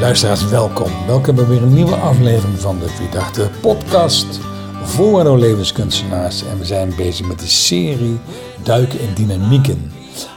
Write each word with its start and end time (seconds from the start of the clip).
Luisteraars, 0.00 0.48
welkom. 0.48 0.90
Welkom 1.06 1.34
bij 1.34 1.46
weer 1.46 1.62
een 1.62 1.74
nieuwe 1.74 1.94
aflevering 1.94 2.58
van 2.60 2.78
de 2.78 2.88
Vierdachte 2.88 3.48
podcast 3.60 4.26
voor 4.82 5.38
levenskunstenaars. 5.38 6.42
En 6.50 6.58
we 6.58 6.64
zijn 6.64 6.92
bezig 6.96 7.26
met 7.26 7.38
de 7.38 7.46
serie 7.46 8.18
Duiken 8.62 9.00
in 9.00 9.14
Dynamieken. 9.14 9.92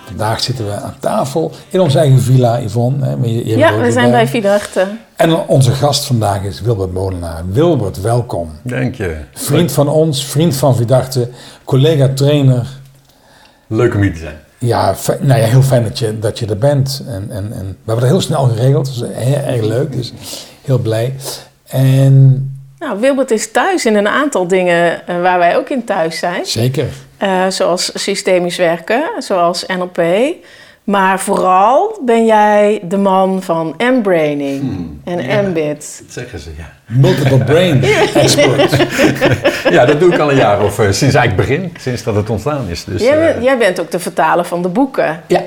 Vandaag 0.05 0.39
zitten 0.41 0.65
we 0.65 0.71
aan 0.71 0.95
tafel 0.99 1.51
in 1.69 1.79
onze 1.79 1.99
eigen 1.99 2.19
villa, 2.21 2.59
Yvonne. 2.61 3.05
Hè, 3.05 3.11
je- 3.21 3.47
je 3.47 3.57
Ja, 3.57 3.77
we 3.79 3.91
zijn 3.91 4.11
bij 4.11 4.27
Vierdachte. 4.27 4.87
En 5.15 5.47
onze 5.47 5.71
gast 5.71 6.05
vandaag 6.05 6.43
is 6.43 6.61
Wilbert 6.61 6.93
Molenaar. 6.93 7.43
Wilbert, 7.51 8.01
welkom. 8.01 8.49
Dank 8.61 8.95
je. 8.95 9.17
Vriend 9.33 9.71
van 9.71 9.87
ons, 9.87 10.25
vriend 10.25 10.55
van 10.55 10.75
Vierdachte, 10.75 11.29
collega-trainer. 11.63 12.67
Leuk 13.67 13.93
om 13.95 14.01
hier 14.01 14.13
te 14.13 14.19
zijn. 14.19 14.37
Ja, 14.65 14.95
nou 15.19 15.39
ja, 15.39 15.45
heel 15.47 15.61
fijn 15.61 15.83
dat 15.83 15.99
je, 15.99 16.19
dat 16.19 16.39
je 16.39 16.45
er 16.45 16.57
bent. 16.57 17.03
En, 17.07 17.27
en, 17.29 17.51
en 17.53 17.77
we 17.83 17.91
hebben 17.91 17.95
het 17.95 18.13
heel 18.13 18.21
snel 18.21 18.43
geregeld, 18.43 18.85
dus 18.85 19.03
heel 19.11 19.35
erg 19.35 19.61
leuk. 19.61 19.91
Dus 19.91 20.13
heel 20.61 20.77
blij. 20.79 21.13
En 21.67 22.51
Nou, 22.79 22.99
Wilbert 22.99 23.31
is 23.31 23.51
thuis 23.51 23.85
in 23.85 23.95
een 23.95 24.07
aantal 24.07 24.47
dingen 24.47 25.07
eh, 25.07 25.21
waar 25.21 25.37
wij 25.39 25.57
ook 25.57 25.69
in 25.69 25.83
thuis 25.83 26.19
zijn. 26.19 26.45
zeker, 26.45 26.87
Eh, 27.17 27.47
zoals 27.47 27.91
systemisch 27.93 28.57
werken, 28.57 29.03
zoals 29.17 29.65
NLP. 29.65 30.01
Maar 30.83 31.19
vooral 31.19 31.99
ben 32.05 32.25
jij 32.25 32.79
de 32.83 32.97
man 32.97 33.43
van 33.43 33.75
M-braining 33.77 34.89
en 35.03 35.23
ja. 35.23 35.41
MBIT. 35.41 36.01
Dat 36.03 36.13
zeggen 36.13 36.39
ze, 36.39 36.49
ja. 36.57 36.71
multiple 36.85 37.37
brain 37.37 37.83
expert. 38.13 38.75
Ja, 39.69 39.85
dat 39.85 39.99
doe 39.99 40.13
ik 40.13 40.19
al 40.19 40.29
een 40.31 40.37
jaar 40.37 40.61
of 40.63 40.79
eh, 40.79 40.85
sinds 40.91 41.15
eigenlijk 41.15 41.35
begin. 41.35 41.73
Sinds 41.79 42.03
dat 42.03 42.15
het 42.15 42.29
ontstaan 42.29 42.67
is. 42.69 42.83
Dus, 42.83 43.01
Jij, 43.01 43.11
eh, 43.27 43.33
bent, 43.33 43.43
jij 43.43 43.57
bent 43.57 43.79
ook 43.81 43.91
de 43.91 43.99
vertaler 43.99 44.45
van 44.45 44.61
de 44.61 44.67
boeken. 44.69 45.21
Ja, 45.27 45.41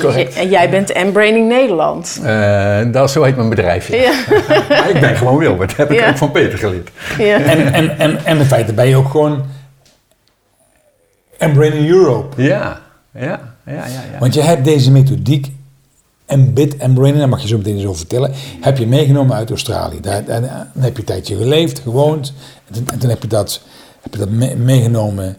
correct. 0.00 0.36
En 0.36 0.48
jij 0.48 0.70
bent 0.70 0.94
M-braining 0.94 1.48
Nederland. 1.48 2.20
Eh, 2.24 2.80
dat, 2.92 3.10
zo 3.10 3.22
heet 3.22 3.36
mijn 3.36 3.48
bedrijf. 3.48 3.88
Ja. 3.88 3.96
Ja. 3.96 4.12
Maar 4.68 4.90
ik 4.90 5.00
ben 5.00 5.16
gewoon 5.16 5.36
Wilbert. 5.36 5.68
Dat 5.68 5.78
heb 5.78 5.90
ik 5.90 5.98
Ja. 6.00 6.08
ook 6.08 6.16
van 6.16 6.30
Peter 6.30 6.58
geleerd. 6.58 6.90
ja. 7.18 7.38
en, 7.38 7.72
en, 7.72 7.98
en, 7.98 8.24
en 8.24 8.38
in 8.38 8.44
feite 8.44 8.72
ben 8.72 8.88
je 8.88 8.96
ook 8.96 9.08
gewoon 9.10 9.44
Embrain 11.38 11.72
in 11.72 11.88
Europe. 11.88 12.42
Ja, 12.42 12.80
ja, 13.18 13.40
ja, 13.66 13.72
ja. 13.86 13.86
ja. 14.12 14.18
Want 14.18 14.34
je 14.34 14.40
hebt 14.42 14.64
deze 14.64 14.90
methodiek, 14.90 15.50
Embed 16.26 16.76
en 16.76 16.94
Brain, 16.94 17.18
daar 17.18 17.28
mag 17.28 17.40
je 17.42 17.48
zo 17.48 17.56
meteen 17.56 17.74
eens 17.76 17.84
over 17.84 17.96
vertellen, 17.98 18.32
heb 18.60 18.78
je 18.78 18.86
meegenomen 18.86 19.36
uit 19.36 19.50
Australië. 19.50 20.00
Daar, 20.00 20.24
daar, 20.24 20.40
daar 20.40 20.68
heb 20.78 20.92
je 20.92 20.98
een 20.98 21.04
tijdje 21.04 21.36
geleefd, 21.36 21.78
gewoond. 21.78 22.32
En 22.68 22.74
toen, 22.74 22.88
en 22.92 22.98
toen 22.98 23.10
heb 23.10 23.22
je 23.22 23.28
dat, 23.28 23.60
heb 24.00 24.12
je 24.12 24.18
dat 24.18 24.30
me- 24.30 24.54
meegenomen 24.56 25.36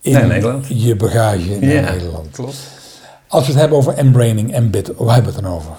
in 0.00 0.28
Nederland. 0.28 0.66
je 0.68 0.96
bagage 0.96 1.48
naar 1.60 1.70
Ja, 1.70 1.90
Nederland. 1.92 2.30
klopt. 2.30 2.56
Als 3.26 3.42
we 3.46 3.50
het 3.50 3.60
hebben 3.60 3.78
over 3.78 3.94
embraining, 3.94 4.52
embed, 4.54 4.90
waar 4.96 5.14
hebben 5.14 5.32
we 5.32 5.36
het 5.38 5.46
dan 5.46 5.54
over? 5.56 5.72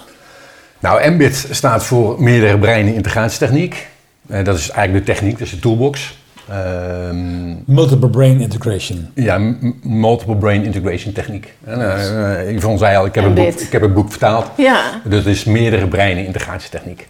Nou, 0.79 1.09
MBIT 1.11 1.47
staat 1.51 1.83
voor 1.83 2.21
meerdere 2.23 2.57
breinen 2.59 2.93
integratietechniek. 2.93 3.87
Eh, 4.27 4.43
dat 4.43 4.57
is 4.57 4.69
eigenlijk 4.69 5.05
de 5.05 5.11
techniek, 5.13 5.31
dat 5.37 5.41
is 5.47 5.53
de 5.53 5.59
toolbox. 5.59 6.17
Ehm, 6.51 7.53
Multiple 7.65 8.09
Brain 8.09 8.39
Integration. 8.41 9.11
Ja, 9.15 9.37
multiple 9.81 10.35
brain 10.35 10.63
integration 10.63 11.13
techniek. 11.13 11.53
En, 11.63 11.79
uh, 11.79 12.45
uh, 12.47 12.55
Yvonne 12.55 12.77
zei 12.77 12.97
al, 12.97 13.05
ik 13.05 13.15
heb, 13.15 13.23
een 13.23 13.33
boek, 13.33 13.59
ik 13.59 13.71
heb 13.71 13.81
een 13.81 13.93
boek 13.93 14.09
vertaald. 14.09 14.45
ja. 14.57 15.01
Dus 15.03 15.17
het 15.17 15.27
is 15.27 15.43
meerdere 15.43 15.87
breinen 15.87 16.25
integratietechniek. 16.25 17.07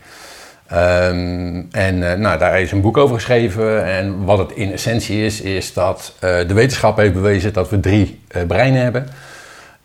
Ehm, 0.68 1.62
en 1.72 2.12
eh, 2.12 2.18
nou, 2.18 2.40
daar 2.40 2.62
is 2.62 2.72
een 2.72 2.82
boek 2.82 2.98
over 2.98 3.16
geschreven. 3.16 3.86
En 3.86 4.24
wat 4.24 4.38
het 4.38 4.52
in 4.52 4.72
essentie 4.72 5.26
is, 5.26 5.42
is 5.42 5.74
dat 5.74 6.14
eh, 6.20 6.48
de 6.48 6.54
wetenschap 6.54 6.98
heeft 6.98 7.14
bewezen 7.14 7.54
dat 7.54 7.70
we 7.70 7.80
drie 7.80 8.20
eh, 8.28 8.44
breinen 8.48 8.82
hebben. 8.82 9.08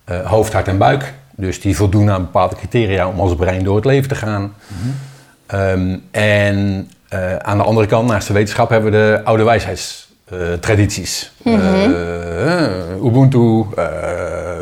Eh, 0.03 0.25
hoofd, 0.25 0.53
hart 0.53 0.67
en 0.67 0.77
buik. 0.77 1.13
Dus 1.35 1.61
die 1.61 1.75
voldoen 1.75 2.09
aan 2.09 2.21
bepaalde 2.21 2.55
criteria 2.55 3.07
om 3.07 3.19
als 3.19 3.35
brein 3.35 3.63
door 3.63 3.75
het 3.75 3.85
leven 3.85 4.09
te 4.09 4.15
gaan. 4.15 4.53
Ehm, 5.45 5.97
en 6.11 6.89
eh, 7.09 7.35
aan 7.35 7.57
de 7.57 7.63
andere 7.63 7.87
kant, 7.87 8.07
naast 8.09 8.27
de 8.27 8.33
wetenschap, 8.33 8.69
hebben 8.69 8.91
we 8.91 8.97
de 8.97 9.21
oude 9.23 9.43
wijsheidstradities. 9.43 11.31
Eh, 11.43 13.03
Ubuntu, 13.03 13.65
eh, 13.75 13.85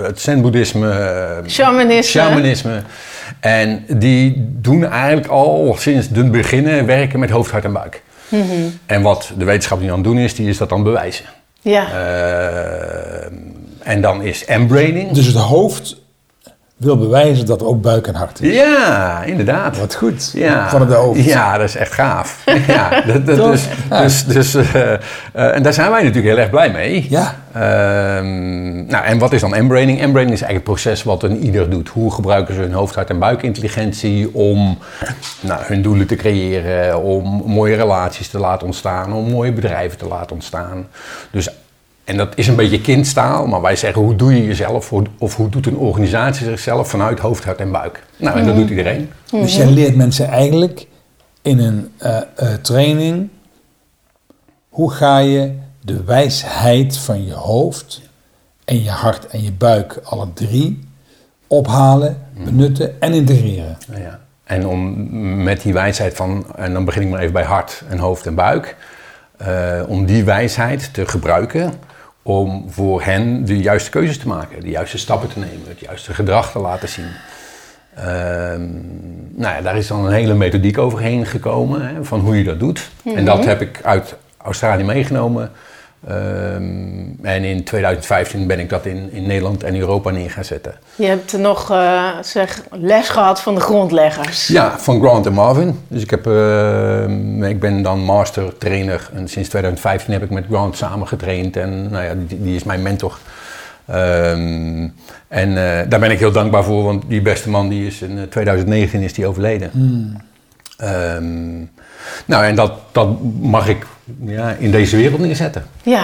het 0.04 0.20
Zen-boeddhisme, 0.20 1.42
Shamanisme. 1.48 2.22
shamanisme. 2.22 2.82
En 3.40 3.86
die 3.88 4.34
doen 4.62 4.86
eigenlijk 4.86 5.28
al 5.28 5.76
sinds 5.80 6.08
het 6.14 6.32
beginnen 6.32 6.86
werken 6.86 7.20
met 7.20 7.30
hoofd, 7.30 7.52
hart 7.52 7.64
en 7.64 7.74
buik. 7.74 8.02
En 8.86 9.02
wat 9.02 9.32
de 9.38 9.46
wetenschap 9.46 9.80
nu 9.80 9.88
aan 9.88 9.96
het 9.96 10.04
doen 10.04 10.18
is, 10.18 10.36
die 10.36 10.50
is 10.50 10.58
dat 10.58 10.70
dan 10.70 10.84
bewijzen. 10.84 11.26
Ja. 11.62 11.88
Eh, 11.92 13.32
en 13.84 14.02
dan 14.02 14.22
is 14.22 14.46
embraining. 14.46 15.12
Dus 15.12 15.26
het 15.26 15.36
hoofd 15.36 15.98
wil 16.78 16.98
bewijzen 16.98 17.46
dat 17.46 17.62
er 17.62 17.68
ook 17.68 17.82
buik 17.82 18.08
en 18.08 18.16
hart 18.16 18.42
is. 18.42 18.54
Ja, 18.54 19.24
inderdaad. 19.24 19.78
Wat 19.78 19.96
goed, 19.96 20.32
Ja, 20.34 20.70
van 20.70 20.82
het 20.82 20.94
hoofd. 20.94 21.24
Ja, 21.24 21.58
dat 21.58 21.68
is 21.68 21.76
echt 21.76 21.94
gaaf. 21.94 22.44
ja, 22.68 23.02
dat, 23.02 23.26
dat, 23.26 23.52
dus, 23.52 23.68
Ja. 23.90 24.02
dus, 24.02 24.26
dus, 24.26 24.56
eh, 24.56 24.92
en 25.32 25.64
daar 25.64 25.74
zijn 25.74 25.92
wij 25.92 26.04
natuurlijk 26.04 26.28
heel 26.28 26.38
erg 26.38 26.50
blij 26.50 26.72
mee. 26.72 27.08
Ja. 27.10 27.36
Ehm, 27.54 28.86
nou, 28.86 29.06
en 29.06 29.18
wat 29.18 29.34
is 29.34 29.42
dan 29.42 29.56
embraining? 29.56 30.02
Embraining 30.02 30.36
is 30.38 30.44
eigenlijk 30.44 30.54
het 30.78 30.84
proces 30.84 31.04
wat 31.04 31.24
een 31.24 31.38
ieder 31.38 31.70
doet. 31.70 31.90
Hoe 31.90 32.12
gebruiken 32.14 32.54
ze 32.56 32.62
hun 32.62 32.74
hoofd, 32.74 32.96
hart 32.96 33.10
en 33.10 33.20
buikintelligentie 33.20 34.34
om 34.34 34.78
nou, 35.40 35.62
hun 35.64 35.82
doelen 35.82 36.08
te 36.08 36.16
creëren, 36.16 37.02
om 37.02 37.44
mooie 37.46 37.76
relaties 37.76 38.28
te 38.28 38.40
laten 38.40 38.66
ontstaan, 38.66 39.14
om 39.14 39.30
mooie 39.30 39.52
bedrijven 39.52 39.98
te 39.98 40.08
laten 40.08 40.36
ontstaan. 40.36 40.88
Dus, 41.32 41.50
en 42.06 42.18
dat 42.18 42.34
is 42.36 42.48
een 42.48 42.56
beetje 42.56 42.82
kindstaal, 42.82 43.48
maar 43.48 43.62
wij 43.62 43.76
zeggen 43.76 44.02
hoe 44.02 44.16
doe 44.16 44.36
je 44.36 44.46
jezelf 44.46 44.94
of- 45.18 45.36
hoe 45.36 45.50
doet 45.50 45.66
een 45.66 45.78
organisatie 45.78 46.46
zichzelf 46.46 46.90
vanuit 46.90 47.20
hoofd, 47.20 47.44
hart 47.44 47.60
en 47.60 47.72
buik. 47.72 48.04
Nou, 48.18 48.40
en 48.40 48.46
dat 48.46 48.56
doet 48.56 48.70
iedereen. 48.70 49.10
Dus 49.32 49.56
jij 49.56 49.66
leert 49.66 49.96
mensen 49.96 50.28
eigenlijk 50.28 50.88
in 51.42 51.60
een 51.60 51.92
eh, 51.98 52.18
eh, 52.36 52.54
training 52.62 53.30
hoe 54.70 54.92
ga 54.92 55.18
je 55.18 55.52
de 55.82 56.04
wijsheid 56.04 56.98
van 56.98 57.26
je 57.26 57.34
hoofd 57.34 58.02
en 58.66 58.84
je 58.84 58.90
hart 58.90 59.28
en 59.28 59.44
je 59.44 59.52
buik, 59.52 60.00
alle 60.04 60.28
drie, 60.34 60.80
ophalen, 61.48 62.18
benutten 62.44 63.02
en 63.02 63.14
integreren. 63.14 63.78
Ja. 63.98 64.20
En 64.44 64.68
om 64.68 65.44
met 65.44 65.62
die 65.62 65.74
wijsheid 65.74 66.16
van, 66.16 66.46
en 66.56 66.74
dan 66.74 66.86
begin 66.86 67.02
ik 67.02 67.10
maar 67.10 67.20
even 67.20 67.34
bij 67.34 67.44
hart 67.44 67.84
en 67.90 67.98
hoofd 67.98 68.26
en 68.26 68.36
buik, 68.36 68.76
eh, 69.38 69.82
om 69.88 70.06
die 70.06 70.24
wijsheid 70.24 70.94
te 70.94 71.08
gebruiken 71.08 71.74
om 72.28 72.66
voor 72.70 73.02
hen 73.02 73.46
de 73.46 73.58
juiste 73.58 73.90
keuzes 73.90 74.18
te 74.18 74.28
maken, 74.28 74.62
de 74.62 74.70
juiste 74.70 74.98
stappen 74.98 75.30
te 75.30 75.40
nemen, 75.40 75.68
het 75.68 75.80
juiste 75.80 76.14
gedrag 76.14 76.52
te 76.52 76.60
laten 76.60 76.90
zien. 76.90 77.10
Ehm, 77.96 78.62
nou 79.32 79.56
ja, 79.56 79.62
daar 79.62 79.78
is 79.78 79.88
dan 79.88 80.06
een 80.06 80.14
hele 80.14 80.34
methodiek 80.34 80.78
overheen 80.78 81.26
gekomen 81.26 81.96
hè, 81.96 82.04
van 82.04 82.20
hoe 82.20 82.38
je 82.38 82.44
dat 82.44 82.60
doet. 82.60 82.90
En 83.16 83.26
dat 83.26 83.46
heb 83.46 83.62
ik 83.62 83.80
uit 83.84 84.16
Australië 84.38 84.84
meegenomen. 84.84 85.52
Ehm, 86.08 86.64
en 87.22 87.44
in 87.44 87.64
2015 87.64 88.48
ben 88.48 88.60
ik 88.60 88.70
dat 88.70 88.86
in, 88.86 89.12
in 89.12 89.28
Nederland 89.28 89.64
en 89.64 89.80
Europa 89.80 90.10
neer 90.10 90.32
gaan 90.32 90.46
zetten. 90.46 90.74
Je 90.96 91.06
hebt 91.06 91.38
nog 91.38 91.72
eh, 91.72 92.10
zeg, 92.22 92.62
les 92.72 93.10
gehad 93.10 93.42
van 93.42 93.56
de 93.56 93.62
grondleggers. 93.62 94.48
Ja, 94.48 94.80
van 94.80 95.02
Grant 95.02 95.26
en 95.26 95.34
Marvin. 95.34 95.80
Dus 95.88 96.02
ik, 96.02 96.10
heb, 96.10 96.28
eh, 96.28 97.50
ik 97.50 97.60
ben 97.60 97.82
dan 97.82 98.00
master 98.00 98.58
trainer 98.58 99.10
en 99.14 99.28
sinds 99.28 99.50
2015 99.50 100.14
heb 100.14 100.24
ik 100.24 100.30
met 100.30 100.46
Grant 100.50 100.78
samen 100.78 101.08
getraind 101.08 101.58
en 101.58 101.90
nou 101.90 102.04
ja, 102.04 102.14
die, 102.28 102.42
die 102.42 102.56
is 102.56 102.64
mijn 102.64 102.82
mentor. 102.82 103.18
Ehm, 103.86 104.88
en 105.28 105.50
eh, 105.50 105.90
daar 105.90 106.00
ben 106.00 106.12
ik 106.12 106.20
heel 106.20 106.32
dankbaar 106.32 106.64
voor, 106.64 106.84
want 106.84 107.04
die 107.08 107.22
beste 107.22 107.50
man 107.50 107.70
die 107.70 107.88
is 107.88 108.02
in 108.02 108.18
eh, 108.18 108.24
2019 108.24 109.02
is 109.02 109.14
die 109.14 109.28
overleden. 109.28 109.72
Ehm, 110.78 111.64
nou, 112.26 112.46
en 112.46 112.56
dat, 112.56 112.72
dat 112.92 113.08
mag 113.40 113.68
ik 113.68 113.86
ja, 114.26 114.56
in 114.60 114.72
deze 114.72 114.98
wereld 114.98 115.20
neerzetten. 115.20 115.66
Ja. 115.84 116.04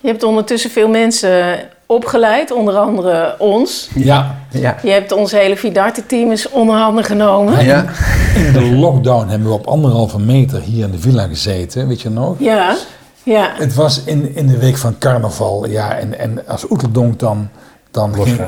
Je 0.00 0.08
hebt 0.08 0.22
ondertussen 0.22 0.70
veel 0.70 0.88
mensen 0.88 1.60
opgeleid, 1.86 2.50
onder 2.50 2.76
andere 2.76 3.34
ons. 3.38 3.88
Ja, 3.94 4.36
Ja. 4.50 4.76
Je 4.82 4.90
hebt 4.90 5.12
ons 5.12 5.32
hele 5.32 5.56
Vidarte-team 5.56 6.30
eens 6.30 6.48
onder 6.48 6.76
handen 6.76 7.04
genomen. 7.04 7.64
Ja. 7.64 7.84
in 8.34 8.52
de 8.52 8.62
lockdown 8.62 9.28
hebben 9.28 9.48
we 9.48 9.54
op 9.54 9.66
anderhalve 9.66 10.18
meter 10.18 10.60
hier 10.60 10.84
in 10.84 10.90
de 10.90 10.98
villa 10.98 11.26
gezeten, 11.26 11.88
weet 11.88 12.00
je 12.00 12.10
nog? 12.10 12.36
Ja, 12.38 12.76
ja. 13.22 13.50
Het 13.54 13.74
was 13.74 14.04
in, 14.04 14.34
in 14.34 14.46
de 14.46 14.58
week 14.58 14.76
van 14.76 14.98
carnaval, 14.98 15.68
ja, 15.68 15.98
en, 15.98 16.18
en 16.18 16.46
als 16.46 16.70
Oeteldonk 16.70 17.18
dan, 17.18 17.48
dan 17.90 18.14
ging, 18.14 18.40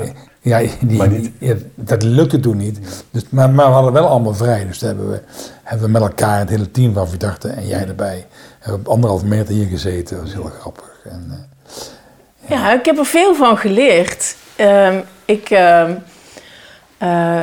ja, 0.44 0.62
die, 0.80 0.98
Maar 0.98 1.08
niet. 1.08 1.30
ja, 1.38 1.54
dat 1.74 2.02
lukte 2.02 2.40
toen 2.40 2.56
niet. 2.56 3.04
Dus, 3.10 3.22
maar, 3.28 3.50
maar 3.50 3.66
we 3.66 3.72
hadden 3.72 3.92
wel 3.92 4.06
allemaal 4.06 4.34
vrij, 4.34 4.66
dus 4.66 4.78
daar 4.78 4.88
hebben 4.90 5.10
we, 5.10 5.20
hebben 5.62 5.86
we 5.86 5.92
met 5.92 6.02
elkaar, 6.02 6.38
het 6.38 6.48
hele 6.48 6.70
team 6.70 6.92
van 6.94 7.08
Vidarte 7.08 7.48
en 7.48 7.66
jij 7.66 7.88
erbij, 7.88 8.26
hebben 8.58 8.82
we 8.82 8.88
op 8.88 8.94
anderhalve 8.94 9.26
meter 9.26 9.54
hier 9.54 9.66
gezeten, 9.66 10.16
dat 10.16 10.24
was 10.24 10.34
heel 10.34 10.50
grappig. 10.60 11.00
En, 11.04 11.26
eh, 11.30 12.50
Ja, 12.50 12.72
ik 12.72 12.84
heb 12.84 12.98
er 12.98 13.06
veel 13.06 13.34
van 13.34 13.56
geleerd. 13.56 14.36
Ehm, 14.56 14.98
ik, 15.24 15.50
ehm, 15.50 15.92
eh, 16.98 17.42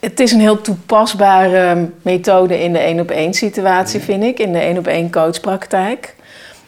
het 0.00 0.20
is 0.20 0.32
een 0.32 0.40
heel 0.40 0.60
toepasbare 0.60 1.88
methode 2.02 2.62
in 2.62 2.72
de 2.72 2.78
één-op-één 2.78 3.34
situatie, 3.34 4.00
vind 4.00 4.22
ik. 4.22 4.38
In 4.38 4.52
de 4.52 4.58
één-op-één 4.58 5.10
coachpraktijk. 5.10 6.14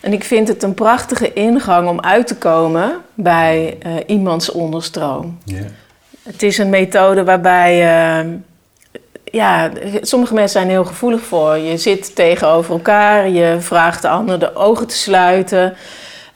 En 0.01 0.13
ik 0.13 0.25
vind 0.25 0.49
het 0.49 0.63
een 0.63 0.75
prachtige 0.75 1.33
ingang 1.33 1.89
om 1.89 2.01
uit 2.01 2.27
te 2.27 2.37
komen 2.37 2.93
bij 3.15 3.77
eh, 3.81 3.93
iemands 4.07 4.51
onderstroom. 4.51 5.39
Het 6.23 6.43
is 6.43 6.59
een 6.59 6.71
methode 6.71 7.25
waarbij 7.25 7.73
eh, 7.73 8.27
ja, 9.25 9.71
sommige 10.01 10.35
mensen 10.35 10.61
zijn 10.61 10.71
heel 10.71 10.85
gevoelig 10.85 11.23
voor. 11.23 11.57
Je 11.57 11.77
zit 11.77 12.15
tegenover 12.15 12.73
elkaar, 12.73 13.29
je 13.29 13.57
vraagt 13.59 14.03
de 14.03 14.09
ander 14.09 14.39
de 14.39 14.55
ogen 14.55 14.87
te 14.87 14.97
sluiten. 14.97 15.75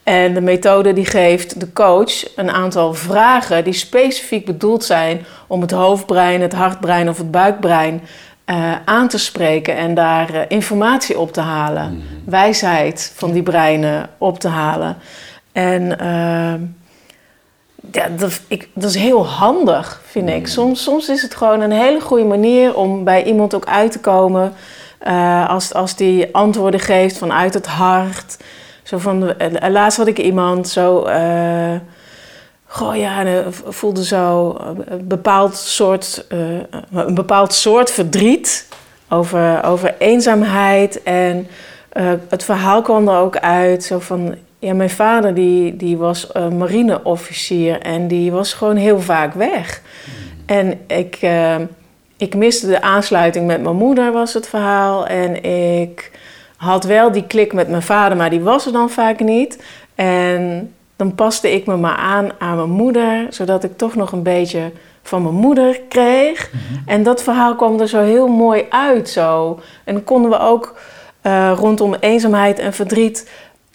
En 0.02 0.34
de 0.34 0.40
methode 0.40 0.92
die 0.92 1.06
geeft 1.06 1.60
de 1.60 1.72
coach 1.72 2.36
een 2.36 2.50
aantal 2.50 2.94
vragen 2.94 3.64
die 3.64 3.72
specifiek 3.72 4.46
bedoeld 4.46 4.84
zijn 4.84 5.26
om 5.46 5.60
het 5.60 5.70
hoofdbrein, 5.70 6.40
het 6.40 6.52
hartbrein 6.52 7.08
of 7.08 7.18
het 7.18 7.30
buikbrein 7.30 8.02
uh, 8.46 8.72
aan 8.84 9.08
te 9.08 9.18
spreken 9.18 9.76
en 9.76 9.94
daar 9.94 10.34
uh, 10.34 10.40
informatie 10.48 11.18
op 11.18 11.32
te 11.32 11.40
halen. 11.40 11.90
Mm. 11.90 12.02
Wijsheid 12.24 13.12
van 13.16 13.32
die 13.32 13.42
breinen 13.42 14.08
op 14.18 14.38
te 14.38 14.48
halen. 14.48 14.96
En 15.52 15.82
uh, 15.82 16.54
ja, 17.92 18.08
dat, 18.16 18.40
ik, 18.48 18.68
dat 18.74 18.90
is 18.90 18.96
heel 18.96 19.26
handig, 19.26 20.02
vind 20.06 20.28
ik. 20.28 20.46
Soms, 20.46 20.82
soms 20.82 21.08
is 21.08 21.22
het 21.22 21.34
gewoon 21.34 21.60
een 21.60 21.72
hele 21.72 22.00
goede 22.00 22.24
manier 22.24 22.74
om 22.76 23.04
bij 23.04 23.24
iemand 23.24 23.54
ook 23.54 23.66
uit 23.66 23.92
te 23.92 24.00
komen. 24.00 24.52
als, 25.48 25.74
als 25.74 25.96
die 25.96 26.34
antwoorden 26.34 26.80
geeft 26.80 27.18
vanuit 27.18 27.54
het 27.54 27.66
hart. 27.66 28.36
Zo 28.82 28.98
van, 28.98 29.34
laatst 29.68 29.98
had 29.98 30.06
ik 30.06 30.18
iemand 30.18 30.68
zo 30.68 31.06
Goh 32.74 32.96
ja, 32.96 33.44
voelde 33.68 34.04
zo 34.04 34.56
een 34.84 35.08
bepaald 35.08 35.56
soort, 35.56 36.26
uh, 36.32 36.60
een 36.92 37.14
bepaald 37.14 37.52
soort 37.52 37.90
verdriet 37.90 38.68
over, 39.08 39.64
over 39.64 39.94
eenzaamheid. 39.98 41.02
En 41.02 41.46
uh, 41.92 42.12
het 42.28 42.44
verhaal 42.44 42.82
kwam 42.82 43.08
er 43.08 43.18
ook 43.18 43.38
uit 43.38 43.84
zo 43.84 43.98
van... 43.98 44.34
Ja, 44.58 44.74
mijn 44.74 44.90
vader 44.90 45.34
die, 45.34 45.76
die 45.76 45.96
was 45.96 46.28
uh, 46.36 46.48
marineofficier 46.48 47.80
en 47.80 48.08
die 48.08 48.32
was 48.32 48.52
gewoon 48.52 48.76
heel 48.76 49.00
vaak 49.00 49.34
weg. 49.34 49.82
Hmm. 50.04 50.56
En 50.56 50.80
ik, 50.86 51.18
ik 52.16 52.34
miste 52.34 52.66
de 52.66 52.82
aansluiting 52.82 53.46
met 53.46 53.62
mijn 53.62 53.76
moeder, 53.76 54.12
was 54.12 54.34
het 54.34 54.48
verhaal. 54.48 55.06
En 55.06 55.42
ik 55.84 56.10
had 56.56 56.84
wel 56.84 57.12
die 57.12 57.26
klik 57.26 57.52
met 57.52 57.68
mijn 57.68 57.82
vader, 57.82 58.16
maar 58.16 58.30
die 58.30 58.40
was 58.40 58.66
er 58.66 58.72
dan 58.72 58.90
vaak 58.90 59.20
niet. 59.20 59.62
En 59.94 60.72
dan 60.96 61.14
paste 61.14 61.52
ik 61.52 61.66
me 61.66 61.76
maar 61.76 61.96
aan 61.96 62.30
aan 62.38 62.56
mijn 62.56 62.70
moeder, 62.70 63.26
zodat 63.28 63.64
ik 63.64 63.76
toch 63.76 63.94
nog 63.94 64.12
een 64.12 64.22
beetje 64.22 64.70
van 65.02 65.22
mijn 65.22 65.34
moeder 65.34 65.80
kreeg. 65.88 66.50
Mhm. 66.52 66.88
En 66.88 67.02
dat 67.02 67.22
verhaal 67.22 67.56
kwam 67.56 67.80
er 67.80 67.88
zo 67.88 68.02
heel 68.02 68.28
mooi 68.28 68.64
uit. 68.68 69.08
Zo. 69.08 69.60
En 69.84 69.94
dan 69.94 70.04
konden 70.04 70.30
we 70.30 70.38
ook 70.38 70.80
uh, 71.22 71.52
rondom 71.56 71.94
eenzaamheid 71.94 72.58
en 72.58 72.72
verdriet 72.72 73.30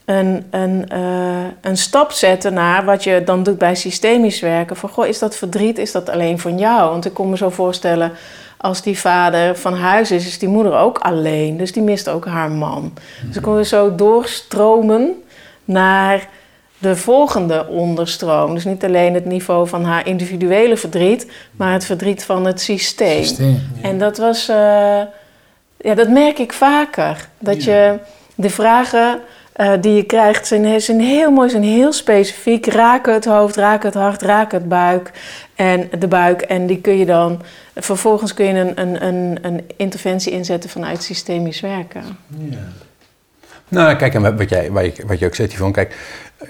een, 0.06 0.48
een, 0.50 0.86
uh, 0.94 1.45
een 1.62 1.77
stap 1.77 2.12
zetten 2.12 2.54
naar 2.54 2.86
wat 2.86 3.04
je 3.04 3.22
dan 3.25 3.44
doet 3.44 3.57
bij 3.57 3.75
systemisch 3.75 4.39
werken. 4.39 4.75
Van 4.75 4.89
goh, 4.89 5.07
is 5.07 5.19
dat 5.19 5.36
verdriet, 5.36 5.77
is 5.77 5.92
dat 5.92 6.10
alleen 6.10 6.39
van 6.39 6.57
jou? 6.57 6.89
Want 6.89 7.06
ik 7.06 7.13
kon 7.13 7.30
me 7.30 7.38
zo 7.38 7.50
voorstellen, 7.50 8.12
als 8.57 8.81
die 8.81 9.00
vader 9.00 9.57
van 9.57 9.74
huis 9.74 10.12
is, 10.12 10.25
is 10.25 10.39
die 10.39 10.50
moeder 10.50 10.77
ook 10.77 10.98
alleen. 10.98 11.57
Dus 11.57 11.74
die 11.74 11.83
mist 11.83 12.10
ook 12.10 12.25
haar 12.25 12.51
man. 12.51 12.94
Dus 13.25 13.33
dan 13.33 13.44
konden 13.44 13.62
we 13.62 13.68
zo 13.68 13.95
doorstromen 13.95 15.24
naar 15.65 16.27
de 16.80 16.96
volgende 16.96 17.68
onderstroom. 17.68 18.54
Dus 18.54 18.66
niet 18.66 18.84
alleen 18.84 19.14
het 19.14 19.26
niveau 19.26 19.68
van 19.68 19.84
haar 19.84 20.08
individuele 20.08 20.78
verdriet, 20.78 21.31
maar 21.52 21.74
het 21.74 21.86
verdriet 21.86 22.24
van 22.24 22.46
het 22.46 22.62
systeem. 22.62 23.24
systeem 23.24 23.62
En 23.81 23.98
dat 23.98 24.18
was, 24.18 24.50
uh, 24.50 24.56
ja, 25.78 25.96
dat 25.96 26.10
merk 26.10 26.40
ik 26.40 26.54
vaker. 26.54 27.28
Dat 27.40 27.64
je 27.64 27.98
de 28.36 28.50
vragen 28.50 29.20
uh, 29.56 29.72
die 29.81 29.94
je 29.94 30.04
krijgt 30.04 30.48
zijn, 30.48 30.81
zijn 30.81 31.00
heel 31.00 31.31
mooi, 31.31 31.50
zijn 31.50 31.64
heel 31.64 31.94
specifiek. 31.94 32.66
Raken 32.66 33.14
het 33.14 33.25
hoofd, 33.25 33.56
raken 33.56 33.90
het 33.90 33.98
hart, 33.98 34.22
raken 34.22 34.60
het 34.60 34.70
buik 34.70 35.12
en 35.56 35.90
de 36.00 36.08
buik. 36.08 36.42
En 36.42 36.68
die 36.68 36.82
kun 36.82 36.98
je 36.98 37.06
dan, 37.06 37.42
vervolgens 37.75 38.34
kun 38.34 38.46
je 38.46 38.54
een, 38.54 38.82
een, 38.82 39.06
een, 39.06 39.38
een 39.42 39.70
interventie 39.78 40.32
inzetten 40.32 40.70
vanuit 40.70 41.04
systemisch 41.04 41.60
werken. 41.62 42.04
Ja. 42.50 42.58
Nou, 43.69 43.95
kijk, 43.95 44.13
en 44.13 44.38
wat, 44.38 44.50
jij, 44.50 44.71
wat, 44.71 44.95
je, 44.95 45.04
wat 45.06 45.19
je 45.19 45.25
ook 45.25 45.36
zegt, 45.36 45.54
van, 45.54 45.71
kijk, 45.71 45.95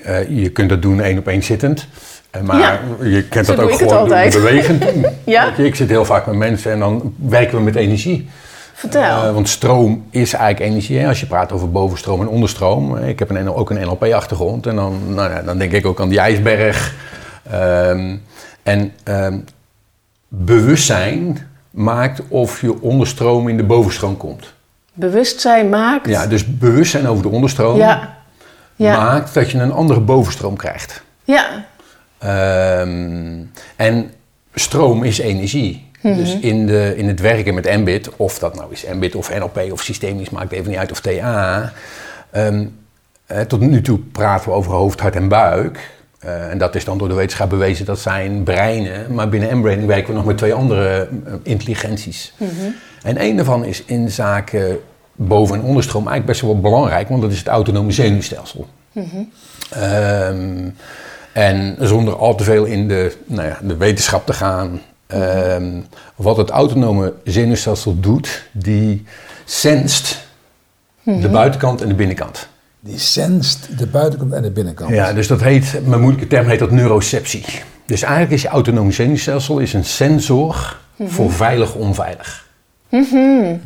uh, 0.06 0.42
je 0.42 0.50
kunt 0.50 0.70
dat 0.70 0.82
doen 0.82 1.02
één 1.02 1.18
op 1.18 1.28
één 1.28 1.44
zittend. 1.44 1.88
Uh, 2.36 2.42
maar 2.42 2.80
je 3.04 3.24
kent 3.24 3.46
dat 3.46 3.60
ook 3.60 3.74
gewoon 3.74 4.08
bewegend. 4.08 4.86
ja? 5.26 5.54
Je, 5.58 5.66
ik 5.66 5.76
zit 5.76 5.90
heel 5.90 6.06
vaak 6.06 6.26
met 6.26 6.36
mensen 6.36 6.72
en 6.72 6.80
dan 6.80 7.14
werken 7.18 7.58
we 7.58 7.64
met 7.64 7.76
energie. 7.76 8.30
Vertel. 8.74 9.26
Uh, 9.26 9.34
want 9.34 9.50
stroom 9.50 10.06
is 10.10 10.34
eigenlijk 10.34 10.72
energie. 10.72 11.00
Hè? 11.00 11.08
Als 11.08 11.20
je 11.20 11.26
praat 11.26 11.52
over 11.52 11.72
bovenstroom 11.72 12.22
en 12.22 12.28
onderstroom. 12.28 12.98
Ik 12.98 13.20
heb 13.20 13.30
een, 13.30 13.54
ook 13.54 13.70
een 13.70 13.82
NLP-achtergrond. 13.82 14.66
En 14.66 14.76
dan, 14.76 15.14
nou 15.14 15.32
ja, 15.32 15.42
dan 15.42 15.58
denk 15.58 15.72
ik 15.72 15.86
ook 15.86 16.02
aan 16.02 16.10
die 16.10 16.20
ijsberg. 16.20 16.94
Um, 17.54 18.22
en 18.64 18.92
um, 19.04 19.46
bewustzijn 20.28 21.48
maakt 21.72 22.22
of 22.28 22.62
je 22.62 22.82
onderstroom 22.82 23.50
in 23.50 23.58
de 23.58 23.64
bovenstroom 23.64 24.18
komt 24.18 24.54
bewustzijn 24.94 25.70
maakt. 25.70 26.08
Ja, 26.08 26.28
dus 26.28 26.58
bewustzijn 26.58 27.08
over 27.08 27.24
de 27.24 27.30
onderstroom 27.30 27.78
ja. 27.78 28.18
Ja. 28.76 28.98
maakt 28.98 29.34
dat 29.34 29.52
je 29.52 29.58
een 29.58 29.72
andere 29.72 30.00
bovenstroom 30.00 30.56
krijgt. 30.56 31.02
Ja. 31.24 31.66
Um, 32.82 33.52
en 33.76 34.14
stroom 34.54 35.04
is 35.04 35.20
energie. 35.20 35.88
Mhm. 36.02 36.16
Dus 36.16 36.40
in, 36.40 36.66
de, 36.66 36.94
in 36.96 37.08
het 37.08 37.20
werken 37.20 37.54
met 37.54 37.78
Mbit, 37.78 38.16
of 38.16 38.40
dat 38.40 38.56
nou 38.56 38.72
is 38.72 38.86
Mbit 38.94 39.16
of 39.16 39.38
NLP 39.38 39.72
of 39.72 39.82
systemisch, 39.82 40.30
maakt 40.30 40.52
even 40.52 40.70
niet 40.70 40.80
uit, 40.80 40.92
of 40.92 41.02
TA. 41.02 41.74
Um, 42.36 42.78
ehm, 43.26 43.46
tot 43.48 43.60
nu 43.60 43.82
toe 43.82 44.00
praten 44.00 44.50
we 44.50 44.56
over 44.56 44.72
hoofd, 44.72 45.00
hart 45.00 45.16
en 45.16 45.28
buik. 45.28 45.80
Uh, 46.26 46.52
en 46.52 46.58
dat 46.58 46.76
is 46.76 46.86
dan 46.86 46.98
door 46.98 47.08
de 47.08 47.14
wetenschap 47.14 47.50
bewezen, 47.50 47.86
dat 47.86 48.00
zijn 48.00 48.44
breinen. 48.44 49.14
Maar 49.14 49.30
binnen 49.30 49.58
M-braining 49.58 49.88
werken 49.88 50.08
we 50.08 50.14
nog 50.14 50.26
met 50.26 50.38
twee 50.38 50.54
andere 50.54 51.08
uh, 51.28 51.34
intelligenties. 51.44 52.34
Mm 52.38 52.48
-hmm. 52.48 52.76
En 53.04 53.22
een 53.22 53.36
daarvan 53.36 53.66
is 53.66 53.84
in 53.86 54.10
zaken 54.10 54.80
boven- 55.16 55.56
en 55.56 55.62
onderstroom 55.62 56.08
eigenlijk 56.08 56.40
best 56.40 56.42
wel 56.42 56.60
belangrijk, 56.60 57.10
want 57.10 57.22
dat 57.22 57.32
is 57.32 57.38
het 57.38 57.48
autonome 57.48 57.92
zenuwstelsel. 57.92 58.68
Mm 58.92 59.30
en 61.34 61.76
zonder 61.80 62.16
al 62.16 62.36
te 62.36 62.44
veel 62.44 62.66
in 62.66 62.88
de, 62.88 63.16
nou 63.26 63.48
ja, 63.48 63.60
de 63.62 63.78
wetenschap 63.78 64.26
te 64.26 64.34
gaan, 64.34 64.82
um, 65.14 65.86
wat 66.16 66.38
het 66.38 66.50
autonome 66.50 67.14
zenuwstelsel 67.24 68.00
doet, 68.00 68.44
die 68.52 69.06
senst 69.46 70.28
de 71.04 71.12
mhm. 71.12 71.32
buitenkant 71.32 71.82
en 71.82 71.88
de 71.88 71.94
binnenkant. 71.94 72.48
Die 72.90 73.00
senst 73.00 73.78
de 73.78 73.88
buitenkant 73.88 74.34
en 74.34 74.42
de 74.42 74.52
binnenkant. 74.52 74.90
Ja, 74.90 75.14
dus 75.14 75.28
dat 75.28 75.42
heet, 75.42 75.80
mijn 75.86 76.02
moeilijke 76.02 76.28
term 76.28 76.48
heet 76.48 76.60
dat 76.60 76.72
neuroceptie. 76.72 77.46
Dus 77.86 78.02
eigenlijk 78.02 78.34
is 78.34 78.42
je 78.42 78.48
autonome 78.48 78.92
zenuwstelsel 78.92 79.60
is 79.60 79.74
een 79.74 79.86
sensor 79.86 80.78
mhm. 80.96 81.10
voor 81.10 81.32
veilig 81.32 81.76
onveilig. 81.76 82.48
Mm 82.90 83.62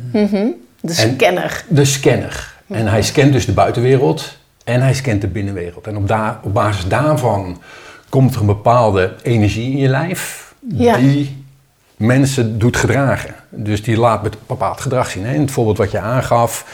de 0.80 0.92
scanner. 0.92 1.64
de 1.68 1.84
scanner. 1.84 2.54
En 2.68 2.86
hij 2.86 3.02
scant 3.02 3.32
dus 3.32 3.46
de 3.46 3.52
buitenwereld 3.52 4.36
en 4.64 4.80
hij 4.80 4.94
scant 4.94 5.20
de 5.20 5.26
binnenwereld. 5.26 5.86
En 5.86 5.96
op, 5.96 6.08
daar, 6.08 6.40
op 6.42 6.54
basis 6.54 6.88
daarvan 6.88 7.62
komt 8.08 8.34
er 8.34 8.40
een 8.40 8.46
bepaalde 8.46 9.14
energie 9.22 9.70
in 9.70 9.78
je 9.78 9.88
lijf 9.88 10.54
die 10.60 11.44
mensen 11.96 12.58
doet 12.58 12.76
gedragen. 12.76 13.34
Dus 13.50 13.82
die 13.82 13.96
laat 13.96 14.22
met 14.22 14.36
bepaald 14.46 14.80
gedrag 14.80 15.10
zien. 15.10 15.24
Hè? 15.24 15.34
In 15.34 15.40
het 15.40 15.50
voorbeeld 15.50 15.78
wat 15.78 15.90
je 15.90 15.98
aangaf, 15.98 16.66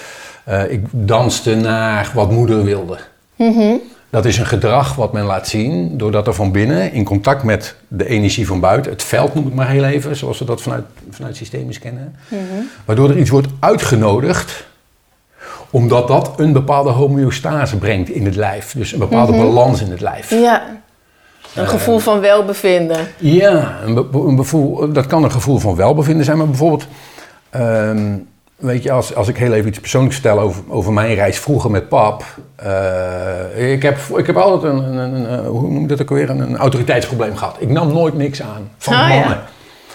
uh, 0.51 0.71
ik 0.71 0.81
danste 0.91 1.55
naar 1.55 2.11
wat 2.15 2.31
moeder 2.31 2.65
wilde. 2.65 2.99
Mm 3.37 3.81
Dat 4.11 4.25
is 4.25 4.39
een 4.39 4.47
gedrag 4.47 4.95
wat 4.95 5.13
men 5.13 5.25
laat 5.25 5.49
zien 5.49 5.99
doordat 5.99 6.27
er 6.27 6.35
van 6.35 6.53
binnen 6.53 6.93
in 6.93 7.05
contact 7.05 7.43
met 7.43 7.75
de 7.89 8.09
energie 8.09 8.47
van 8.47 8.61
buiten, 8.61 8.93
het 8.93 9.03
veld 9.03 9.35
noem 9.35 9.47
ik 9.47 9.55
maar 9.55 9.69
heel 9.69 9.85
even, 9.85 10.17
zoals 10.17 10.39
we 10.39 10.45
dat 10.45 10.63
vanuit, 10.63 10.85
vanuit 11.11 11.37
systemen 11.37 11.79
kennen, 11.79 12.17
mhm. 12.29 12.43
waardoor 12.85 13.11
er 13.11 13.19
iets 13.19 13.31
wordt 13.31 13.49
uitgenodigd 13.61 14.69
omdat 15.71 16.09
dat 16.09 16.33
een 16.37 16.53
bepaalde 16.53 16.91
homeostase 16.91 17.77
brengt 17.77 18.11
in 18.11 18.25
het 18.25 18.37
lijf. 18.37 18.73
Dus 18.73 18.93
een 18.93 18.99
bepaalde 18.99 19.33
mhm. 19.33 19.43
balans 19.43 19.81
in 19.81 19.91
het 19.91 20.01
lijf. 20.01 20.31
Ja. 20.31 20.63
Een 21.55 21.69
gevoel 21.69 21.99
van 21.99 22.21
welbevinden. 22.21 23.07
Ja, 23.19 23.79
een, 23.85 24.09
een 24.13 24.37
bevoel, 24.37 24.93
dat 24.93 25.07
kan 25.07 25.25
een 25.25 25.33
gevoel 25.33 25.59
van 25.59 25.77
welbevinden 25.77 26.25
zijn, 26.25 26.37
maar 26.39 26.47
bijvoorbeeld, 26.47 26.87
ehm, 27.51 28.17
weet 28.61 28.83
je, 28.83 28.93
als, 28.93 29.15
als 29.15 29.29
ik 29.29 29.37
heel 29.37 29.53
even 29.53 29.69
iets 29.69 29.81
persoonlijks 29.81 30.19
vertel 30.19 30.41
over, 30.41 30.63
over 30.69 30.93
mijn 30.93 31.15
reis 31.15 31.39
vroeger 31.39 31.71
met 31.71 31.89
pap. 31.89 32.25
Uh, 32.65 33.73
ik, 33.73 33.83
heb, 33.83 33.99
ik 34.17 34.27
heb 34.27 34.37
altijd 34.37 34.73
een, 34.73 34.97
een, 34.97 35.33
een, 35.33 35.47
hoe 35.47 35.71
noem 35.71 35.87
dat 35.87 36.03
ook 36.03 36.09
weer, 36.09 36.31
een, 36.31 36.57
autoriteitsprobleem 36.57 37.37
gehad. 37.37 37.57
Ik 37.59 37.69
nam 37.69 37.93
nooit 37.93 38.15
niks 38.15 38.43
aan 38.43 38.71
van 38.79 38.95
oh, 38.95 39.09
mannen. 39.09 39.41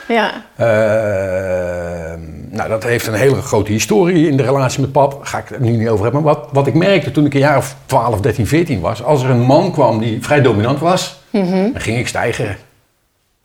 Ja. 0.07 0.31
Uh, 0.59 2.19
nou, 2.49 2.69
dat 2.69 2.83
heeft 2.83 3.07
een 3.07 3.13
hele 3.13 3.41
grote 3.41 3.71
historie 3.71 4.27
in 4.27 4.37
de 4.37 4.43
relatie 4.43 4.81
met 4.81 4.91
pap. 4.91 5.11
Daar 5.11 5.25
ga 5.25 5.37
ik 5.37 5.47
het 5.47 5.59
nu 5.59 5.71
niet 5.71 5.89
over 5.89 6.03
hebben. 6.03 6.23
Maar 6.23 6.33
wat, 6.33 6.49
wat 6.51 6.67
ik 6.67 6.73
merkte 6.73 7.11
toen 7.11 7.25
ik 7.25 7.33
een 7.33 7.39
jaar 7.39 7.57
of 7.57 7.75
12, 7.85 8.21
13, 8.21 8.47
14 8.47 8.79
was. 8.79 9.03
Als 9.03 9.23
er 9.23 9.29
een 9.29 9.41
man 9.41 9.71
kwam 9.71 9.99
die 9.99 10.23
vrij 10.23 10.41
dominant 10.41 10.79
was, 10.79 11.19
mm 11.29 11.43
-hmm. 11.43 11.71
dan 11.71 11.81
ging 11.81 11.97
ik 11.97 12.07
stijgen. 12.07 12.57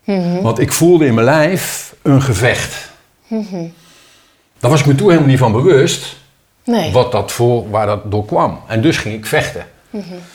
Mm 0.05 0.23
-hmm. 0.23 0.43
Want 0.43 0.59
ik 0.59 0.73
voelde 0.73 1.07
in 1.07 1.15
mijn 1.15 1.27
lijf 1.27 1.95
een 2.03 2.23
gevecht. 2.23 2.91
Mm 3.27 3.47
-hmm. 3.51 3.73
Daar 4.61 4.71
was 4.71 4.81
ik 4.81 4.87
me 4.87 4.95
toen 4.95 5.09
helemaal 5.09 5.29
niet 5.29 5.39
van 5.39 5.53
bewust. 5.53 6.17
Nee. 6.65 6.93
Wat 6.93 7.13
dat 7.13 7.33
voor, 7.33 7.71
waar 7.71 7.87
dat 7.87 8.11
door 8.11 8.25
kwam. 8.25 8.61
En 8.67 8.81
dus 8.81 8.97
ging 8.97 9.15
ik 9.15 9.27
vechten. 9.27 9.65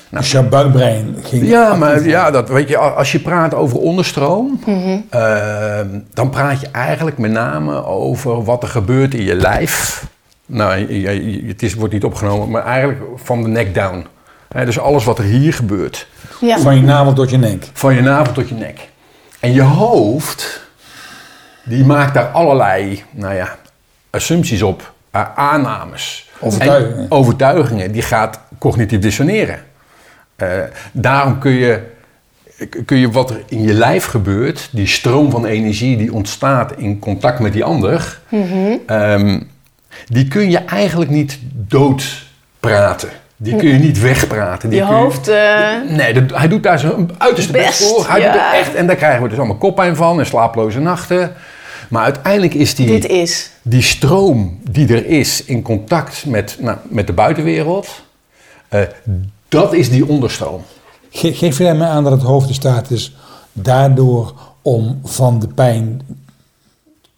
Dus 0.10 0.32
jouw 0.32 0.48
buikbrein 0.48 1.15
ging... 1.24 1.48
Ja, 1.48 1.74
maar 1.75 2.08
ja, 2.08 2.32
dat, 2.32 2.50
weet 2.50 2.70
je, 2.70 2.77
als 2.77 3.12
je 3.12 3.20
praat 3.20 3.53
over 3.53 3.77
onderstroom, 3.77 4.60
ehm, 5.10 5.88
dan 6.13 6.29
praat 6.29 6.60
je 6.62 6.67
eigenlijk 6.72 7.17
met 7.17 7.32
name 7.32 7.86
over 7.86 8.44
wat 8.44 8.63
er 8.63 8.70
gebeurt 8.70 9.13
in 9.13 9.24
je 9.24 9.36
lijf. 9.36 10.03
Nou, 10.46 10.75
je- 10.77 11.01
je- 11.01 11.48
het 11.48 11.63
is, 11.63 11.74
wordt 11.74 11.94
niet 11.94 12.03
opgenomen, 12.03 12.50
maar 12.50 12.65
eigenlijk 12.65 13.01
van 13.15 13.41
de 13.44 13.48
neck 13.50 13.74
down. 13.74 14.05
Hè, 14.48 14.65
dus 14.65 14.79
alles 14.79 15.03
wat 15.05 15.17
er 15.17 15.24
hier 15.25 15.53
gebeurt, 15.53 16.08
Ja. 16.41 16.60
Van 16.60 16.75
je 16.75 16.82
navel 16.82 17.13
tot 17.13 17.29
je 17.29 17.38
nek. 17.38 17.70
van 17.74 17.96
je 17.96 18.01
navel 18.01 18.34
tot 18.34 18.50
je 18.50 18.55
nek. 18.55 18.89
En 19.39 19.53
je 19.53 19.62
hoofd, 19.62 20.62
die 21.63 21.86
maakt 21.86 22.13
daar 22.13 22.27
allerlei, 22.27 23.03
nou 23.12 23.34
ja, 23.36 23.55
assumpties 24.15 24.62
op, 24.62 24.93
eh, 25.12 25.22
aannames. 25.36 26.29
Overtuigingen. 26.39 26.98
En 26.98 27.12
overtuigingen, 27.12 27.91
die 27.91 28.01
gaat 28.01 28.39
cognitief 28.60 29.00
dissoneren. 29.00 29.60
Eh, 30.36 30.48
daarom 30.91 31.39
kun 31.39 31.51
je, 31.51 31.81
kun 32.86 32.98
je 32.98 33.12
wat 33.12 33.29
er 33.29 33.43
in 33.48 33.62
je 33.62 33.74
lijf 33.74 34.05
gebeurt, 34.05 34.69
die 34.72 34.88
stroom 34.88 35.31
van 35.31 35.45
energie 35.45 35.98
die 35.98 36.13
ontstaat 36.13 36.74
in 36.77 37.00
contact 37.00 37.39
met 37.39 37.53
die 37.53 37.63
ander, 37.63 38.19
ehm, 38.88 39.39
die 40.07 40.27
kun 40.27 40.50
je 40.50 40.57
eigenlijk 40.57 41.12
niet 41.12 41.39
doodpraten. 41.51 43.10
Die 43.38 43.55
kun 43.55 43.67
je 43.67 43.74
niet 43.77 44.00
wegpraten. 44.00 44.69
Die 44.69 44.79
Je 44.79 44.86
hoofd... 44.86 45.27
eh, 45.27 45.67
Nee, 45.89 46.13
dat- 46.13 46.38
hij 46.39 46.48
doet 46.48 46.63
daar 46.63 46.79
zijn 46.79 47.10
uiterste 47.17 47.51
best, 47.51 47.65
Best, 47.65 47.84
voor. 47.89 48.07
Hij 48.10 48.19
ja. 48.19 48.31
doet 48.31 48.41
het 48.41 48.53
echt. 48.62 48.75
En 48.75 48.88
daar 48.88 48.95
krijgen 48.95 49.22
we 49.24 49.29
dus 49.29 49.38
allemaal 49.38 49.57
koppijn 49.57 49.95
van 49.95 50.19
en 50.19 50.25
slaaploze 50.25 50.79
nachten. 50.79 51.34
Maar 51.89 52.04
uiteindelijk 52.04 52.54
is 52.54 52.75
die, 52.75 52.86
dit 52.88 53.06
is. 53.08 53.50
die 53.62 53.82
stroom 53.82 54.60
die 54.70 54.88
er 54.88 55.06
is 55.06 55.44
in 55.46 55.62
contact 55.62 56.25
met, 56.25 56.58
nou, 56.60 56.77
met 56.89 57.08
de 57.08 57.13
buitenwereld, 57.13 57.88
eh, 58.68 58.82
dat 59.50 59.74
is 59.74 59.89
die 59.89 60.08
onderstroom. 60.08 60.62
Ge- 61.10 61.34
geef 61.34 61.58
jij 61.58 61.75
mij 61.75 61.88
aan 61.88 62.04
dat 62.04 62.12
het 62.13 62.22
hoofd 62.22 62.48
in 62.48 62.54
staat 62.54 62.92
is 62.92 63.15
daardoor 63.54 64.34
om 64.62 65.00
van 65.04 65.39
de 65.39 65.48
pijn 65.48 66.01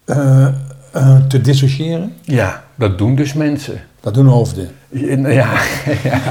eh, 0.05 0.47
eh, 0.91 1.17
te 1.27 1.41
dissociëren? 1.41 2.13
Ja, 2.21 2.63
dat 2.75 2.97
doen 2.97 3.15
dus 3.15 3.33
mensen. 3.33 3.81
Dat 4.00 4.13
doen 4.13 4.25
hoofden. 4.27 4.69
Ja, 4.89 5.17
ja. 6.03 6.27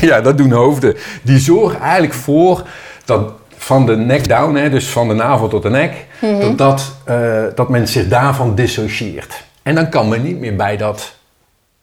ja, 0.00 0.20
dat 0.20 0.38
doen 0.38 0.50
hoofden. 0.52 0.96
Die 1.22 1.38
zorgen 1.38 1.80
eigenlijk 1.80 2.14
voor 2.14 2.66
dat 3.04 3.32
van 3.62 3.86
de 3.86 3.96
nek 3.96 4.28
down, 4.28 4.54
hè, 4.54 4.70
dus 4.70 4.88
van 4.88 5.08
de 5.08 5.14
navel 5.14 5.48
tot 5.48 5.62
de 5.62 5.70
nek, 5.70 6.06
dat, 6.40 6.58
dat, 6.58 6.92
eh, 7.04 7.42
dat 7.54 7.68
men 7.68 7.88
zich 7.88 8.08
daarvan 8.08 8.54
dissocieert. 8.54 9.44
En 9.62 9.74
dan 9.74 9.88
kan 9.88 10.08
men 10.08 10.22
niet 10.22 10.38
meer 10.38 10.56
bij 10.56 10.76
dat 10.76 11.14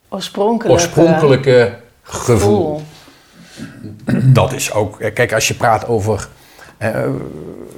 Oorspronkelijk. 0.09 0.73
oorspronkelijke 0.73 1.73
gevoel. 2.03 2.81
gevoel. 4.03 4.23
Dat 4.23 4.53
is 4.53 4.73
ook, 4.73 4.99
eh, 4.99 5.13
kijk, 5.13 5.33
als 5.33 5.47
je 5.47 5.53
praat 5.53 5.87
over, 5.87 6.27
eh, 6.77 6.91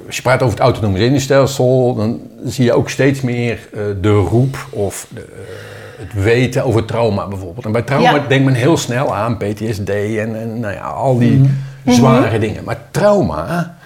als 0.06 0.16
je 0.16 0.22
praat 0.22 0.42
over 0.42 0.54
het 0.54 0.62
autonome 0.64 0.98
zenuwstelsel, 0.98 1.94
dan 1.94 2.20
zie 2.44 2.64
je 2.64 2.72
ook 2.72 2.90
steeds 2.90 3.20
meer 3.20 3.68
de 4.00 4.12
roep 4.12 4.66
of 4.70 5.06
de, 5.14 5.26
het 5.98 6.22
weten 6.22 6.64
over 6.64 6.84
trauma 6.84 7.28
bijvoorbeeld. 7.28 7.64
En 7.64 7.72
bij 7.72 7.82
trauma 7.82 8.14
Ja. 8.14 8.24
denkt 8.28 8.44
men 8.44 8.54
heel 8.54 8.76
snel 8.76 9.14
aan 9.14 9.36
PTSD 9.36 9.88
en, 9.88 10.40
en 10.40 10.60
nou 10.60 10.74
ja, 10.74 10.88
al 10.88 11.18
die 11.18 11.50
zware 11.86 12.38
dingen. 12.38 12.64
Maar 12.64 12.78
trauma 12.90 13.76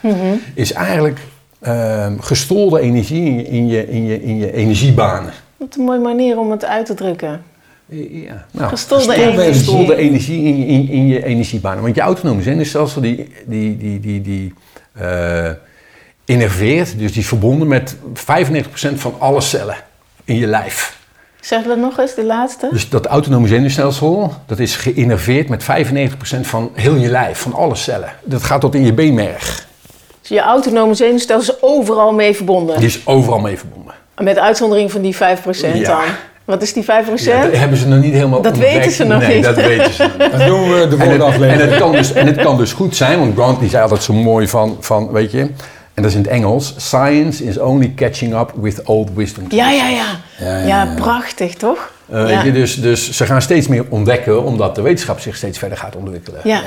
is 0.54 0.72
eigenlijk 0.72 1.18
eh, 1.60 2.06
gestolde 2.20 2.80
energie 2.80 3.44
in 3.46 3.66
je, 3.66 3.88
in 3.90 4.04
je, 4.06 4.22
in 4.22 4.36
je, 4.36 4.52
energiebanen. 4.52 5.32
Wat 5.56 5.76
een 5.76 5.84
mooie 5.84 5.98
manier 5.98 6.38
om 6.38 6.50
het 6.50 6.64
uit 6.64 6.86
te 6.86 6.94
drukken. 6.94 7.42
Ja, 7.86 8.46
nou, 8.50 8.68
Gestolde 8.68 9.04
gestolde 9.04 9.14
energie. 9.32 9.52
gestolde 9.52 9.96
energie 9.96 10.42
in, 10.44 10.56
je- 10.58 10.66
in, 10.66 10.88
in 10.88 11.06
je 11.06 11.24
energiebanen. 11.24 11.82
Want 11.82 11.94
je 11.94 12.00
autonome 12.00 12.42
zenuwstelsel 12.42 13.00
die, 13.00 13.28
die, 13.46 13.76
die, 13.76 14.00
die, 14.00 14.20
die 14.20 14.52
eh, 14.92 15.50
innerveert, 16.24 16.98
dus 16.98 17.12
die 17.12 17.20
is 17.20 17.28
verbonden 17.28 17.68
met 17.68 17.96
95% 17.96 17.98
van 18.94 19.14
alle 19.18 19.40
cellen 19.40 19.76
in 20.24 20.36
je 20.36 20.46
lijf. 20.46 21.02
Zeg 21.44 21.62
dat 21.62 21.76
nog 21.78 21.98
eens, 21.98 22.14
de 22.14 22.24
laatste? 22.24 22.68
Dus 22.72 22.88
dat 22.88 23.06
autonome 23.06 23.48
zenuwstelsel, 23.48 24.32
dat 24.46 24.58
is 24.58 24.76
geïnnerveerd 24.76 25.48
met 25.48 25.62
95% 25.62 25.66
van 26.40 26.70
heel 26.74 26.94
je 26.94 27.08
lijf, 27.08 27.38
van 27.38 27.54
alle 27.54 27.74
cellen. 27.74 28.08
Dat 28.24 28.42
gaat 28.42 28.60
tot 28.60 28.74
in 28.74 28.84
je 28.84 28.92
beenmerg. 28.92 29.66
Dus 30.20 30.28
je 30.28 30.40
autonome 30.40 30.94
zenuwstelsel 30.94 31.54
is 31.54 31.62
overal 31.62 32.12
mee 32.12 32.34
verbonden. 32.36 32.76
Die 32.78 32.86
is 32.86 33.00
overal 33.06 33.38
mee 33.38 33.58
verbonden. 33.58 33.94
Met 34.22 34.38
uitzondering 34.38 34.90
van 34.92 35.00
die 35.02 35.14
5% 35.16 35.18
Ja. 35.74 35.82
dan. 35.88 36.00
Wat 36.44 36.62
is 36.62 36.72
die 36.72 36.82
5%? 36.84 36.86
Ja, 37.24 37.42
dat 37.42 37.56
hebben 37.56 37.78
ze 37.78 37.88
nog 37.88 38.02
niet 38.02 38.12
helemaal 38.12 38.42
Dat 38.42 38.52
ontdekt. 38.52 38.72
weten 38.74 38.92
ze 38.92 39.04
nog 39.04 39.20
nee, 39.20 39.34
niet. 39.34 39.44
dat 39.44 39.54
weten 39.56 39.92
ze 39.92 40.02
nog 40.02 40.12
niet. 40.18 40.30
Dat 40.38 40.46
doen 40.46 40.68
we 40.72 40.74
de 40.74 40.82
En 40.82 40.88
volgende 40.88 41.12
het, 41.12 41.20
en, 41.20 41.22
aflevering. 41.22 41.70
het 41.70 41.78
kan 41.80 41.92
dus, 41.92 42.12
en 42.12 42.26
het 42.26 42.36
kan 42.36 42.56
dus 42.56 42.72
goed 42.72 42.96
zijn, 42.96 43.18
want 43.18 43.34
Grant 43.34 43.60
die 43.60 43.68
zei 43.68 43.82
altijd 43.82 44.02
zo 44.02 44.12
mooi 44.12 44.48
van, 44.48 44.76
van, 44.80 45.10
weet 45.12 45.30
je, 45.30 45.50
en 45.94 46.02
dat 46.02 46.10
is 46.10 46.16
in 46.16 46.22
het 46.22 46.30
Engels, 46.30 46.74
science 46.76 47.44
is 47.44 47.58
only 47.58 47.92
catching 47.96 48.34
up 48.34 48.52
with 48.60 48.82
old 48.84 49.10
wisdom. 49.14 49.44
Ja, 49.48 49.70
ja, 49.70 49.88
ja. 49.88 50.06
Ja, 50.38 50.46
Ja, 50.46 50.58
ja, 50.58 50.84
ja. 50.84 50.94
prachtig, 50.94 51.54
toch? 51.54 51.92
Je, 52.06 52.50
dus, 52.52 52.80
dus 52.80 53.10
ze 53.10 53.26
gaan 53.26 53.42
steeds 53.42 53.68
meer 53.68 53.84
ontdekken, 53.88 54.44
omdat 54.44 54.74
de 54.74 54.82
wetenschap 54.82 55.20
zich 55.20 55.36
steeds 55.36 55.58
verder 55.58 55.78
gaat 55.78 55.96
ontwikkelen. 55.96 56.40
ja. 56.44 56.62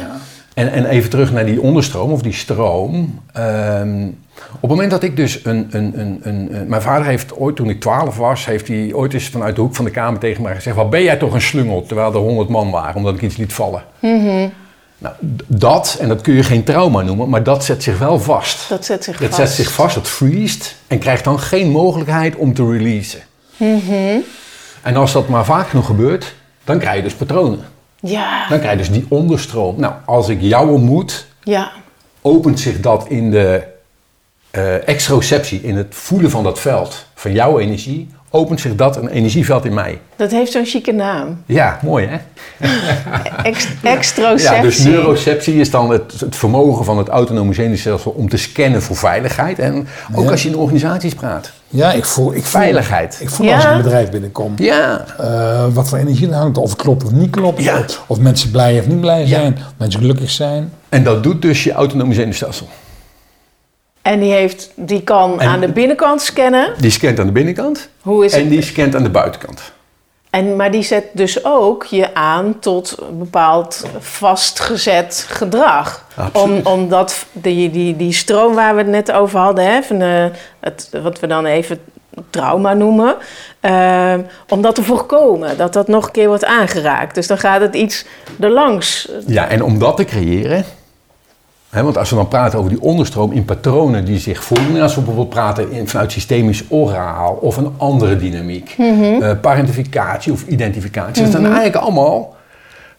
En, 0.53 0.71
en 0.71 0.85
even 0.85 1.09
terug 1.09 1.31
naar 1.31 1.45
die 1.45 1.61
onderstroom 1.61 2.11
of 2.11 2.21
die 2.21 2.33
stroom. 2.33 3.19
Ehm, 3.33 4.07
op 4.51 4.61
het 4.61 4.69
moment 4.69 4.91
dat 4.91 5.03
ik 5.03 5.15
dus 5.15 5.45
een, 5.45 5.67
een, 5.71 5.99
een, 5.99 6.19
een, 6.23 6.67
Mijn 6.67 6.81
vader 6.81 7.05
heeft 7.05 7.37
ooit, 7.37 7.55
toen 7.55 7.69
ik 7.69 7.79
12 7.79 8.17
was, 8.17 8.45
heeft 8.45 8.67
hij 8.67 8.89
ooit 8.93 9.13
eens 9.13 9.29
vanuit 9.29 9.55
de 9.55 9.61
hoek 9.61 9.75
van 9.75 9.85
de 9.85 9.91
kamer 9.91 10.19
tegen 10.19 10.43
mij 10.43 10.55
gezegd: 10.55 10.75
Wat 10.75 10.89
ben 10.89 11.03
jij 11.03 11.17
toch 11.17 11.33
een 11.33 11.41
slungel? 11.41 11.85
Terwijl 11.85 12.13
er 12.13 12.19
100 12.19 12.49
man 12.49 12.71
waren, 12.71 12.95
omdat 12.95 13.15
ik 13.15 13.21
iets 13.21 13.37
liet 13.37 13.53
vallen. 13.53 13.83
Nou, 14.97 15.15
dat, 15.47 15.97
en 15.99 16.07
dat 16.07 16.21
kun 16.21 16.33
je 16.33 16.43
geen 16.43 16.63
trauma 16.63 17.01
noemen, 17.01 17.29
maar 17.29 17.43
dat 17.43 17.63
zet 17.65 17.83
zich 17.83 17.97
wel 17.99 18.19
vast. 18.19 18.69
Dat 18.69 18.85
zet 18.85 19.03
zich 19.03 19.17
Dat 19.17 19.27
vast. 19.29 19.39
zet 19.39 19.49
zich 19.49 19.71
vast, 19.73 19.95
dat 19.95 20.07
freest 20.07 20.75
en 20.87 20.99
krijgt 20.99 21.23
dan 21.23 21.39
geen 21.39 21.69
mogelijkheid 21.69 22.35
om 22.35 22.53
te 22.53 22.71
releasen. 22.71 23.19
En 24.81 24.95
als 24.95 25.11
dat 25.11 25.27
maar 25.27 25.45
vaak 25.45 25.67
genoeg 25.69 25.85
gebeurt, 25.85 26.35
dan 26.63 26.79
krijg 26.79 26.95
je 26.97 27.03
dus 27.03 27.13
patronen. 27.13 27.65
Ja, 27.99 28.47
Dan 28.49 28.59
krijg 28.59 28.71
je 28.71 28.77
dus 28.77 28.91
die 28.91 29.05
onderstroom. 29.09 29.79
Nou, 29.79 29.93
als 30.05 30.29
ik 30.29 30.41
jou 30.41 30.71
ontmoet, 30.71 31.27
ja. 31.43 31.71
opent 32.21 32.59
zich 32.59 32.79
dat 32.79 33.07
in 33.07 33.31
de 33.31 33.63
extroceptie, 34.85 35.61
in 35.61 35.77
het 35.77 35.95
voelen 35.95 36.31
van 36.31 36.43
dat 36.43 36.59
veld, 36.59 37.05
van 37.15 37.31
jouw 37.31 37.59
energie, 37.59 38.09
opent 38.29 38.59
zich 38.59 38.75
dat 38.75 38.95
een 38.95 39.07
energieveld 39.07 39.65
in 39.65 39.73
mij. 39.73 39.99
Dat 40.15 40.31
heeft 40.31 40.51
zo'n 40.51 40.65
chique 40.65 40.91
naam. 40.93 41.41
Ja, 41.45 41.79
mooi 41.81 42.07
hè? 42.07 42.17
Ex 43.43 43.67
extroceptie. 43.83 44.55
Ja, 44.55 44.61
dus 44.61 44.77
neuroceptie 44.79 45.55
is 45.59 45.71
dan 45.71 45.89
het, 45.89 46.13
het 46.19 46.35
vermogen 46.35 46.85
van 46.85 46.97
het 46.97 47.07
autonome 47.07 47.53
zenuwstelsel 47.53 48.11
om 48.11 48.29
te 48.29 48.37
scannen 48.37 48.81
voor 48.81 48.95
veiligheid. 48.95 49.59
En 49.59 49.87
ook 50.15 50.23
Ja. 50.23 50.31
als 50.31 50.43
je 50.43 50.49
in 50.49 50.55
organisaties 50.57 51.13
praat. 51.13 51.51
Ja, 51.69 51.91
ik 51.93 52.05
voel, 52.05 52.33
ik 52.33 52.43
voel, 52.43 52.61
Veiligheid. 52.61 53.17
Ik 53.19 53.29
voel 53.29 53.45
Ja. 53.47 53.55
als 53.55 53.63
ik 53.63 53.69
een 53.71 53.81
bedrijf 53.81 54.09
binnenkom. 54.09 54.53
Ja, 54.55 55.05
eh, 55.19 55.65
wat 55.73 55.89
voor 55.89 55.97
energie 55.97 56.27
er 56.29 56.33
hangt, 56.35 56.57
of 56.57 56.69
het 56.69 56.81
klopt 56.81 57.03
of 57.03 57.11
niet 57.11 57.29
klopt. 57.29 57.63
Ja. 57.63 57.77
Of, 57.79 58.03
of 58.07 58.19
mensen 58.19 58.51
blij 58.51 58.79
of 58.79 58.87
niet 58.87 59.01
blij 59.01 59.25
zijn. 59.25 59.53
Of 59.53 59.73
mensen 59.77 59.99
gelukkig 59.99 60.29
zijn. 60.29 60.71
en 60.89 61.03
dat 61.03 61.23
doet 61.23 61.41
dus 61.41 61.63
je 61.63 61.71
autonome 61.71 62.13
zenuwstelsel. 62.13 62.67
En 64.07 64.19
die, 64.19 64.31
heeft, 64.33 64.71
die 64.75 65.01
kan 65.01 65.39
En- 65.39 65.47
aan 65.47 65.59
de 65.59 65.71
binnenkant 65.71 66.21
scannen. 66.21 66.73
Die 66.79 66.91
scant 66.91 67.19
aan 67.19 67.25
de 67.25 67.31
binnenkant 67.31 67.89
Hoe 68.01 68.25
is 68.25 68.33
en 68.33 68.39
het? 68.39 68.49
die 68.49 68.61
scant 68.61 68.95
aan 68.95 69.03
de 69.03 69.09
buitenkant. 69.09 69.71
En, 70.29 70.55
maar 70.55 70.71
die 70.71 70.83
zet 70.83 71.03
dus 71.11 71.45
ook 71.45 71.83
je 71.83 72.13
aan 72.13 72.59
tot 72.59 72.95
een 73.09 73.17
bepaald 73.17 73.85
vastgezet 73.99 75.25
gedrag. 75.29 76.05
Om, 76.33 76.59
omdat 76.63 77.25
die, 77.31 77.71
die, 77.71 77.95
die 77.95 78.13
stroom 78.13 78.55
waar 78.55 78.75
we 78.75 78.81
het 78.81 78.89
net 78.89 79.11
over 79.11 79.39
hadden, 79.39 79.65
hè, 79.65 79.81
van 79.83 79.99
de, 79.99 80.31
het, 80.59 80.89
wat 81.03 81.19
we 81.19 81.27
dan 81.27 81.45
even 81.45 81.79
trauma 82.29 82.73
noemen, 82.73 83.15
eh, 83.59 84.13
om 84.47 84.61
dat 84.61 84.75
te 84.75 84.83
voorkomen, 84.83 85.57
dat 85.57 85.73
dat 85.73 85.87
nog 85.87 86.05
een 86.05 86.11
keer 86.11 86.27
wordt 86.27 86.45
aangeraakt. 86.45 87.15
Dus 87.15 87.27
dan 87.27 87.37
gaat 87.37 87.61
het 87.61 87.75
iets 87.75 88.05
erlangs. 88.39 89.09
Ja, 89.25 89.47
en 89.47 89.63
om 89.63 89.79
dat 89.79 89.97
te 89.97 90.05
creëren, 90.05 90.65
hè, 91.77 91.83
want 91.83 91.97
als 91.97 92.09
we 92.09 92.15
dan 92.15 92.27
praten 92.27 92.59
over 92.59 92.71
die 92.71 92.81
onderstroom 92.81 93.31
in 93.31 93.45
patronen 93.45 94.05
die 94.05 94.19
zich 94.19 94.43
voordoen, 94.43 94.81
als 94.81 94.95
we 94.95 95.01
bijvoorbeeld 95.01 95.29
praten 95.29 95.71
in, 95.71 95.87
vanuit 95.87 96.11
systemisch 96.11 96.63
oraal 96.67 97.33
of 97.33 97.57
een 97.57 97.73
andere 97.77 98.17
dynamiek, 98.17 98.75
eh, 98.77 99.31
parentificatie 99.41 100.31
of 100.31 100.43
identificatie, 100.47 101.23
dat 101.23 101.31
zijn 101.31 101.45
eigenlijk 101.45 101.75
allemaal 101.75 102.35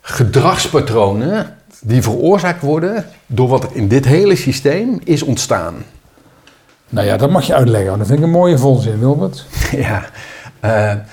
gedragspatronen 0.00 1.56
die 1.80 2.02
veroorzaakt 2.02 2.62
worden 2.62 3.04
door 3.26 3.48
wat 3.48 3.62
er 3.62 3.70
in 3.72 3.88
dit 3.88 4.04
hele 4.04 4.36
systeem 4.36 4.98
is 5.04 5.22
ontstaan. 5.22 5.74
Nou 6.88 7.06
ja, 7.06 7.16
dat 7.16 7.30
mag 7.30 7.46
je 7.46 7.54
uitleggen. 7.54 7.86
want 7.86 7.98
Dat 7.98 8.06
vind 8.06 8.18
ik 8.18 8.24
een 8.24 8.30
mooie 8.30 8.58
volzin, 8.58 8.98
Wilbert. 8.98 9.46
Ja, 9.70 10.04
eh, 10.60 10.70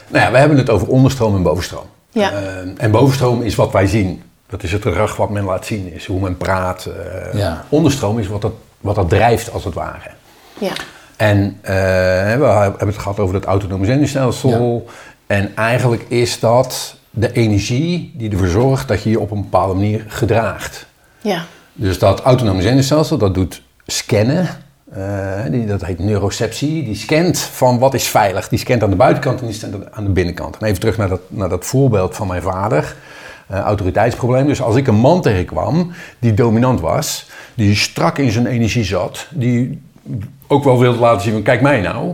nou 0.08 0.26
ja, 0.26 0.32
we 0.32 0.38
hebben 0.38 0.58
het 0.58 0.70
over 0.70 0.88
onderstroom 0.88 1.36
en 1.36 1.44
bovenstroom. 1.44 1.86
Ja. 2.12 2.32
Eh, 2.32 2.38
en 2.78 2.92
bovenstroom 2.92 3.42
is 3.42 3.56
wat 3.56 3.72
wij 3.72 3.88
zien. 3.88 4.22
Dat 4.50 4.64
is 4.64 4.72
het 4.72 4.82
gedrag 4.82 5.16
wat 5.16 5.30
men 5.30 5.44
laat 5.44 5.66
zien, 5.66 5.94
is 5.94 6.06
hoe 6.06 6.20
men 6.20 6.38
praat. 6.38 6.86
eh. 6.86 7.40
Ja. 7.40 7.66
Onderstroom 7.70 8.20
is 8.20 8.28
wat 8.28 8.42
dat, 8.42 8.54
wat 8.80 8.96
dat 8.96 9.10
drijft, 9.10 9.52
als 9.54 9.64
het 9.64 9.74
ware. 9.74 10.10
Ja. 10.60 10.72
En 11.16 11.58
eh, 11.62 11.74
we 12.38 12.46
hebben 12.46 12.88
het 12.88 12.98
gehad 12.98 13.20
over 13.20 13.36
het 13.36 13.46
autonome 13.46 13.86
zenuwstelsel. 13.86 14.86
En 15.28 15.56
eigenlijk 15.56 16.06
is 16.08 16.40
dat 16.40 16.96
de 17.10 17.32
energie 17.32 18.14
die 18.18 18.32
ervoor 18.32 18.48
zorgt 18.48 18.88
dat 18.88 19.04
je 19.04 19.10
je 19.10 19.20
op 19.20 19.32
een 19.32 19.42
bepaalde 19.42 19.74
manier 19.74 20.06
gedraagt. 20.08 20.86
Ja. 21.22 21.44
Dus 21.74 22.00
dat 22.00 22.22
autonome 22.22 22.62
zenuwstelsel, 22.62 23.18
dat 23.18 23.34
doet 23.34 23.62
scannen. 23.86 24.48
eh, 24.92 25.02
die, 25.50 25.66
dat 25.66 25.86
heet 25.86 26.00
neuroceptie. 26.00 26.84
Die 26.84 26.96
scant 26.96 27.40
van 27.40 27.80
wat 27.80 27.94
is 27.94 28.08
veilig. 28.08 28.50
Die 28.50 28.60
scant 28.60 28.84
aan 28.84 28.90
de 28.90 28.96
buitenkant 28.96 29.40
en 29.40 29.46
die 29.46 29.56
scant 29.56 29.92
aan 29.92 30.04
de 30.04 30.10
binnenkant. 30.10 30.58
En 30.58 30.68
even 30.68 30.80
terug 30.80 30.98
naar 30.98 31.10
dat, 31.10 31.22
naar 31.28 31.50
dat 31.50 31.66
voorbeeld 31.66 32.16
van 32.16 32.28
mijn 32.28 32.42
vader. 32.42 32.96
Eh, 33.48 33.60
autoriteitsprobleem. 33.60 34.48
Dus 34.48 34.62
als 34.62 34.75
ik 34.75 34.88
een 34.88 34.96
man 34.96 35.22
tegenkwam 35.22 35.92
die 36.20 36.34
dominant 36.34 36.80
was, 36.80 37.30
die 37.54 37.75
strak 37.75 38.18
in 38.18 38.32
zijn 38.32 38.46
energie 38.46 38.84
zat, 38.84 39.28
die 39.32 39.82
ook 40.48 40.64
wel 40.64 40.80
wilde 40.80 41.00
laten 41.00 41.22
zien 41.22 41.34
van 41.34 41.42
kijk 41.42 41.62
mij 41.62 41.82
nou. 41.82 42.14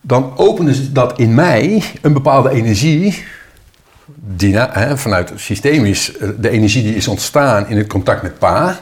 Dan 0.00 0.32
opende 0.36 0.74
ze 0.74 0.92
dat 0.92 1.18
in 1.18 1.34
mij 1.34 1.82
een 2.02 2.12
bepaalde 2.12 2.50
energie 2.50 3.24
die 4.36 4.52
na- 4.52 4.70
hè, 4.72 4.96
vanuit 4.96 5.28
het 5.28 5.40
systeem 5.40 5.84
is 5.84 6.16
eh, 6.16 6.28
de 6.38 6.50
energie 6.50 6.82
die 6.82 6.94
is 6.94 7.08
ontstaan 7.08 7.68
in 7.68 7.76
het 7.76 7.86
contact 7.86 8.22
met 8.22 8.38
pa. 8.38 8.76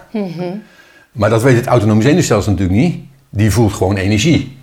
Maar 1.13 1.31
dat 1.31 1.43
weet 1.43 1.57
het 1.57 1.67
autonome 1.67 2.03
zenuwstelsel 2.03 2.53
natuurlijk 2.53 2.79
niet. 2.79 2.97
Die 3.31 3.51
voelt 3.51 3.73
gewoon 3.73 3.97
energie. 3.97 4.57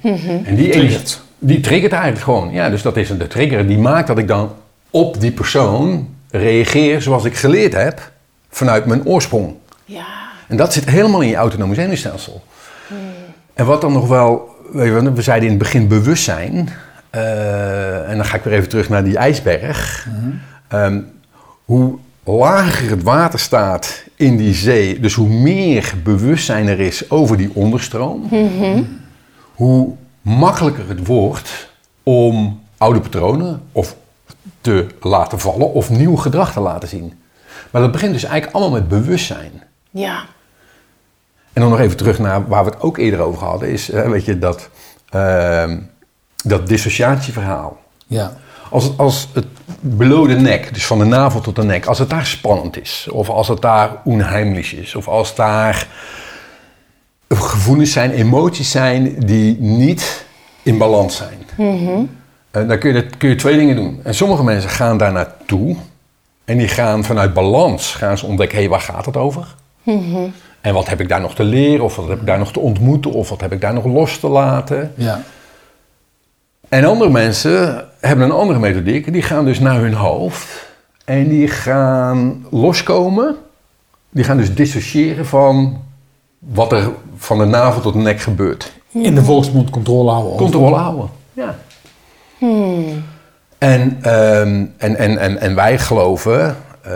En 0.45 0.55
die 0.55 0.69
Triggert. 0.69 1.21
die 1.39 1.59
triggert 1.59 1.91
eigenlijk 1.93 2.23
gewoon. 2.23 2.51
Ja, 2.51 2.69
dus 2.69 2.81
dat 2.81 2.97
is 2.97 3.07
de 3.07 3.27
trigger 3.27 3.67
die 3.67 3.77
maakt 3.77 4.07
dat 4.07 4.17
ik 4.17 4.27
dan 4.27 4.51
op 4.89 5.19
die 5.21 5.31
persoon 5.31 6.07
reageer 6.37 7.01
zoals 7.01 7.23
ik 7.25 7.35
geleerd 7.35 7.73
heb 7.73 8.11
vanuit 8.49 8.85
mijn 8.85 9.05
oorsprong. 9.05 9.53
Ja. 9.85 10.05
En 10.47 10.57
dat 10.57 10.73
zit 10.73 10.89
helemaal 10.89 11.21
in 11.21 11.29
je 11.29 11.35
autonome 11.35 11.73
zenuwstelsel. 11.75 12.43
En 13.53 13.65
wat 13.65 13.81
dan 13.81 13.93
nog 13.93 14.07
wel, 14.07 14.55
weet 14.71 14.85
je, 14.85 14.91
wel, 14.91 15.13
we 15.13 15.21
zeiden 15.21 15.47
in 15.49 15.53
het 15.55 15.63
begin 15.63 15.87
bewustzijn. 15.87 16.69
eh, 17.09 18.09
en 18.09 18.15
dan 18.15 18.25
ga 18.25 18.35
ik 18.37 18.43
weer 18.43 18.53
even 18.53 18.69
terug 18.69 18.89
naar 18.89 19.03
die 19.03 19.17
ijsberg. 19.17 20.07
Ehm, 20.67 20.99
hoe 21.65 21.97
lager 22.23 22.89
het 22.89 23.03
water 23.03 23.39
staat 23.39 24.03
in 24.15 24.37
die 24.37 24.53
zee, 24.53 24.99
dus 24.99 25.13
hoe 25.13 25.27
meer 25.29 25.93
bewustzijn 26.03 26.67
er 26.67 26.79
is 26.79 27.09
over 27.09 27.37
die 27.37 27.51
onderstroom, 27.53 28.27
hoe 29.53 29.93
makkelijker 30.21 30.87
het 30.87 31.07
wordt 31.07 31.69
om 32.03 32.61
oude 32.77 32.99
patronen 32.99 33.61
of 33.71 33.95
te 34.65 34.87
laten 34.99 35.39
vallen 35.39 35.73
of 35.73 35.89
nieuw 35.89 36.15
gedrag 36.15 36.53
te 36.53 36.59
laten 36.59 36.89
zien. 36.89 37.13
Maar 37.71 37.81
dat 37.81 37.91
begint 37.91 38.13
dus 38.13 38.23
eigenlijk 38.23 38.55
allemaal 38.55 38.79
met 38.79 38.87
bewustzijn. 38.87 39.63
Ja. 39.89 40.25
En 41.53 41.61
dan 41.61 41.69
nog 41.69 41.79
even 41.79 41.97
terug 41.97 42.19
naar 42.19 42.47
waar 42.47 42.65
we 42.65 42.69
het 42.69 42.81
ook 42.81 42.97
eerder 42.97 43.19
over 43.19 43.43
hadden, 43.47 43.69
is 43.69 43.89
eh, 43.89 44.09
weet 44.09 44.25
je, 44.25 44.39
dat, 44.39 44.69
ehm, 45.09 45.79
dat 46.43 46.67
dissociatieverhaal. 46.67 47.77
Ja. 48.07 48.33
Als 48.69 48.83
het, 48.83 48.97
als 48.97 49.29
het 49.33 49.45
below 49.79 50.27
de 50.27 50.35
nek, 50.35 50.73
dus 50.73 50.85
van 50.85 50.99
de 50.99 51.05
navel 51.05 51.41
tot 51.41 51.55
de 51.55 51.63
nek, 51.63 51.85
als 51.85 51.99
het 51.99 52.09
daar 52.09 52.25
spannend 52.25 52.81
is, 52.81 53.07
of 53.11 53.29
als 53.29 53.47
het 53.47 53.61
daar 53.61 53.91
onheimlich 54.03 54.73
is, 54.73 54.95
of 54.95 55.07
als 55.07 55.35
daar 55.35 55.87
gevoelens 57.29 57.91
zijn, 57.91 58.11
emoties 58.11 58.71
zijn 58.71 59.19
die 59.19 59.59
niet 59.59 60.25
in 60.63 60.77
balans 60.77 61.15
zijn, 61.15 61.45
eh, 62.55 62.67
dan 62.67 62.77
kun 62.77 62.93
je, 62.93 63.05
kun 63.17 63.29
je 63.29 63.35
twee 63.35 63.57
dingen 63.57 63.75
doen. 63.75 63.99
En 64.03 64.15
sommige 64.15 64.43
mensen 64.43 64.69
gaan 64.69 64.97
daar 64.97 65.11
naartoe 65.11 65.75
en 66.45 66.57
die 66.57 66.67
gaan 66.67 67.03
vanuit 67.03 67.33
balans 67.33 67.95
gaan 67.95 68.17
ze 68.17 68.25
ontdekken, 68.25 68.57
hé, 68.57 68.63
hey, 68.63 68.71
waar 68.71 68.81
gaat 68.81 69.05
het 69.05 69.17
over? 69.17 69.55
En 70.61 70.73
wat 70.73 70.87
heb 70.87 71.01
ik 71.01 71.09
daar 71.09 71.21
nog 71.21 71.35
te 71.35 71.43
leren, 71.43 71.85
of 71.85 71.95
wat 71.95 72.07
heb 72.07 72.19
ik 72.19 72.25
daar 72.25 72.37
nog 72.37 72.51
te 72.51 72.59
ontmoeten, 72.59 73.11
of 73.11 73.29
wat 73.29 73.41
heb 73.41 73.51
ik 73.51 73.61
daar 73.61 73.73
nog 73.73 73.85
los 73.85 74.19
te 74.19 74.27
laten? 74.27 74.93
Ja. 74.95 75.21
En 76.69 76.85
andere 76.85 77.09
mensen 77.09 77.85
hebben 77.99 78.25
een 78.25 78.31
andere 78.31 78.59
methodiek. 78.59 79.13
Die 79.13 79.21
gaan 79.21 79.45
dus 79.45 79.59
naar 79.59 79.79
hun 79.79 79.93
hoofd. 79.93 80.67
En 81.05 81.27
die 81.27 81.47
gaan 81.47 82.45
loskomen. 82.49 83.35
Die 84.09 84.23
gaan 84.23 84.37
dus 84.37 84.55
dissociëren 84.55 85.25
van 85.25 85.81
wat 86.39 86.71
er 86.71 86.89
van 87.17 87.37
de 87.37 87.45
navel 87.45 87.81
tot 87.81 87.93
de 87.93 87.99
nek 87.99 88.19
gebeurt. 88.19 88.71
In 88.91 89.15
de 89.15 89.23
volksmond 89.23 89.69
controle 89.69 90.11
houden. 90.11 90.37
Controle 90.37 90.75
houden. 90.75 91.09
Ja. 91.33 91.55
En, 93.57 93.97
ehm, 94.01 94.65
en, 94.77 94.95
en, 94.95 95.17
en, 95.17 95.37
en 95.37 95.55
wij 95.55 95.77
geloven 95.79 96.55
eh, 96.81 96.91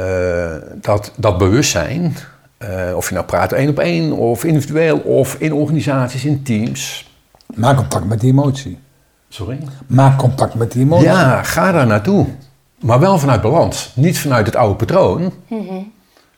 dat 0.82 1.12
dat 1.16 1.38
bewustzijn, 1.38 2.16
eh, 2.58 2.70
of 2.96 3.08
je 3.08 3.14
nou 3.14 3.26
praat 3.26 3.52
één 3.52 3.70
op 3.70 3.80
één, 3.80 4.12
of 4.12 4.44
individueel, 4.44 4.98
of 4.98 5.36
in 5.40 5.54
organisaties, 5.54 6.26
in 6.26 6.44
teams. 6.44 7.12
Maak 7.56 7.76
contact 7.78 8.06
met 8.06 8.20
die 8.20 8.32
emotie. 8.32 8.80
Sorry? 9.30 9.58
Maak 9.88 10.18
contact 10.18 10.54
met 10.54 10.72
die 10.72 10.82
emotie. 10.84 11.06
Ja, 11.06 11.44
ga 11.44 11.72
daar 11.72 11.88
naartoe. 11.88 12.26
Maar 12.80 13.00
wel 13.00 13.20
vanuit 13.20 13.42
balans. 13.42 13.92
Niet 13.96 14.20
vanuit 14.20 14.46
het 14.46 14.56
oude 14.56 14.76
patroon, 14.76 15.34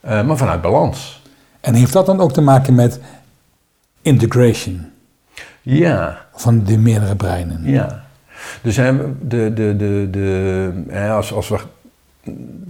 eh, 0.02 0.24
maar 0.24 0.38
vanuit 0.38 0.62
balans. 0.62 1.22
En 1.62 1.74
heeft 1.74 1.94
dat 1.94 2.06
dan 2.06 2.20
ook 2.20 2.34
te 2.34 2.42
maken 2.42 2.76
met 2.76 3.00
integration 4.02 4.86
Ja, 5.62 6.18
van 6.34 6.64
de 6.64 6.78
meerdere 6.78 7.16
breinen? 7.16 7.62
ja. 7.64 8.01
Dus 8.62 8.76
hè, 8.76 8.98
de, 9.28 9.54
de, 9.54 9.76
de, 9.76 10.08
de, 10.12 10.72
hè, 10.90 11.12
als, 11.12 11.34
als 11.34 11.50
we 11.50 11.58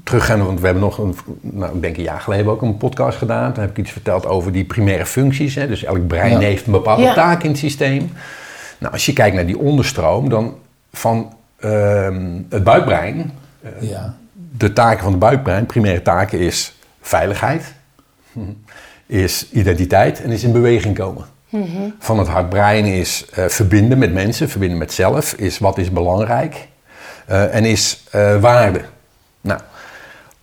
teruggaan, 0.04 0.46
want 0.46 0.60
we 0.60 0.66
hebben 0.66 0.84
nog, 0.84 0.98
een, 0.98 1.16
nou, 1.42 1.76
ik 1.76 1.82
denk 1.82 1.98
een 1.98 2.04
jaar 2.04 2.20
geleden 2.22 2.46
hebben 2.46 2.54
we 2.54 2.68
ook 2.68 2.74
een 2.74 2.78
podcast 2.90 3.18
gedaan. 3.18 3.54
Toen 3.54 3.62
heb 3.64 3.72
ik 3.72 3.78
iets 3.78 3.92
verteld 3.92 4.26
over 4.26 4.52
die 4.52 4.64
primaire 4.64 5.06
functies. 5.06 5.56
Hè. 5.56 5.68
Dus 5.68 5.84
elk 5.84 6.08
brein 6.08 6.32
Ja. 6.32 6.40
heeft 6.40 6.66
een 6.66 6.72
bepaalde 6.72 7.02
Ja. 7.04 7.14
taak 7.14 7.44
in 7.44 7.50
het 7.50 7.60
systeem. 7.60 8.12
Nou, 8.78 8.94
als 8.94 9.06
je 9.06 9.14
kijkt 9.14 9.36
naar 9.36 9.46
die 9.46 9.58
onderstroom, 9.60 10.30
dan 10.30 10.56
van 10.94 11.34
ehm, 11.60 12.26
het 12.50 12.64
buikbrein 12.64 13.32
Ja. 13.80 14.16
de 14.58 14.74
taken 14.74 15.04
van 15.04 15.12
de 15.12 15.18
buikbrein, 15.18 15.66
primaire 15.66 16.02
taken 16.02 16.40
is 16.40 16.76
veiligheid, 17.02 17.74
is 19.06 19.48
identiteit 19.52 20.22
en 20.22 20.30
is 20.30 20.44
in 20.44 20.52
beweging 20.52 20.96
komen. 20.96 21.26
Van 22.00 22.20
het 22.20 22.28
hartbrein 22.28 22.86
is 22.86 23.26
eh, 23.34 23.46
verbinden 23.48 23.98
met 23.98 24.14
mensen, 24.14 24.50
verbinden 24.50 24.78
met 24.78 24.94
zelf, 24.94 25.34
is 25.34 25.60
wat 25.60 25.78
is 25.78 25.92
belangrijk 25.92 26.68
eh, 27.26 27.56
en 27.56 27.66
is 27.66 28.04
eh, 28.12 28.40
waarde. 28.42 28.82
Nou, 29.42 29.60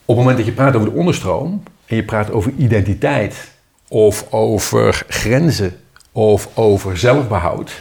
op 0.05 0.17
het 0.17 0.17
moment 0.17 0.37
dat 0.37 0.47
je 0.47 0.53
praat 0.53 0.75
over 0.75 0.91
de 0.91 0.97
onderstroom 0.97 1.63
en 1.87 1.97
je 1.97 2.05
praat 2.05 2.31
over 2.31 2.53
identiteit 2.57 3.51
of 3.89 4.33
over 4.33 5.05
grenzen 5.09 5.81
of 6.13 6.49
over 6.55 6.99
zelfbehoud, 6.99 7.81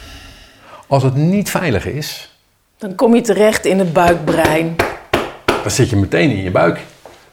als 0.86 1.02
het 1.02 1.14
niet 1.14 1.50
veilig 1.50 1.86
is, 1.86 2.36
Dan 2.78 2.94
kom 2.94 3.14
je 3.14 3.20
terecht 3.20 3.64
in 3.64 3.78
het 3.78 3.92
buikbrein. 3.92 4.76
dan 5.62 5.70
zit 5.70 5.90
je 5.90 5.96
meteen 5.96 6.30
in 6.30 6.42
je 6.42 6.50
buik. 6.50 6.80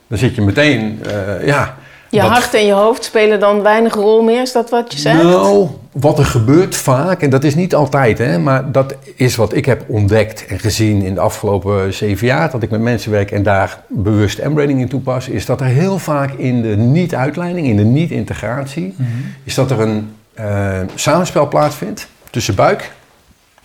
Dan 0.07 0.17
zit 0.17 0.35
je 0.35 0.41
meteen, 0.41 0.99
ja. 1.43 1.77
Je 2.15 2.21
dat- 2.21 2.29
hart 2.29 2.53
en 2.53 2.65
je 2.65 2.71
hoofd 2.73 3.03
spelen 3.03 3.39
dan 3.39 3.61
weinig 3.61 3.93
rol 3.93 4.23
meer, 4.23 4.41
is 4.41 4.51
dat 4.51 4.69
wat 4.69 4.93
je 4.93 4.99
zegt? 4.99 5.23
Nou, 5.23 5.67
wat 5.91 6.19
er 6.19 6.25
gebeurt 6.25 6.75
vaak, 6.75 7.21
en 7.21 7.29
dat 7.29 7.43
is 7.43 7.55
niet 7.55 7.75
altijd, 7.75 8.17
hè, 8.17 8.39
maar 8.39 8.71
dat 8.71 8.95
is 9.15 9.35
wat 9.35 9.53
ik 9.53 9.65
heb 9.65 9.83
ontdekt 9.87 10.45
en 10.45 10.59
gezien 10.59 11.01
in 11.01 11.13
de 11.13 11.19
afgelopen 11.19 11.93
zeven 11.93 12.27
jaar, 12.27 12.51
dat 12.51 12.63
ik 12.63 12.69
met 12.69 12.81
mensen 12.81 13.11
werk 13.11 13.31
en 13.31 13.43
daar 13.43 13.83
bewust 13.87 14.37
embraining 14.37 14.79
in 14.79 14.87
toepas, 14.87 15.27
is 15.27 15.45
dat 15.45 15.59
er 15.61 15.67
heel 15.67 15.99
vaak 15.99 16.31
in 16.33 16.61
de 16.61 16.75
niet-uitleiding, 16.75 17.67
in 17.67 17.77
de 17.77 17.83
niet-integratie, 17.83 18.95
is 19.43 19.55
dat 19.55 19.71
er 19.71 19.79
een 19.79 20.15
eh, 20.33 20.79
samenspel 20.95 21.47
plaatsvindt 21.47 22.07
tussen 22.29 22.55
buik 22.55 22.91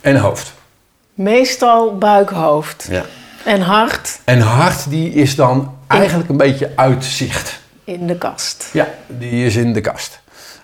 en 0.01 0.17
hoofd. 0.17 0.53
Meestal 1.15 1.99
buik-hoofd. 1.99 2.87
Ja. 2.91 3.05
En 3.45 3.61
hart 3.61 4.19
En 4.25 4.41
hart, 4.41 4.91
die 4.91 5.13
is 5.13 5.35
dan 5.35 5.75
eigenlijk 5.87 6.29
een 6.29 6.37
beetje 6.37 6.71
uit 6.75 7.05
zicht. 7.05 7.60
In 7.92 8.07
de 8.07 8.18
kast. 8.18 8.68
Ja, 8.72 8.88
die 9.07 9.44
is 9.46 9.57
in 9.57 9.72
de 9.72 9.81
kast. 9.81 10.20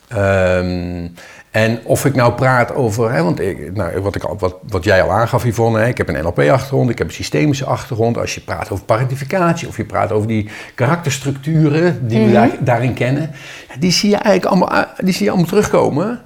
Ehm, 0.09 1.07
en 1.51 1.81
of 1.85 2.05
ik 2.05 2.15
nou 2.15 2.33
praat 2.33 2.75
over, 2.75 3.13
hè, 3.13 3.23
want 3.23 3.41
ik, 3.41 3.75
nou, 3.77 4.01
wat, 4.01 4.15
ik 4.15 4.25
al, 4.25 4.37
wat, 4.39 4.57
wat 4.69 4.85
jij 4.85 5.03
al 5.03 5.11
aangaf 5.13 5.45
Yvonne, 5.45 5.79
hè, 5.79 5.87
ik 5.87 5.97
heb 5.99 6.09
een 6.09 6.23
NLP-achtergrond, 6.23 6.91
ik 6.91 6.99
heb 6.99 7.07
een 7.07 7.13
systemische 7.13 7.65
achtergrond. 7.65 8.19
Als 8.19 8.35
je 8.35 8.41
praat 8.41 8.71
over 8.71 8.85
parentificatie 8.85 9.69
of 9.69 9.77
je 9.77 9.85
praat 9.85 10.13
over 10.13 10.29
die 10.29 10.49
karakterstructuren 10.75 12.09
die 12.09 12.27
we 12.27 12.33
daar, 12.33 12.51
daarin 12.61 12.95
kennen, 12.95 13.31
die, 13.79 13.91
zie 13.93 14.11
je 14.11 14.17
eigenlijk 14.17 14.47
allemaal, 14.47 14.73
a- 14.79 14.95
die 15.05 15.13
zie 15.15 15.25
je 15.25 15.31
allemaal 15.31 15.49
terugkomen 15.49 16.21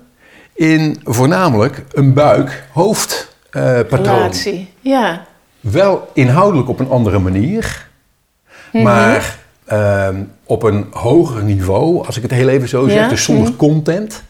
in 0.55 1.01
voornamelijk 1.05 1.83
een 1.93 2.13
buik-hoofd-patroon. 2.15 4.05
Relatie. 4.17 4.73
Ja. 4.81 5.25
Wel 5.61 6.11
inhoudelijk 6.15 6.69
op 6.69 6.81
een 6.81 6.89
andere 6.91 7.19
manier, 7.19 7.87
maar 8.73 9.39
ehm, 9.71 10.17
op 10.47 10.63
een 10.63 10.87
hoger 10.91 11.43
niveau, 11.43 12.07
als 12.07 12.17
ik 12.17 12.23
het 12.23 12.31
heel 12.31 12.49
even 12.49 12.69
zo 12.69 12.89
zeg, 12.89 12.95
Ja, 12.97 13.09
dus 13.09 13.25
zonder 13.25 13.53
content, 13.55 14.23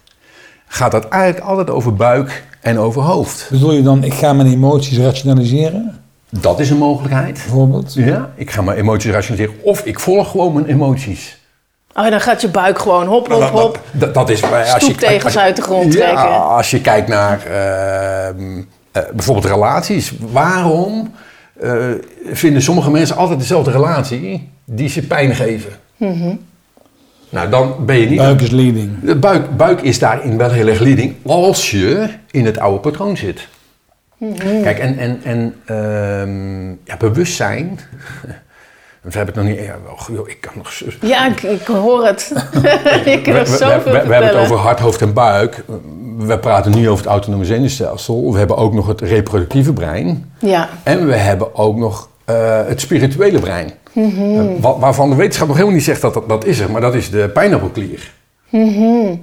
gaat 0.66 0.90
dat 0.90 1.08
eigenlijk 1.08 1.44
altijd 1.44 1.70
over 1.70 1.94
buik 1.94 2.44
en 2.60 2.78
over 2.78 3.02
hoofd. 3.02 3.48
Bedoel 3.50 3.72
je 3.72 3.82
dan, 3.82 4.04
ik 4.04 4.14
ga 4.14 4.32
mijn 4.32 4.48
emoties 4.48 4.98
rationaliseren, 4.98 5.98
Dat 6.30 6.60
is 6.60 6.70
een 6.70 6.76
mogelijkheid. 6.78 7.32
bijvoorbeeld? 7.32 7.94
Ja, 7.94 8.30
ik 8.34 8.50
ga 8.50 8.62
mijn 8.62 8.78
emoties 8.78 9.10
rationaliseren 9.12 9.54
of 9.62 9.80
ik 9.84 9.98
volg 10.00 10.30
gewoon 10.30 10.52
mijn 10.52 10.66
emoties. 10.66 11.38
Oh, 11.94 12.10
dan 12.10 12.20
gaat 12.20 12.40
je 12.40 12.48
buik 12.48 12.78
gewoon 12.78 13.06
hop, 13.06 13.28
hop, 13.28 13.42
hop. 13.42 13.80
Dat, 13.92 14.14
dat 14.14 14.30
is, 14.30 14.42
als 14.42 14.52
je, 14.86 15.20
als 15.24 15.32
je- 15.32 15.40
uit 15.40 15.56
de 15.56 15.62
grond 15.62 15.92
ja, 15.92 15.98
trekken. 16.00 16.44
Als 16.48 16.70
je 16.70 16.80
kijkt 16.80 17.08
naar 17.08 17.42
ehm, 17.46 18.62
eh, 18.92 19.02
bijvoorbeeld 19.14 19.46
relaties. 19.46 20.12
Waarom 20.32 21.12
eh, 21.60 21.74
vinden 22.24 22.62
sommige 22.62 22.90
mensen 22.90 23.16
altijd 23.16 23.38
dezelfde 23.38 23.70
relatie 23.70 24.48
die 24.72 24.88
ze 24.88 25.06
pijn 25.06 25.34
geven. 25.34 25.70
Nou, 27.28 27.48
dan 27.50 27.74
ben 27.86 27.96
je 27.96 28.06
niet... 28.08 28.18
Buik 28.18 28.40
is 28.40 28.50
leading. 28.50 28.90
De 29.02 29.16
buik, 29.16 29.56
buik 29.56 29.80
is 29.80 29.98
daarin 29.98 30.36
wel 30.36 30.50
heel 30.50 30.66
erg 30.68 30.78
leading 30.80 31.14
als 31.26 31.70
je 31.70 32.08
in 32.30 32.44
het 32.46 32.58
oude 32.58 32.78
patroon 32.78 33.16
zit. 33.16 33.48
Kijk, 34.62 34.78
en, 34.78 34.98
en, 34.98 35.20
en 35.24 35.54
ehm, 35.66 36.68
ja, 36.68 36.96
bewustzijn. 36.98 37.78
We 39.00 39.16
hebben 39.16 39.34
het 39.34 39.44
nog 39.44 39.54
niet. 39.54 39.64
Ja, 39.66 39.76
oh, 39.90 40.08
joh, 40.16 40.28
ik 40.28 40.40
kan 40.40 40.52
nog. 40.56 40.72
Ja, 41.00 41.26
ik, 41.28 41.42
ik 41.42 41.66
hoor 41.66 42.06
het. 42.06 42.32
je 42.52 42.60
We, 43.04 43.20
kunt 43.22 43.36
we- 43.36 43.50
we- 43.52 43.56
zoveel 43.56 43.92
we- 43.92 44.06
we 44.06 44.12
hebben 44.12 44.26
het 44.28 44.34
over 44.36 44.56
hart, 44.56 44.78
hoofd 44.80 45.00
en 45.02 45.12
buik. 45.12 45.64
We 46.18 46.38
praten 46.38 46.72
nu 46.74 46.88
over 46.88 47.02
het 47.04 47.12
autonome 47.12 47.44
zenuwstelsel. 47.44 48.32
We 48.32 48.38
hebben 48.38 48.56
ook 48.56 48.72
nog 48.74 48.86
het 48.86 49.00
reproductieve 49.00 49.72
brein. 49.72 50.32
Ja, 50.38 50.68
En 50.82 51.06
we 51.06 51.14
hebben 51.16 51.54
ook 51.54 51.76
nog 51.76 52.08
eh, 52.24 52.66
het 52.66 52.80
spirituele 52.80 53.38
brein. 53.38 53.70
Eh, 53.94 54.02
wa- 54.60 54.78
waarvan 54.78 55.10
de 55.10 55.16
wetenschap 55.16 55.46
nog 55.46 55.56
helemaal 55.56 55.76
niet 55.76 55.86
zegt 55.86 56.00
dat 56.00 56.14
dat, 56.14 56.28
dat 56.28 56.44
is 56.44 56.58
er, 56.58 56.70
maar 56.70 56.80
dat 56.80 56.94
is 56.94 57.10
de 57.10 57.30
pijnappelklier. 57.34 58.12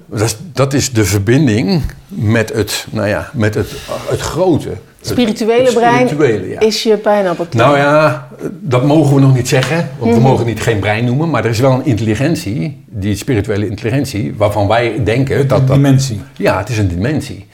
dat, 0.08 0.22
is, 0.22 0.38
dat 0.54 0.74
is 0.74 0.92
de 0.94 1.04
verbinding 1.06 1.82
met 2.08 2.54
het, 2.54 2.88
nou 2.92 3.08
ja, 3.08 3.30
met 3.34 3.54
het, 3.56 3.72
het 4.10 4.20
grote. 4.20 4.70
Het- 4.70 5.08
spirituele 5.08 5.64
het 5.66 5.74
brein 5.74 6.08
spirituele, 6.08 6.50
ja. 6.50 6.60
is 6.60 6.84
je 6.84 6.98
pijnappelklier. 6.98 7.64
Nou 7.64 7.78
ja, 7.78 8.28
dat 8.62 8.84
mogen 8.86 9.16
we 9.16 9.22
nog 9.22 9.36
niet 9.36 9.48
zeggen, 9.48 9.90
want 10.00 10.14
we 10.14 10.20
mogen 10.20 10.38
het 10.38 10.48
niet 10.48 10.62
geen 10.62 10.80
brein 10.80 11.06
noemen, 11.06 11.30
maar 11.30 11.44
er 11.44 11.50
is 11.50 11.60
wel 11.60 11.72
een 11.72 11.86
intelligentie, 11.86 12.84
die 12.88 13.16
spirituele 13.16 13.68
intelligentie, 13.68 14.34
waarvan 14.38 14.68
wij 14.68 15.04
denken 15.04 15.48
dat 15.48 15.68
dat 15.68 15.76
Dimensie. 15.76 16.22
ja, 16.38 16.58
het 16.58 16.70
is 16.70 16.78
een 16.78 16.88
dimensie. 16.88 17.46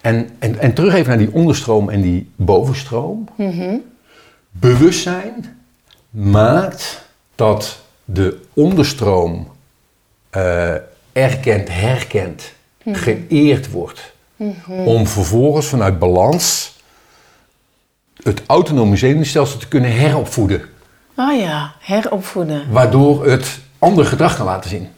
En, 0.00 0.28
en, 0.38 0.60
en 0.60 0.72
terug 0.72 0.94
even 0.94 1.08
naar 1.08 1.18
die 1.18 1.32
onderstroom 1.32 1.88
en 1.90 2.00
die 2.00 2.30
bovenstroom. 2.36 3.28
Bewustzijn 4.50 5.44
maakt 6.16 7.04
dat 7.34 7.78
de 8.04 8.42
onderstroom 8.54 9.52
eh, 10.30 10.74
erkend, 11.12 11.68
herkend, 11.70 12.52
geëerd 12.92 13.70
wordt. 13.70 14.12
Om 14.84 15.06
vervolgens 15.06 15.66
vanuit 15.66 15.98
balans 15.98 16.74
het 18.22 18.42
autonome 18.46 18.96
zenuwstelsel 18.96 19.58
te 19.58 19.68
kunnen 19.68 19.92
heropvoeden. 19.96 20.62
Oh 21.16 21.40
ja, 21.40 21.72
heropvoeden. 21.80 22.70
Waardoor 22.70 23.26
het 23.26 23.58
ander 23.78 24.04
gedrag 24.06 24.36
kan 24.36 24.46
laten 24.46 24.70
zien. 24.70 24.88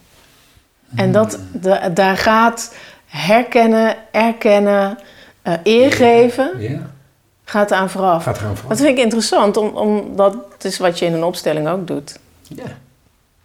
En 0.95 1.13
dat, 1.13 1.39
da- 1.53 1.89
daar 1.89 2.17
gaat 2.17 2.75
herkennen, 3.07 3.97
erkennen, 4.13 4.99
eh 5.43 5.55
eergeven, 5.63 6.51
Ja. 6.59 6.91
Gaat 7.49 7.73
aan 7.73 7.91
vooraf. 7.91 8.23
Gaat 8.23 8.39
eraan 8.39 8.57
vooraf. 8.57 8.69
Dat 8.77 8.87
vind 8.87 8.99
ik 8.99 9.05
interessant, 9.05 9.57
om- 9.57 9.77
omdat 9.77 10.35
het 10.53 10.65
is 10.65 10.79
wat 10.79 10.99
je 10.99 11.05
in 11.07 11.13
een 11.15 11.25
opstelling 11.25 11.69
ook 11.69 11.87
doet. 11.87 12.19
Ja. 12.43 12.65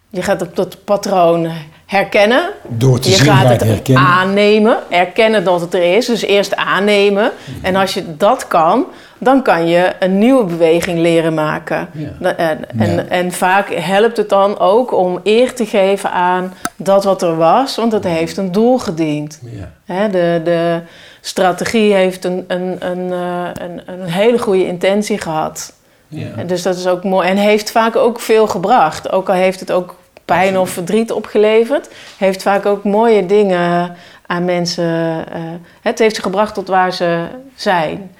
Je 0.09 0.21
gaat 0.21 0.41
op 0.41 0.55
dat 0.55 0.83
patroon 0.83 1.51
herkennen. 1.93 2.49
Door 2.67 2.99
te 2.99 3.09
je 3.09 3.15
zien 3.15 3.25
gaat 3.25 3.49
het 3.49 3.63
herkennen. 3.63 4.03
aannemen, 4.03 4.77
erkennen 4.89 5.43
dat 5.43 5.61
het 5.61 5.73
er 5.73 5.95
is. 5.95 6.05
Dus 6.05 6.21
eerst 6.21 6.55
aannemen. 6.55 7.31
En 7.61 7.75
als 7.75 7.93
je 7.93 8.17
dat 8.17 8.47
kan, 8.47 8.85
dan 9.17 9.41
kan 9.41 9.67
je 9.67 9.91
een 9.99 10.17
nieuwe 10.17 10.43
beweging 10.43 10.99
leren 10.99 11.33
maken. 11.33 11.89
Ja. 12.19 12.35
En, 12.35 12.59
en, 12.79 12.95
Ja. 12.95 13.03
en 13.09 13.31
vaak 13.31 13.73
helpt 13.73 14.17
het 14.17 14.29
dan 14.29 14.59
ook 14.59 14.93
om 14.93 15.19
eer 15.23 15.53
te 15.53 15.65
geven 15.65 16.11
aan 16.11 16.53
dat 16.75 17.03
wat 17.03 17.21
er 17.21 17.37
was, 17.37 17.75
want 17.75 17.91
het 17.91 18.03
heeft 18.03 18.37
een 18.37 18.51
doel 18.51 18.77
gediend. 18.77 19.39
Hè, 19.85 20.09
de, 20.09 20.41
de 20.43 20.79
strategie 21.21 21.93
heeft 21.93 22.25
een, 22.25 22.43
een, 22.47 22.75
een, 22.79 23.11
eh, 23.11 23.49
een, 23.53 23.81
een 23.85 24.09
hele 24.09 24.37
goede 24.37 24.67
intentie 24.67 25.17
gehad. 25.17 25.73
Ja. 26.07 26.43
Dus 26.43 26.61
dat 26.61 26.75
is 26.75 26.87
ook 26.87 27.03
mooi. 27.03 27.27
En 27.27 27.37
heeft 27.37 27.71
vaak 27.71 27.95
ook 27.95 28.19
veel 28.19 28.47
gebracht. 28.47 29.11
Ook 29.11 29.29
al 29.29 29.35
heeft 29.35 29.59
het 29.59 29.71
ook 29.71 29.95
pijn 30.25 30.57
of 30.57 30.69
verdriet 30.69 31.11
opgeleverd, 31.11 31.89
heeft 32.17 32.41
vaak 32.41 32.65
ook 32.65 32.83
mooie 32.83 33.25
dingen 33.25 33.95
aan 34.25 34.45
mensen. 34.45 35.25
eh, 35.33 35.41
het 35.81 35.99
heeft 35.99 36.15
ze 36.15 36.21
gebracht 36.21 36.53
tot 36.53 36.67
waar 36.67 36.93
ze 36.93 37.25
zijn. 37.55 38.11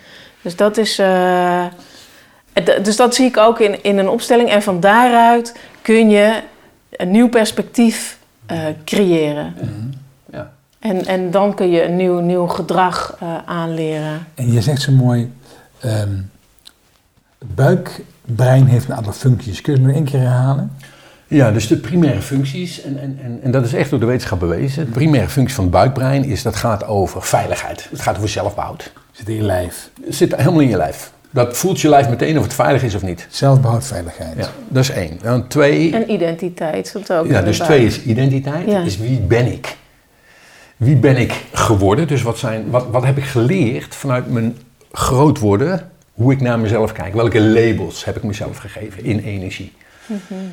Dus 0.42 0.56
dat 0.56 0.78
is. 0.78 1.00
eh, 1.00 1.66
dus 2.84 2.96
dat 2.96 3.16
zie 3.16 3.26
ik 3.26 3.38
ook 3.38 3.60
in, 3.60 3.84
in 3.84 3.98
een 3.98 4.10
opstelling. 4.10 4.50
En 4.50 4.62
van 4.64 4.80
daaruit 4.80 5.56
kun 5.82 6.10
je 6.10 6.42
een 6.92 7.12
nieuw 7.12 7.30
perspectief 7.30 8.18
eh, 8.46 8.58
creëren. 8.86 9.56
Ja. 10.32 10.52
En, 10.80 11.06
en 11.06 11.32
dan 11.32 11.54
kun 11.56 11.70
je 11.70 11.84
een 11.84 11.96
nieuw, 11.96 12.20
nieuw 12.20 12.48
gedrag 12.48 13.16
eh, 13.20 13.38
aanleren. 13.46 14.28
En 14.36 14.52
je 14.52 14.62
zegt 14.62 14.82
zo 14.82 14.92
mooi, 14.92 15.34
ehm, 15.80 16.10
het 17.40 17.56
buikbrein 17.56 18.66
heeft 18.66 18.90
een 18.90 18.96
aantal 18.96 19.14
functies. 19.14 19.62
Kun 19.62 19.74
je 19.74 19.80
het 19.80 19.88
nog 19.88 19.98
één 19.98 20.06
keer 20.06 20.20
herhalen? 20.20 20.78
Ja, 21.34 21.52
dus 21.52 21.68
de 21.68 21.78
primaire 21.78 22.22
functies, 22.22 22.82
en, 22.82 23.00
en, 23.00 23.20
en, 23.24 23.40
en 23.44 23.52
dat 23.52 23.66
is 23.66 23.74
echt 23.74 23.90
door 23.90 24.00
de 24.00 24.06
wetenschap 24.06 24.40
bewezen. 24.40 24.86
De 24.86 24.92
primaire 24.92 25.30
functie 25.30 25.56
van 25.56 25.64
het 25.64 25.74
buikbrein 25.74 26.26
is 26.26 26.44
dat 26.44 26.56
gaat 26.56 26.88
over 26.88 27.24
veiligheid. 27.24 27.88
Het 27.90 28.02
gaat 28.02 28.18
over 28.18 28.30
zelfbehoud. 28.30 28.92
Zit 29.12 29.30
in 29.30 29.36
je 29.36 29.42
lijf. 29.42 29.90
Het 30.06 30.16
zit 30.16 30.36
helemaal 30.36 30.60
in 30.60 30.70
je 30.70 30.78
lijf. 30.78 31.12
Dat 31.30 31.58
voelt 31.58 31.82
je 31.82 31.90
lijf 31.90 32.10
meteen 32.10 32.38
of 32.38 32.44
het 32.44 32.54
veilig 32.54 32.84
is 32.84 32.96
of 32.96 33.02
niet. 33.02 33.28
Zelfbehoud, 33.30 33.86
veiligheid. 33.86 34.38
Ja, 34.38 34.48
dat 34.68 34.84
is 34.84 34.90
één. 34.90 35.20
Dan 35.22 35.48
twee, 35.48 35.94
En 35.94 36.12
identiteit 36.12 36.88
zit 36.88 37.14
ook 37.14 37.28
ja, 37.28 37.42
dus 37.42 37.60
twee 37.60 37.86
is 37.86 38.02
identiteit. 38.02 38.68
Ja. 38.68 38.82
Is 38.82 38.98
wie 38.98 39.20
ben 39.20 39.52
ik? 39.52 39.76
Wie 40.78 40.96
ben 40.96 41.18
ik 41.18 41.46
geworden? 41.52 42.08
Dus 42.08 42.22
wat, 42.22 42.38
zijn, 42.38 42.70
wat, 42.70 42.88
wat 42.92 43.04
heb 43.04 43.18
ik 43.18 43.24
geleerd 43.24 43.96
vanuit 43.96 44.32
mijn 44.32 44.58
groot 44.92 45.40
worden? 45.40 45.90
Hoe 46.14 46.32
ik 46.32 46.42
naar 46.42 46.60
mezelf 46.60 46.92
kijk. 46.92 47.14
Welke 47.14 47.42
labels 47.42 48.06
heb 48.06 48.16
ik 48.16 48.24
mezelf 48.24 48.58
gegeven 48.58 49.04
in 49.04 49.20
energie? 49.20 49.72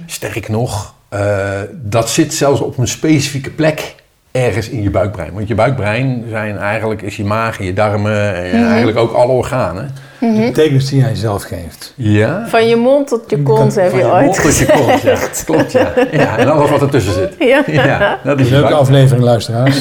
Sterk 0.06 0.48
nog, 0.48 0.94
eh, 1.08 1.60
dat 1.72 2.10
zit 2.10 2.34
zelfs 2.34 2.60
op 2.60 2.78
een 2.78 2.88
specifieke 2.88 3.50
plek 3.50 3.94
ergens 4.30 4.68
in 4.68 4.82
je 4.82 4.90
buikbrein. 4.90 5.32
Want 5.32 5.48
je 5.48 5.54
buikbrein 5.54 6.24
zijn 6.28 6.58
eigenlijk 6.58 7.02
is 7.02 7.16
je 7.16 7.24
maag, 7.24 7.58
en 7.58 7.64
je 7.64 7.72
darmen 7.72 8.34
en 8.34 8.66
eigenlijk 8.66 8.98
ook 8.98 9.12
alle 9.12 9.32
organen. 9.32 9.94
De 10.20 10.44
betekenis 10.46 10.88
die 10.88 11.00
jij 11.00 11.14
zelf 11.14 11.42
geeft. 11.42 11.92
Ja. 11.96 12.46
Van 12.48 12.68
je 12.68 12.76
mond 12.76 13.08
tot 13.08 13.30
je 13.30 13.42
kont 13.42 13.74
heb 13.74 13.90
Van 13.90 13.98
je 13.98 14.04
je 14.04 14.12
ooit 14.12 14.24
mond 14.24 14.42
tot 14.42 14.56
je 14.56 14.66
kont, 14.66 15.02
ja. 15.02 15.18
Klopt, 15.44 15.72
ja. 15.72 15.92
ja. 16.12 16.38
En 16.38 16.48
alles 16.48 16.70
wat 16.70 16.82
ertussen 16.82 17.12
zit. 17.12 17.34
Ja. 17.66 18.18
dat 18.24 18.40
is 18.40 18.48
je 18.48 18.54
Leuke 18.54 18.74
aflevering, 18.74 19.24
luisteraars. 19.24 19.80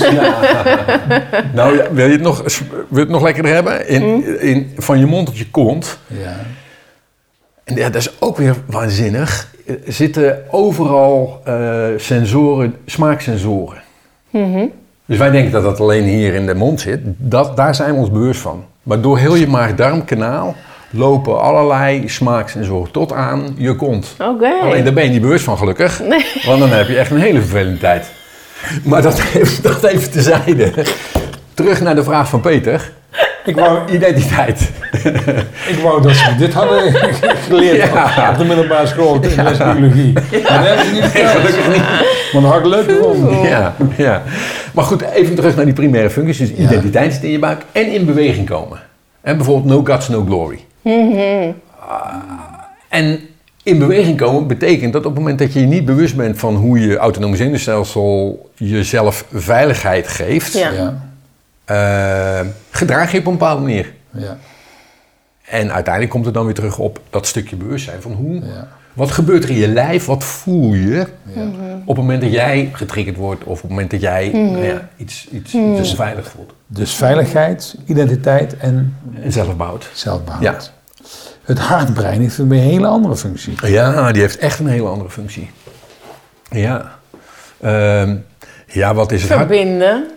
Nou, 1.53 1.77
ja, 1.77 1.83
wil 1.91 2.05
je 2.05 2.11
het 2.11 2.21
nog, 2.21 2.43
wil 2.67 2.85
je 2.89 2.99
het 2.99 3.09
nog 3.09 3.21
lekkerder 3.21 3.53
hebben? 3.53 3.87
In, 3.87 4.39
in, 4.39 4.73
van 4.77 4.99
je 4.99 5.05
mond 5.05 5.25
tot 5.25 5.37
je 5.37 5.49
kont. 5.49 5.97
Ja. 6.07 6.35
En 7.69 7.75
ja, 7.75 7.89
dat 7.89 8.01
is 8.01 8.21
ook 8.21 8.37
weer 8.37 8.55
waanzinnig. 8.65 9.47
Er 9.65 9.77
zitten 9.87 10.43
overal 10.51 11.41
eh, 11.43 11.85
sensoren, 11.97 12.75
smaaksensoren. 12.85 13.81
Dus 15.05 15.17
wij 15.17 15.29
denken 15.29 15.51
dat 15.51 15.63
dat 15.63 15.79
alleen 15.79 16.03
hier 16.03 16.33
in 16.33 16.45
de 16.45 16.55
mond 16.55 16.81
zit. 16.81 16.99
Dat, 17.03 17.57
daar 17.57 17.75
zijn 17.75 17.93
we 17.93 17.99
ons 17.99 18.11
bewust 18.11 18.41
van. 18.41 18.65
Maar 18.83 19.01
door 19.01 19.17
heel 19.17 19.35
je 19.35 19.47
maag-darmkanaal 19.47 20.55
lopen 20.89 21.41
allerlei 21.41 22.09
smaaksensoren 22.09 22.91
tot 22.91 23.13
aan 23.13 23.55
je 23.57 23.75
kont. 23.75 24.15
Alleen 24.61 24.83
daar 24.83 24.93
ben 24.93 25.03
je 25.03 25.09
niet 25.09 25.21
bewust 25.21 25.43
van 25.43 25.57
gelukkig. 25.57 25.99
Nee. 25.99 26.25
Want 26.45 26.59
dan 26.59 26.69
heb 26.69 26.87
je 26.87 26.97
echt 26.97 27.11
een 27.11 27.19
hele 27.19 27.39
vervelende 27.39 27.79
tijd. 27.79 28.11
Maar 28.83 29.01
dat 29.01 29.19
even, 29.33 29.63
dat 29.63 29.83
even 29.83 30.11
tezijde. 30.11 30.71
Terug 31.53 31.81
naar 31.81 31.95
de 31.95 32.03
vraag 32.03 32.29
van 32.29 32.41
Peter. 32.41 32.91
Ik, 33.45 33.55
wou, 33.55 33.91
Identiteit. 33.91 34.69
ik 35.67 35.79
wou 35.83 36.01
dat 36.01 36.15
ze 36.15 36.35
dit 36.37 36.53
hadden 36.53 36.93
geleerd 37.47 37.75
Ja. 37.91 38.29
op 38.31 38.37
de 38.37 38.45
middelbare 38.45 38.87
school 38.87 39.13
in 39.15 39.21
de 39.21 39.43
les 39.43 39.57
biologie. 39.57 40.13
Maar 40.13 40.23
dat 40.41 40.67
hebben 40.67 40.85
ze 40.85 40.91
niet 40.91 41.67
niet. 41.67 41.83
Maar 42.33 42.41
dat 42.41 42.51
had 42.51 42.59
ik 42.59 42.65
leuk 42.65 42.89
gevonden. 42.91 43.39
Ja, 43.41 43.75
ja. 43.97 44.23
Maar 44.73 44.83
goed, 44.83 45.01
even 45.01 45.35
terug 45.35 45.55
naar 45.55 45.65
die 45.65 45.73
primaire 45.73 46.09
functies. 46.09 46.37
Dus 46.37 46.51
identiteit 46.57 47.13
zit 47.13 47.23
in 47.23 47.31
je 47.31 47.39
buik 47.39 47.61
en 47.71 47.91
in 47.93 48.05
beweging 48.05 48.49
komen. 48.49 48.79
En 49.21 49.35
bijvoorbeeld 49.37 49.65
no 49.73 49.83
guts, 49.83 50.07
no 50.07 50.23
glory. 50.27 50.59
Ah, 51.79 52.13
en 52.89 53.19
in 53.63 53.79
beweging 53.79 54.17
komen 54.17 54.47
betekent 54.47 54.93
dat 54.93 55.05
op 55.05 55.11
het 55.11 55.19
moment 55.19 55.39
dat 55.39 55.53
je 55.53 55.59
je 55.59 55.65
niet 55.65 55.85
bewust 55.85 56.15
bent 56.15 56.39
van 56.39 56.55
hoe 56.55 56.79
je 56.87 56.97
autonome 56.97 57.35
zenuwstelsel 57.35 58.49
jezelf 58.55 59.25
veiligheid 59.33 60.07
geeft, 60.07 60.53
Ja. 60.53 60.69
Ja. 60.71 61.08
Eh, 61.69 62.39
gedraag 62.71 63.11
je 63.11 63.19
op 63.19 63.25
een 63.25 63.31
bepaalde 63.31 63.61
manier. 63.61 63.93
Ja. 64.11 64.37
En 65.45 65.71
uiteindelijk 65.73 66.13
komt 66.13 66.25
het 66.25 66.33
dan 66.33 66.45
weer 66.45 66.53
terug 66.53 66.77
op 66.77 66.99
dat 67.09 67.27
stukje 67.27 67.55
bewustzijn 67.55 68.01
van 68.01 68.11
hoe, 68.11 68.35
Ja. 68.35 68.67
wat 68.93 69.11
gebeurt 69.11 69.43
er 69.43 69.49
in 69.49 69.55
je 69.55 69.67
lijf, 69.67 70.05
wat 70.05 70.23
voel 70.23 70.73
je 70.73 71.07
Ja. 71.33 71.41
op 71.85 71.95
het 71.95 71.97
moment 71.97 72.21
dat 72.21 72.31
jij 72.31 72.69
getriggerd 72.73 73.17
wordt 73.17 73.43
of 73.43 73.55
op 73.55 73.61
het 73.61 73.69
moment 73.69 73.91
dat 73.91 74.01
jij 74.01 74.29
nou 74.33 74.63
ja, 74.65 74.89
iets, 74.97 75.27
iets, 75.31 75.53
iets 75.53 75.89
onveilig 75.89 76.27
voelt. 76.29 76.53
Dus 76.67 76.93
veiligheid, 76.95 77.75
identiteit 77.85 78.57
en 78.57 78.95
En 79.21 79.31
zelfbehoud. 79.31 79.89
zelfbehoud. 79.93 80.43
Ja. 80.43 80.55
Het 81.43 81.59
hartbrein 81.59 82.21
heeft 82.21 82.37
een 82.37 82.51
hele 82.51 82.87
andere 82.87 83.15
functie. 83.17 83.53
Ja, 83.65 84.11
die 84.11 84.21
heeft 84.21 84.37
echt 84.37 84.59
een 84.59 84.67
hele 84.67 84.87
andere 84.87 85.09
functie. 85.09 85.51
Ja. 86.51 86.97
Ehm, 87.61 88.15
ja, 88.67 88.93
wat 88.93 89.11
is 89.11 89.21
het? 89.21 89.31
Verbinden. 89.31 90.07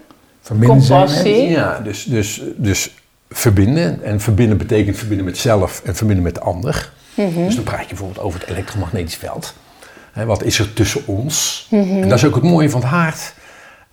Verbinden 0.43 0.83
zijn. 1.09 1.49
Ja, 1.49 1.79
dus, 1.79 2.05
dus, 2.05 2.43
dus 2.57 2.95
verbinden. 3.31 4.03
En 4.03 4.21
verbinden 4.21 4.59
betekent 4.59 4.97
verbinden 4.97 5.25
met 5.25 5.39
zelf 5.39 5.83
en 5.85 5.95
verbinden 5.95 6.25
met 6.25 6.35
de 6.35 6.41
ander. 6.41 6.93
Dus 7.15 7.55
dan 7.55 7.65
praat 7.65 7.81
je 7.81 7.89
bijvoorbeeld 7.89 8.21
over 8.21 8.41
het 8.41 8.49
elektromagnetisch 8.49 9.17
veld. 9.17 9.55
Hè, 10.13 10.25
wat 10.25 10.43
is 10.43 10.59
er 10.59 10.73
tussen 10.73 11.07
ons? 11.07 11.67
En 11.71 12.09
dat 12.09 12.19
is 12.19 12.25
ook 12.25 12.35
het 12.35 12.45
mooie 12.45 12.71
van 12.71 12.81
het 12.81 12.91
hart. 12.91 13.35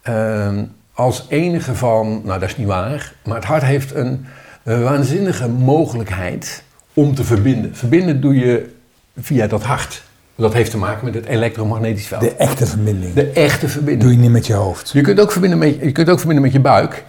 Ehm, 0.02 0.64
als 0.94 1.26
enige 1.30 1.76
van, 1.76 2.22
nou 2.26 2.40
dat 2.40 2.50
is 2.50 2.58
niet 2.58 2.68
waar, 2.68 3.14
maar 3.24 3.36
het 3.36 3.46
hart 3.46 3.64
heeft 3.64 3.96
een, 3.96 4.26
een 4.64 4.84
waanzinnige 4.84 5.48
mogelijkheid 5.48 6.64
om 6.94 7.16
te 7.16 7.24
verbinden. 7.24 7.76
Verbinden 7.76 8.22
doe 8.22 8.36
je 8.36 8.74
via 9.20 9.48
dat 9.48 9.64
hart. 9.64 10.04
Dat 10.40 10.54
heeft 10.54 10.72
te 10.72 10.78
maken 10.78 11.06
met 11.06 11.14
het 11.14 11.26
elektromagnetisch 11.26 12.08
veld. 12.08 12.22
De 12.22 12.36
echte 12.36 12.66
verbinding. 12.66 13.14
De 13.14 13.30
echte 13.32 13.68
verbinding. 13.70 14.02
Doe 14.04 14.12
je 14.12 14.18
niet 14.18 14.32
met 14.32 14.48
je 14.48 14.54
hoofd. 14.54 14.90
Je 14.90 15.02
kunt 15.02 15.20
ook 15.20 15.32
verbinden 15.32 15.60
met, 15.60 15.76
je 15.82 15.92
kunt 15.92 16.10
ook 16.10 16.18
verbinden 16.18 16.44
met 16.44 16.54
je 16.54 16.60
buik, 16.60 17.04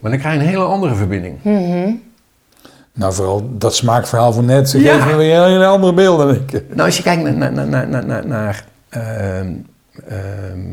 maar 0.00 0.10
dan 0.10 0.18
krijg 0.18 0.34
je 0.34 0.40
een 0.40 0.46
hele 0.46 0.64
andere 0.64 0.94
verbinding. 0.94 1.36
Nou, 2.92 3.12
vooral 3.12 3.50
dat 3.58 3.74
smaakverhaal 3.74 4.32
van 4.32 4.44
net. 4.44 4.70
Ze 4.70 4.80
Ja. 4.80 4.94
geven 4.94 5.08
me 5.10 5.16
weer 5.16 5.42
hele 5.44 5.66
andere 5.66 5.92
beelden. 5.94 6.46
Nou, 6.68 6.80
als 6.80 6.96
je 6.96 7.02
kijkt 7.02 7.22
naar, 7.22 7.52
naar, 7.52 7.52
naar, 7.68 7.88
naar, 7.88 8.06
naar, 8.06 8.26
naar 8.26 8.64
ehm, 8.88 9.52
ehm, 10.08 10.68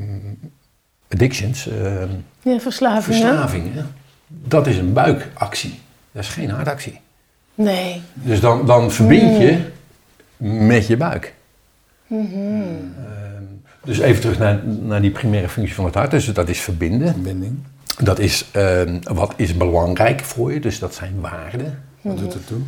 addictions, 1.12 1.68
ehm, 1.70 2.08
Ja, 2.42 2.60
verslavingen. 2.60 3.04
verslavingen, 3.20 3.96
dat 4.28 4.68
is 4.68 4.78
een 4.78 4.94
buikactie. 4.94 5.80
Dat 6.12 6.24
is 6.24 6.30
geen 6.30 6.50
hartactie. 6.50 7.00
Nee. 7.56 8.02
Dus 8.14 8.40
dan, 8.40 8.66
dan 8.66 8.92
verbind 8.92 9.38
je 9.38 9.58
met 10.38 10.88
je 10.88 10.98
buik. 10.98 11.34
Ehm, 12.10 13.44
dus 13.84 14.00
even 14.00 14.22
terug 14.22 14.40
naar, 14.40 14.62
naar 14.82 15.02
die 15.02 15.12
primaire 15.12 15.50
functie 15.50 15.76
van 15.76 15.86
het 15.86 15.96
hart. 15.96 16.12
Dus 16.12 16.34
dat 16.34 16.50
is 16.50 16.62
verbinden. 16.62 17.14
Verbinding. 17.14 17.58
Dat 18.04 18.20
is 18.20 18.46
ehm, 18.52 18.98
wat 19.02 19.34
is 19.36 19.58
belangrijk 19.58 20.22
voor 20.22 20.54
je. 20.54 20.60
Dus 20.60 20.80
dat 20.80 20.94
zijn 20.96 21.14
waarden. 21.22 21.84
Wat 22.02 22.18
doet 22.18 22.34
het 22.34 22.48
toe? 22.48 22.60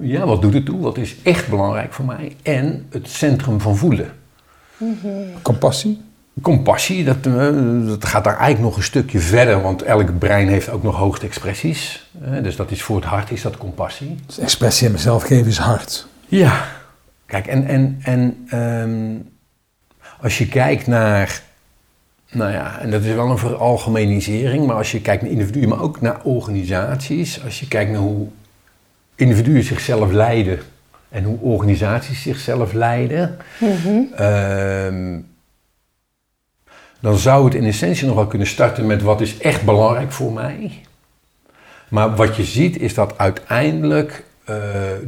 Ja, 0.00 0.26
wat 0.26 0.42
doet 0.42 0.54
het 0.54 0.64
toe? 0.64 0.80
Wat 0.80 0.98
is 0.98 1.16
echt 1.22 1.48
belangrijk 1.48 1.92
voor 1.92 2.04
mij? 2.04 2.36
En 2.42 2.86
het 2.90 3.08
centrum 3.08 3.60
van 3.60 3.76
voelen. 3.76 4.08
Compassie. 5.42 6.00
Compassie, 6.42 7.04
dat, 7.04 7.16
eh, 7.26 7.86
dat 7.86 8.04
gaat 8.04 8.24
daar 8.24 8.36
eigenlijk 8.36 8.60
nog 8.60 8.76
een 8.76 8.82
stukje 8.82 9.18
verder, 9.18 9.62
want 9.62 9.82
elk 9.82 10.18
brein 10.18 10.48
heeft 10.48 10.68
ook 10.68 10.82
nog 10.82 10.96
hoogste 10.96 11.26
expressies. 11.26 12.10
Eh, 12.22 12.42
dus 12.42 12.56
dat 12.56 12.70
is 12.70 12.82
voor 12.82 12.96
het 12.96 13.04
hart 13.04 13.30
is 13.30 13.42
dat 13.42 13.56
compassie. 13.56 14.16
Dus 14.26 14.38
expressie 14.38 14.86
aan 14.86 14.92
mezelf 14.92 15.22
geven 15.22 15.46
is 15.46 15.58
hard. 15.58 16.06
Ja. 16.26 16.66
Kijk, 17.34 17.46
en, 17.46 17.66
en, 17.66 18.00
en 18.02 18.46
ehm, 18.48 19.16
als 20.20 20.38
je 20.38 20.48
kijkt 20.48 20.86
naar, 20.86 21.42
nou 22.30 22.52
ja, 22.52 22.80
en 22.80 22.90
dat 22.90 23.02
is 23.02 23.14
wel 23.14 23.30
een 23.30 23.38
veralgemenisering, 23.38 24.66
maar 24.66 24.76
als 24.76 24.92
je 24.92 25.00
kijkt 25.00 25.22
naar 25.22 25.30
individuen, 25.30 25.68
maar 25.68 25.80
ook 25.80 26.00
naar 26.00 26.22
organisaties, 26.22 27.44
als 27.44 27.60
je 27.60 27.68
kijkt 27.68 27.90
naar 27.90 28.00
hoe 28.00 28.26
individuen 29.14 29.62
zichzelf 29.62 30.12
leiden 30.12 30.58
en 31.08 31.24
hoe 31.24 31.38
organisaties 31.38 32.22
zichzelf 32.22 32.72
leiden, 32.72 33.38
ehm, 34.16 35.18
dan 37.00 37.16
zou 37.16 37.44
het 37.44 37.54
in 37.54 37.64
essentie 37.64 38.06
nog 38.06 38.16
wel 38.16 38.26
kunnen 38.26 38.48
starten 38.48 38.86
met 38.86 39.02
wat 39.02 39.20
is 39.20 39.38
echt 39.38 39.62
belangrijk 39.62 40.12
voor 40.12 40.32
mij. 40.32 40.80
Maar 41.88 42.16
wat 42.16 42.36
je 42.36 42.44
ziet 42.44 42.76
is 42.76 42.94
dat 42.94 43.18
uiteindelijk 43.18 44.24
eh, 44.44 44.54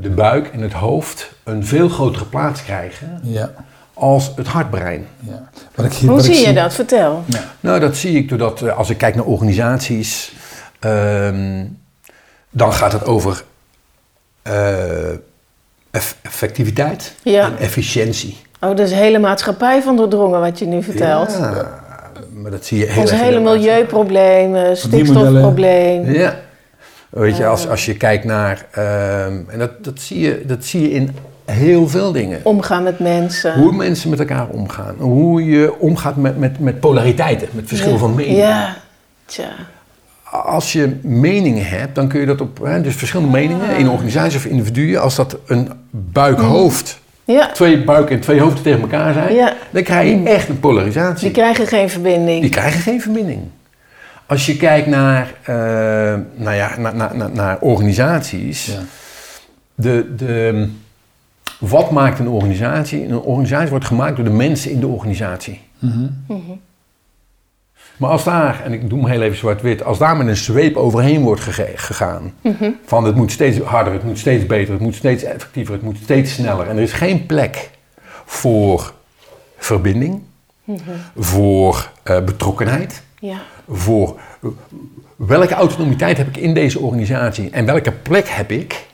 de 0.00 0.10
buik 0.10 0.46
en 0.52 0.60
het 0.60 0.72
hoofd 0.72 1.30
een 1.44 1.66
veel 1.66 1.88
grotere 1.88 2.24
plaats 2.24 2.64
krijgen 2.64 3.20
Ja. 3.22 3.50
als 3.94 4.32
het 4.36 4.46
hartbrein. 4.46 5.06
ja. 5.20 5.48
Wat 5.74 5.86
ik 5.86 5.92
Hoe 5.92 6.10
wat 6.10 6.24
ik 6.24 6.34
zie 6.34 6.46
je 6.46 6.52
dat? 6.54 6.74
Vertel. 6.74 7.24
Nou, 7.60 7.80
dat 7.80 7.96
zie 7.96 8.16
ik 8.16 8.28
doordat 8.28 8.62
eh, 8.62 8.76
als 8.78 8.90
ik 8.90 8.98
kijk 8.98 9.14
naar 9.14 9.24
organisaties, 9.24 10.32
ehm, 10.78 11.64
dan 12.50 12.72
gaat 12.72 12.92
het 12.92 13.04
over 13.06 13.42
eh, 14.42 15.10
eff- 15.90 16.16
effectiviteit 16.22 17.14
Ja. 17.22 17.44
en 17.46 17.58
efficiëntie. 17.58 18.36
Oh, 18.60 18.68
dat 18.68 18.78
is 18.80 18.88
de 18.88 18.94
hele 18.94 19.18
maatschappij 19.18 19.82
van 19.82 19.96
doordrongen 19.96 20.40
wat 20.40 20.58
je 20.58 20.66
nu 20.66 20.82
vertelt. 20.82 21.32
Ja, 21.38 21.80
maar 22.32 22.50
dat 22.50 22.64
zie 22.64 22.78
je 22.78 22.86
heel 22.86 23.08
in 23.08 23.14
hele 23.14 23.40
milieuproblemen, 23.40 24.76
stikstofprobleem. 24.76 26.12
Ja. 26.12 26.36
Weet 27.10 27.36
je, 27.36 27.46
als, 27.46 27.68
als 27.68 27.84
je 27.86 27.96
kijkt 27.96 28.24
naar, 28.24 28.66
ehm, 28.70 29.32
en 29.48 29.58
dat, 29.58 29.84
dat, 29.84 30.00
zie 30.00 30.20
je, 30.20 30.42
dat 30.46 30.64
zie 30.64 30.82
je 30.82 30.90
in 30.90 31.10
heel 31.44 31.88
veel 31.88 32.12
dingen. 32.12 32.40
Omgaan 32.42 32.82
met 32.82 32.98
mensen. 32.98 33.54
Hoe 33.54 33.72
mensen 33.72 34.10
met 34.10 34.18
elkaar 34.18 34.46
omgaan. 34.48 34.94
Hoe 34.98 35.44
je 35.44 35.78
omgaat 35.78 36.16
met, 36.16 36.38
met, 36.38 36.58
met 36.60 36.80
polariteiten, 36.80 37.48
met 37.52 37.68
verschil 37.68 37.92
Ja. 37.92 37.98
van 37.98 38.14
meningen. 38.14 38.36
Ja, 38.38 38.76
tja. 39.24 39.48
Als 40.30 40.72
je 40.72 40.96
meningen 41.02 41.66
hebt, 41.66 41.94
dan 41.94 42.08
kun 42.08 42.20
je 42.20 42.26
dat 42.26 42.40
op... 42.40 42.58
Hè, 42.64 42.80
dus 42.80 42.94
verschillende 42.94 43.32
meningen 43.32 43.76
in 43.76 43.88
organisaties 43.88 44.36
of 44.36 44.44
individuen. 44.44 45.00
Als 45.00 45.14
dat 45.14 45.36
een 45.46 45.70
buik-hoofd, 45.90 46.98
Ja, 47.24 47.52
twee 47.52 47.84
buiken 47.84 48.14
en 48.14 48.20
twee 48.20 48.40
hoofden 48.40 48.62
tegen 48.62 48.80
elkaar 48.80 49.12
zijn... 49.12 49.34
Ja. 49.34 49.54
dan 49.70 49.82
krijg 49.82 50.10
je 50.10 50.22
echt 50.24 50.48
een 50.48 50.60
polarisatie. 50.60 51.24
die 51.24 51.30
krijgen 51.30 51.66
geen 51.66 51.90
verbinding. 51.90 52.40
Die 52.40 52.50
krijgen 52.50 52.80
geen 52.80 53.00
verbinding. 53.00 53.40
Als 54.26 54.46
je 54.46 54.56
kijkt 54.56 54.86
naar, 54.86 55.34
eh, 55.42 55.54
nou 56.34 56.56
ja, 56.56 56.78
naar, 56.78 56.94
naar, 56.94 57.16
naar, 57.16 57.30
naar 57.30 57.58
organisaties... 57.60 58.66
Ja. 58.66 58.80
De, 59.78 60.14
de, 60.16 60.68
wat 61.58 61.90
maakt 61.90 62.18
een 62.18 62.28
organisatie? 62.28 63.04
Een 63.04 63.18
organisatie 63.18 63.68
wordt 63.70 63.84
gemaakt 63.84 64.16
door 64.16 64.24
de 64.24 64.30
mensen 64.30 64.70
in 64.70 64.80
de 64.80 64.86
organisatie. 64.86 65.60
Maar 67.96 68.10
als 68.10 68.24
daar, 68.24 68.62
en 68.64 68.72
ik 68.72 68.88
doe 68.90 68.98
hem 68.98 69.08
heel 69.08 69.22
even 69.22 69.36
zwart-wit, 69.36 69.84
als 69.84 69.98
daar 69.98 70.16
met 70.16 70.26
een 70.26 70.36
zweep 70.36 70.76
overheen 70.76 71.22
wordt 71.22 71.40
gege- 71.40 71.72
gegaan, 71.76 72.32
van 72.84 73.04
het 73.04 73.14
moet 73.14 73.32
steeds 73.32 73.58
harder, 73.58 73.92
het 73.92 74.04
moet 74.04 74.18
steeds 74.18 74.46
beter, 74.46 74.72
het 74.72 74.82
moet 74.82 74.94
steeds 74.94 75.22
effectiever, 75.22 75.74
het 75.74 75.82
moet 75.82 75.96
steeds 76.02 76.34
sneller. 76.34 76.68
En 76.68 76.76
er 76.76 76.82
is 76.82 76.92
geen 76.92 77.26
plek 77.26 77.70
voor 78.24 78.92
verbinding, 79.56 80.22
voor 81.16 81.90
eh, 82.02 82.24
betrokkenheid, 82.24 83.02
Ja. 83.20 83.36
voor 83.68 84.20
welke 85.16 85.54
autonomiteit 85.54 86.16
heb 86.16 86.28
ik 86.28 86.36
in 86.36 86.54
deze 86.54 86.78
organisatie 86.78 87.50
en 87.50 87.66
welke 87.66 87.92
plek 87.92 88.28
heb 88.28 88.50
ik 88.50 88.86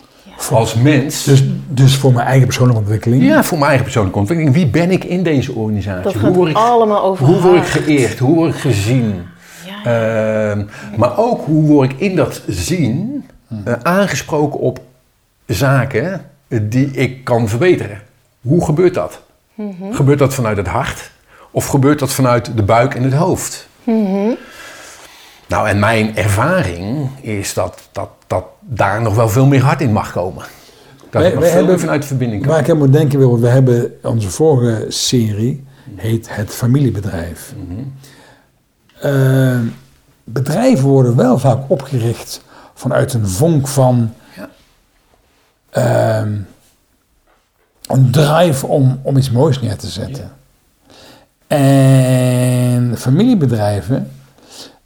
als 0.51 0.75
mens. 0.75 1.25
Dus, 1.25 1.45
dus 1.69 1.97
voor 1.97 2.13
mijn 2.13 2.27
eigen 2.27 2.47
persoonlijke 2.47 2.81
ontwikkeling. 2.81 3.23
Ja, 3.23 3.45
voor 3.45 3.57
mijn 3.59 3.69
eigen 3.69 3.85
persoonlijke 3.85 4.19
ontwikkeling. 4.19 4.55
Wie 4.55 4.67
ben 4.67 4.91
ik 4.91 5.05
in 5.05 5.23
deze 5.23 5.53
organisatie? 5.53 6.13
Dat 6.13 6.23
hoe 6.23 6.33
word 6.33 6.51
ik, 6.51 6.57
allemaal 6.57 7.03
over 7.05 7.27
Hoe 7.27 7.41
word 7.41 7.57
ik 7.57 7.65
geëerd? 7.65 8.19
Hoe 8.19 8.35
word 8.35 8.55
ik 8.55 8.61
gezien? 8.61 9.23
Ja, 9.67 10.51
Ehm, 10.51 10.65
maar 10.97 11.19
ook 11.19 11.45
hoe 11.45 11.63
word 11.63 11.91
ik 11.91 12.01
in 12.01 12.17
dat 12.17 12.43
zien 12.47 13.25
eh, 13.65 13.73
aangesproken 13.83 14.61
op 14.61 14.81
zaken 15.47 16.25
die 16.49 16.91
ik 16.91 17.25
kan 17.25 17.49
verbeteren? 17.49 18.01
Hoe 18.41 18.65
gebeurt 18.65 18.95
dat? 18.95 19.23
Gebeurt 19.91 20.19
dat 20.19 20.35
vanuit 20.35 20.57
het 20.57 20.67
hart? 20.67 21.11
Of 21.51 21.67
gebeurt 21.67 21.99
dat 21.99 22.13
vanuit 22.13 22.57
de 22.57 22.63
buik 22.63 22.95
en 22.95 23.03
het 23.03 23.13
hoofd? 23.13 23.69
Nou, 25.49 25.69
en 25.69 25.79
mijn 25.79 26.17
ervaring 26.17 27.11
is 27.21 27.55
dat, 27.55 27.89
dat, 27.93 28.09
dat 28.27 28.45
daar 28.61 29.03
nog 29.03 29.15
wel 29.15 29.29
veel 29.29 29.47
meer 29.47 29.63
hart 29.63 29.81
in 29.81 29.93
mag 29.93 30.13
komen. 30.13 30.45
Dat 31.11 31.23
meer 31.23 31.53
hebben- 31.53 31.81
vanuit 31.81 32.01
de 32.03 32.09
verbinding 32.09 32.43
kan. 32.43 32.51
Waar 32.51 32.61
ik 32.61 32.71
aan 32.71 32.79
moet 32.79 32.93
denken 32.93 33.19
wil, 33.19 33.29
want 33.31 33.41
we 33.41 33.49
hebben 33.49 33.93
onze 34.03 34.31
vorige 34.31 34.85
serie, 34.89 35.65
heet 35.97 36.29
Het 36.37 36.51
Familiebedrijf. 36.55 37.55
Eh, 39.01 39.59
bedrijven 40.25 40.89
worden 40.89 41.17
wel 41.17 41.39
vaak 41.39 41.59
opgericht 41.67 42.43
vanuit 42.75 43.13
een 43.13 43.29
vonk 43.29 43.69
van 43.69 44.15
Ja. 44.37 44.49
ehm, 45.71 46.33
een 47.87 48.11
drive 48.11 48.67
om, 48.67 49.01
om 49.03 49.17
iets 49.17 49.31
moois 49.31 49.61
neer 49.61 49.77
te 49.77 49.87
zetten. 49.89 50.33
En 51.53 52.97
familiebedrijven, 52.97 54.11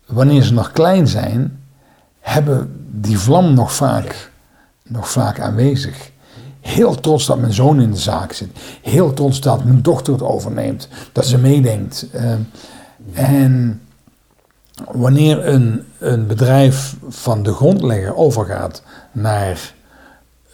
wanneer 0.06 0.42
ze 0.42 0.52
nog 0.52 0.72
klein 0.72 1.08
zijn, 1.08 1.62
hebben 2.20 2.86
die 2.90 3.18
vlam 3.18 3.54
nog 3.54 3.72
vaak, 3.72 4.30
nog 4.82 5.10
vaak 5.10 5.40
aanwezig. 5.40 6.10
Heel 6.60 7.00
trots 7.00 7.26
dat 7.26 7.38
mijn 7.38 7.52
zoon 7.52 7.80
in 7.80 7.90
de 7.90 7.98
zaak 7.98 8.32
zit. 8.32 8.48
Heel 8.82 9.12
trots 9.14 9.40
dat 9.40 9.64
mijn 9.64 9.82
dochter 9.82 10.12
het 10.12 10.22
overneemt. 10.22 10.88
Dat 11.12 11.26
ze 11.26 11.38
meedenkt. 11.38 12.06
Ehm, 12.12 12.40
en 13.12 13.80
wanneer 14.92 15.46
een, 15.46 15.82
een 15.98 16.26
bedrijf 16.26 16.96
van 17.08 17.42
de 17.42 17.52
grondlegger 17.52 18.16
overgaat 18.16 18.82
naar 19.12 19.74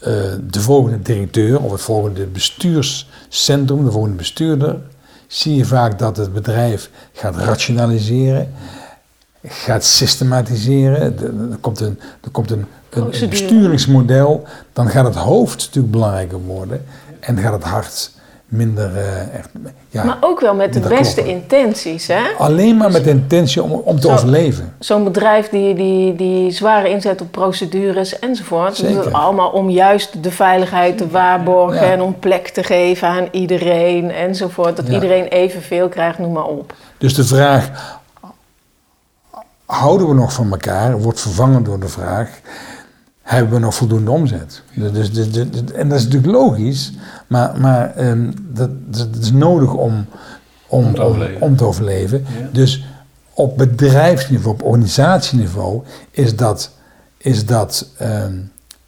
eh, 0.01 0.13
de 0.51 0.61
volgende 0.61 1.03
directeur 1.03 1.61
of 1.61 1.73
het 1.73 1.81
volgende 1.81 2.27
bestuurscentrum, 2.27 3.85
de 3.85 3.91
volgende 3.91 4.17
bestuurder, 4.17 4.79
zie 5.33 5.57
je 5.57 5.65
vaak 5.65 5.99
dat 5.99 6.17
het 6.17 6.33
bedrijf 6.33 6.91
gaat 7.13 7.37
rationaliseren, 7.37 8.53
gaat 9.45 9.85
systematiseren. 9.85 11.01
Er 11.51 11.59
komt 11.61 11.81
een, 11.81 12.01
er 12.21 12.31
komt 12.31 12.51
een, 12.51 12.67
een, 12.91 13.29
besturingsmodel. 13.29 14.45
Dan 14.73 14.89
gaat 14.89 15.05
het 15.05 15.15
hoofd 15.15 15.59
natuurlijk 15.59 15.93
belangrijker 15.93 16.41
worden 16.41 16.85
en 17.21 17.39
gaat 17.39 17.53
het 17.53 17.65
hart 17.65 18.11
minder 18.53 18.97
eh, 18.97 19.35
echt, 19.39 19.49
ja, 19.89 20.05
Maar 20.05 20.17
ook 20.21 20.41
wel 20.41 20.55
met 20.55 20.73
de 20.73 20.81
beste 20.81 21.15
kloppen. 21.23 21.35
intenties, 21.35 22.07
hè? 22.07 22.21
Alleen 22.39 22.77
maar 22.77 22.91
met 22.91 23.05
de 23.05 23.11
intentie 23.11 23.63
om, 23.63 23.71
om 23.73 24.01
te 24.01 24.07
Zo. 24.07 24.13
overleven. 24.13 24.75
Zo'n 24.79 25.05
bedrijf 25.05 25.49
die, 25.49 25.75
die, 25.75 26.15
die 26.17 26.51
zware 26.51 26.89
inzet 26.89 27.21
op 27.21 27.31
procedures 27.31 28.19
enzovoort. 28.19 28.77
Zeker. 28.77 29.07
Is 29.07 29.13
allemaal 29.13 29.51
om 29.51 29.71
juist 29.71 30.23
de 30.23 30.31
veiligheid 30.31 30.99
te 30.99 31.09
waarborgen 31.09 31.87
Ja. 31.87 31.93
en 31.93 32.01
om 32.03 32.19
plek 32.19 32.49
te 32.49 32.63
geven 32.63 33.09
aan 33.09 33.29
iedereen 33.31 34.11
enzovoort. 34.11 34.77
Dat 34.77 34.87
Ja. 34.87 34.93
iedereen 34.95 35.25
evenveel 35.27 35.89
krijgt, 35.89 36.19
noem 36.19 36.33
maar 36.33 36.45
op. 36.47 36.75
Dus 36.99 37.15
de 37.15 37.25
vraag, 37.25 37.71
houden 39.67 40.09
we 40.09 40.15
nog 40.15 40.33
van 40.33 40.51
elkaar, 40.51 41.01
wordt 41.01 41.21
vervangen 41.21 41.63
door 41.65 41.81
de 41.81 41.89
vraag, 41.89 42.29
hebben 43.33 43.53
we 43.55 43.59
nog 43.59 43.75
voldoende 43.75 44.11
omzet? 44.11 44.63
Dus, 44.75 44.93
dus, 44.93 45.13
dus- 45.13 45.51
dus- 45.51 45.73
en 45.73 45.89
dat 45.89 45.99
is 45.99 46.05
natuurlijk 46.05 46.33
logisch, 46.33 46.93
maar, 47.27 47.61
maar 47.61 47.95
ehm, 47.97 48.31
dat, 48.49 48.71
dat 48.87 49.09
is 49.21 49.33
nodig 49.33 49.73
om, 49.75 50.07
om, 50.67 50.85
Om 50.85 50.95
te 50.95 51.01
overleven. 51.03 51.41
om 51.41 51.57
te 51.57 51.65
overleven. 51.65 52.25
Ja. 52.41 52.49
Dus 52.53 52.85
op 53.35 53.57
bedrijfsniveau, 53.57 54.55
op 54.55 54.63
organisatieniveau, 54.63 55.83
is 56.11 56.37
dat, 56.37 56.71
is 57.17 57.47
dat 57.47 57.89
ehm, 57.99 58.35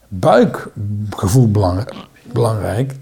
buikgevoel 0.09 1.51
belangrijk, 1.51 1.95
belangrijk. 2.33 2.95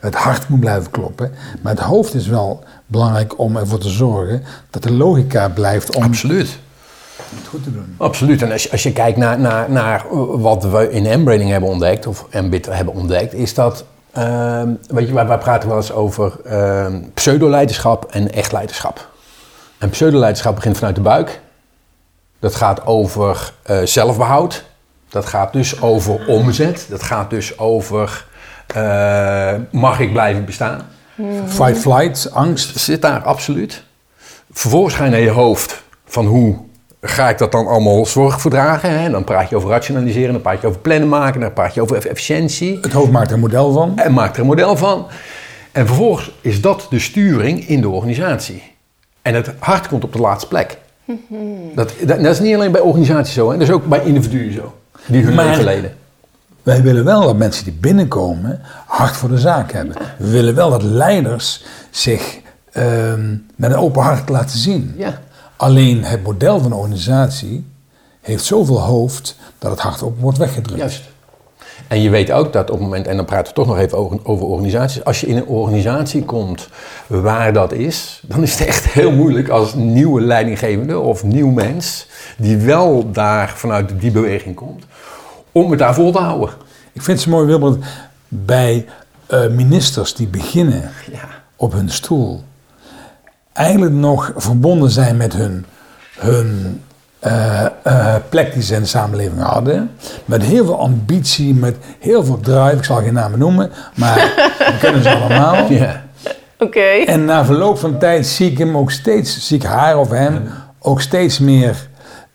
Het 0.00 0.14
hart 0.14 0.48
moet 0.48 0.60
blijven 0.60 0.90
kloppen, 0.90 1.30
maar 1.62 1.72
het 1.72 1.82
hoofd 1.82 2.14
is 2.14 2.26
wel 2.26 2.64
belangrijk 2.86 3.38
om 3.38 3.56
ervoor 3.56 3.78
te 3.78 3.88
zorgen 3.88 4.42
dat 4.70 4.82
de 4.82 4.92
logica 4.92 5.48
blijft 5.48 5.96
om 5.96 6.02
Absoluut. 6.02 6.58
Het 7.36 7.46
goed 7.46 7.62
te 7.62 7.72
doen. 7.72 7.94
Absoluut. 7.96 8.42
En 8.42 8.52
als 8.52 8.62
je, 8.62 8.70
als 8.70 8.82
je 8.82 8.92
kijkt 8.92 9.18
naar, 9.18 9.40
naar, 9.40 9.70
naar 9.70 10.04
wat 10.40 10.64
we 10.64 10.90
in 10.90 11.06
embraining 11.06 11.50
hebben 11.50 11.68
ontdekt, 11.68 12.06
of 12.06 12.26
Mbit 12.30 12.66
hebben 12.66 12.94
ontdekt, 12.94 13.34
is 13.34 13.54
dat, 13.54 13.84
ehm, 14.12 14.70
weet 14.88 15.08
je, 15.08 15.14
wij, 15.14 15.26
wij 15.26 15.38
praten 15.38 15.68
wel 15.68 15.76
eens 15.76 15.92
over 15.92 16.32
ehm 16.44 17.02
pseudo-leiderschap 17.14 18.04
en 18.04 18.32
echt 18.32 18.52
leiderschap. 18.52 19.08
En 19.78 19.90
pseudo-leiderschap 19.90 20.54
begint 20.54 20.76
vanuit 20.76 20.94
de 20.94 21.00
buik. 21.00 21.40
Dat 22.38 22.54
gaat 22.54 22.86
over 22.86 23.52
eh, 23.62 23.82
zelfbehoud. 23.82 24.64
Dat 25.08 25.26
gaat 25.26 25.52
dus 25.52 25.80
over 25.80 26.26
omzet. 26.26 26.86
Dat 26.88 27.02
gaat 27.02 27.30
dus 27.30 27.58
over, 27.58 28.26
eh, 28.66 29.54
mag 29.70 30.00
ik 30.00 30.12
blijven 30.12 30.44
bestaan? 30.44 30.80
Fight, 31.46 31.78
flight, 31.78 32.30
angst. 32.32 32.78
zit 32.78 33.02
daar 33.02 33.22
absoluut. 33.22 33.82
Vervolgens 34.52 34.94
ga 34.94 35.04
je 35.04 35.10
naar 35.10 35.20
je 35.20 35.30
hoofd 35.30 35.82
van 36.04 36.26
hoe 36.26 36.58
ga 37.08 37.28
ik 37.28 37.38
dat 37.38 37.52
dan 37.52 37.66
allemaal 37.66 38.06
zorg 38.06 38.40
voor 38.40 38.50
dragen. 38.50 38.98
Hè? 39.00 39.10
Dan 39.10 39.24
praat 39.24 39.48
je 39.48 39.56
over 39.56 39.70
rationaliseren, 39.70 40.32
dan 40.32 40.42
praat 40.42 40.60
je 40.60 40.66
over 40.66 40.80
plannen 40.80 41.08
maken, 41.08 41.40
dan 41.40 41.52
praat 41.52 41.74
je 41.74 41.80
over 41.82 41.96
eff- 41.96 42.04
efficiëntie. 42.06 42.78
Het 42.80 42.92
hoofd 42.92 43.10
maakt 43.10 43.28
er 43.28 43.34
een 43.34 43.40
model 43.40 43.72
van. 43.72 43.92
En 43.98 44.12
maakt 44.12 44.34
er 44.34 44.40
een 44.40 44.46
model 44.46 44.76
van. 44.76 45.06
En 45.72 45.86
vervolgens 45.86 46.30
is 46.40 46.60
dat 46.60 46.86
de 46.90 46.98
sturing 46.98 47.68
in 47.68 47.80
de 47.80 47.88
organisatie. 47.88 48.62
En 49.22 49.34
het 49.34 49.50
hart 49.58 49.88
komt 49.88 50.04
op 50.04 50.12
de 50.12 50.18
laatste 50.20 50.48
plek. 50.48 50.78
Dat, 51.74 51.92
dat, 52.00 52.22
dat 52.22 52.26
is 52.32 52.40
niet 52.40 52.54
alleen 52.54 52.72
bij 52.72 52.80
organisaties 52.80 53.34
zo, 53.34 53.50
hè? 53.50 53.58
dat 53.58 53.68
is 53.68 53.74
ook 53.74 53.86
bij 53.86 54.00
individuen 54.04 54.52
zo. 54.52 54.74
Die 55.06 55.22
hun 55.24 55.34
Maar- 55.34 55.44
leven 55.46 55.64
leden. 55.64 55.94
Wij 56.62 56.82
willen 56.82 57.04
wel 57.04 57.20
dat 57.22 57.36
mensen 57.36 57.64
die 57.64 57.72
binnenkomen 57.80 58.60
hart 58.86 59.16
voor 59.16 59.28
de 59.28 59.38
zaak 59.38 59.72
hebben. 59.72 59.96
We 60.18 60.30
willen 60.30 60.54
wel 60.54 60.70
dat 60.70 60.82
leiders 60.82 61.64
zich 61.90 62.38
ehm, 62.72 63.34
met 63.56 63.70
een 63.70 63.76
open 63.78 64.02
hart 64.02 64.28
laten 64.28 64.58
zien. 64.58 64.94
Ja. 64.96 65.20
Alleen 65.56 66.04
het 66.04 66.22
model 66.22 66.60
van 66.60 66.70
de 66.70 66.76
organisatie 66.76 67.64
heeft 68.20 68.44
zoveel 68.44 68.80
hoofd 68.80 69.36
dat 69.58 69.70
het 69.70 69.80
hart 69.80 70.02
op 70.02 70.20
wordt 70.20 70.38
weggedrukt. 70.38 70.78
Juist. 70.80 71.02
En 71.88 72.00
je 72.02 72.10
weet 72.10 72.32
ook 72.32 72.52
dat 72.52 72.70
op 72.70 72.74
het 72.76 72.84
moment, 72.84 73.06
en 73.06 73.16
dan 73.16 73.24
praten 73.24 73.46
we 73.46 73.52
toch 73.52 73.66
nog 73.66 73.78
even 73.78 73.98
over, 73.98 74.18
over 74.22 74.46
organisaties. 74.46 75.04
Als 75.04 75.20
je 75.20 75.26
in 75.26 75.36
een 75.36 75.46
organisatie 75.46 76.24
komt 76.24 76.68
waar 77.06 77.52
dat 77.52 77.72
is, 77.72 78.22
dan 78.26 78.42
is 78.42 78.58
het 78.58 78.68
echt 78.68 78.84
heel 78.84 79.12
moeilijk 79.12 79.48
als 79.48 79.74
nieuwe 79.74 80.20
leidinggevende 80.20 80.98
of 80.98 81.24
nieuw 81.24 81.50
mens, 81.50 82.06
die 82.38 82.56
wel 82.56 83.10
daar 83.12 83.52
vanuit 83.56 84.00
die 84.00 84.10
beweging 84.10 84.54
komt, 84.54 84.84
om 85.52 85.70
het 85.70 85.78
daar 85.78 85.94
vol 85.94 86.12
te 86.12 86.18
houden. 86.18 86.48
Ik 86.92 87.02
vind 87.02 87.18
het 87.18 87.20
zo 87.20 87.30
mooi, 87.30 87.46
Wilbert, 87.46 87.84
bij 88.28 88.86
eh, 89.26 89.46
ministers 89.48 90.14
die 90.14 90.26
beginnen 90.28 90.90
Ja. 91.12 91.28
op 91.56 91.72
hun 91.72 91.90
stoel, 91.90 92.42
eigenlijk 93.56 93.92
nog 93.92 94.32
verbonden 94.36 94.90
zijn 94.90 95.16
met 95.16 95.32
hun, 95.32 95.64
hun 96.18 96.80
eh, 97.18 97.66
eh, 97.82 98.14
plek 98.28 98.52
die 98.52 98.62
ze 98.62 98.74
in 98.74 98.80
de 98.80 98.86
samenleving 98.86 99.42
hadden. 99.42 99.90
Met 100.24 100.42
heel 100.42 100.64
veel 100.64 100.80
ambitie, 100.80 101.54
met 101.54 101.76
heel 101.98 102.24
veel 102.24 102.40
drive. 102.40 102.76
Ik 102.76 102.84
zal 102.84 102.96
geen 102.96 103.12
namen 103.12 103.38
noemen, 103.38 103.70
maar 103.94 104.14
we 104.58 104.76
kennen 104.80 105.02
ze 105.02 105.10
allemaal. 105.10 105.72
Ja. 105.72 106.04
Oké. 106.58 106.80
En 107.06 107.24
na 107.24 107.44
verloop 107.44 107.78
van 107.78 107.98
tijd 107.98 108.26
zie 108.26 108.50
ik 108.50 108.58
hem 108.58 108.76
ook 108.76 108.90
steeds, 108.90 109.46
zie 109.46 109.56
ik 109.56 109.64
haar 109.64 109.98
of 109.98 110.10
hem 110.10 110.48
ook 110.78 111.00
steeds 111.00 111.38
meer 111.38 111.88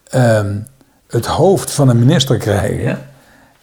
ehm, 0.10 0.56
het 1.08 1.26
hoofd 1.26 1.72
van 1.72 1.90
een 1.90 2.00
minister 2.00 2.38
krijgen. 2.38 2.82
Ja. 2.82 2.98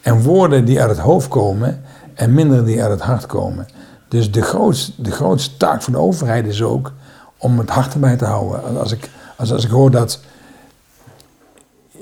En 0.00 0.22
woorden 0.22 0.64
die 0.64 0.80
uit 0.80 0.90
het 0.90 0.98
hoofd 0.98 1.28
komen 1.28 1.84
en 2.14 2.34
minder 2.34 2.64
die 2.64 2.82
uit 2.82 2.90
het 2.90 3.00
hart 3.00 3.26
komen. 3.26 3.66
Dus 4.08 4.30
de 4.30 4.42
grootste, 4.42 4.92
de 4.96 5.10
grootste 5.10 5.56
taak 5.56 5.82
van 5.82 5.92
de 5.92 5.98
overheid 5.98 6.46
is 6.46 6.62
ook 6.62 6.92
om 7.38 7.58
het 7.58 7.70
hart 7.70 7.94
erbij 7.94 8.16
te 8.16 8.24
houden. 8.24 8.80
Als 8.80 8.92
ik, 8.92 9.10
als, 9.36 9.52
als 9.52 9.64
ik 9.64 9.70
hoor 9.70 9.90
dat 9.90 10.20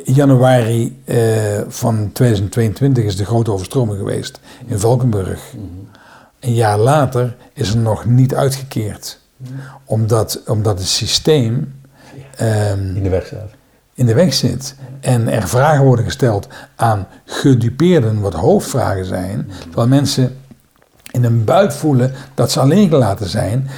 januari 0.05 1.03
eh, 1.05 1.16
van 1.68 2.11
2022 2.12 3.05
is 3.05 3.16
de 3.16 3.25
grote 3.25 3.53
overstroming 3.53 3.99
geweest 3.99 4.40
in 4.66 4.79
Valkenburg. 4.79 5.40
Een 6.40 6.55
jaar 6.55 6.79
later 6.79 7.37
is 7.53 7.70
er 7.70 7.79
nog 7.79 8.05
niet 8.05 8.35
uitgekeerd. 8.35 9.18
Omdat, 9.85 10.42
omdat 10.46 10.79
het 10.79 10.88
systeem 10.88 11.75
ehm, 12.37 12.96
In 12.96 13.03
de 13.03 13.09
weg 13.09 13.27
staat. 13.27 13.51
in 13.94 14.07
de 14.07 14.14
weg 14.14 14.35
zit. 14.35 14.75
En 15.01 15.29
er 15.29 15.49
vragen 15.49 15.85
worden 15.85 16.05
gesteld 16.05 16.49
aan 16.77 17.07
gedupeerden, 17.25 18.20
wat 18.20 18.35
hoofdvragen 18.35 19.05
zijn. 19.05 19.51
Terwijl 19.61 19.88
mensen 19.88 20.37
in 21.11 21.22
hun 21.22 21.44
buik 21.44 21.72
voelen 21.72 22.12
dat 22.35 22.51
ze 22.51 22.61
alleen 22.61 22.88
gelaten 22.88 23.29
zijn. 23.29 23.68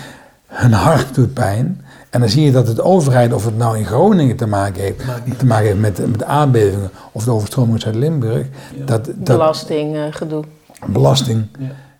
Hun 0.48 0.72
hart 0.72 1.14
doet 1.14 1.34
pijn. 1.34 1.80
En 2.10 2.20
dan 2.20 2.28
zie 2.28 2.44
je 2.44 2.52
dat 2.52 2.66
het 2.66 2.80
overheid, 2.80 3.32
of 3.32 3.44
het 3.44 3.56
nou 3.56 3.78
in 3.78 3.86
Groningen 3.86 4.36
te 4.36 4.46
maken 4.46 4.82
heeft, 4.82 5.00
te 5.38 5.46
maken 5.46 5.66
heeft 5.66 5.78
met, 5.78 6.10
met 6.10 6.18
de 6.18 6.24
aardbevingen 6.24 6.90
of 7.12 7.24
de 7.24 7.30
overstroming 7.30 7.72
uit 7.72 7.82
Zuid-Limburg, 7.82 8.46
dat, 8.84 9.04
dat 9.04 9.24
Belastinggedoe. 9.24 10.44
belasting, 10.86 11.46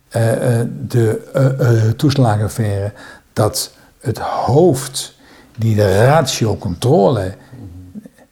eh, 0.09 0.59
eh, 0.59 0.67
de 0.87 1.29
eh, 1.33 1.85
eh, 1.85 1.91
toeslagenaffaire, 1.91 2.91
dat 3.33 3.73
het 3.99 4.17
hoofd 4.17 5.15
die 5.57 5.75
de 5.75 6.05
ratio 6.05 6.57
controle 6.57 7.33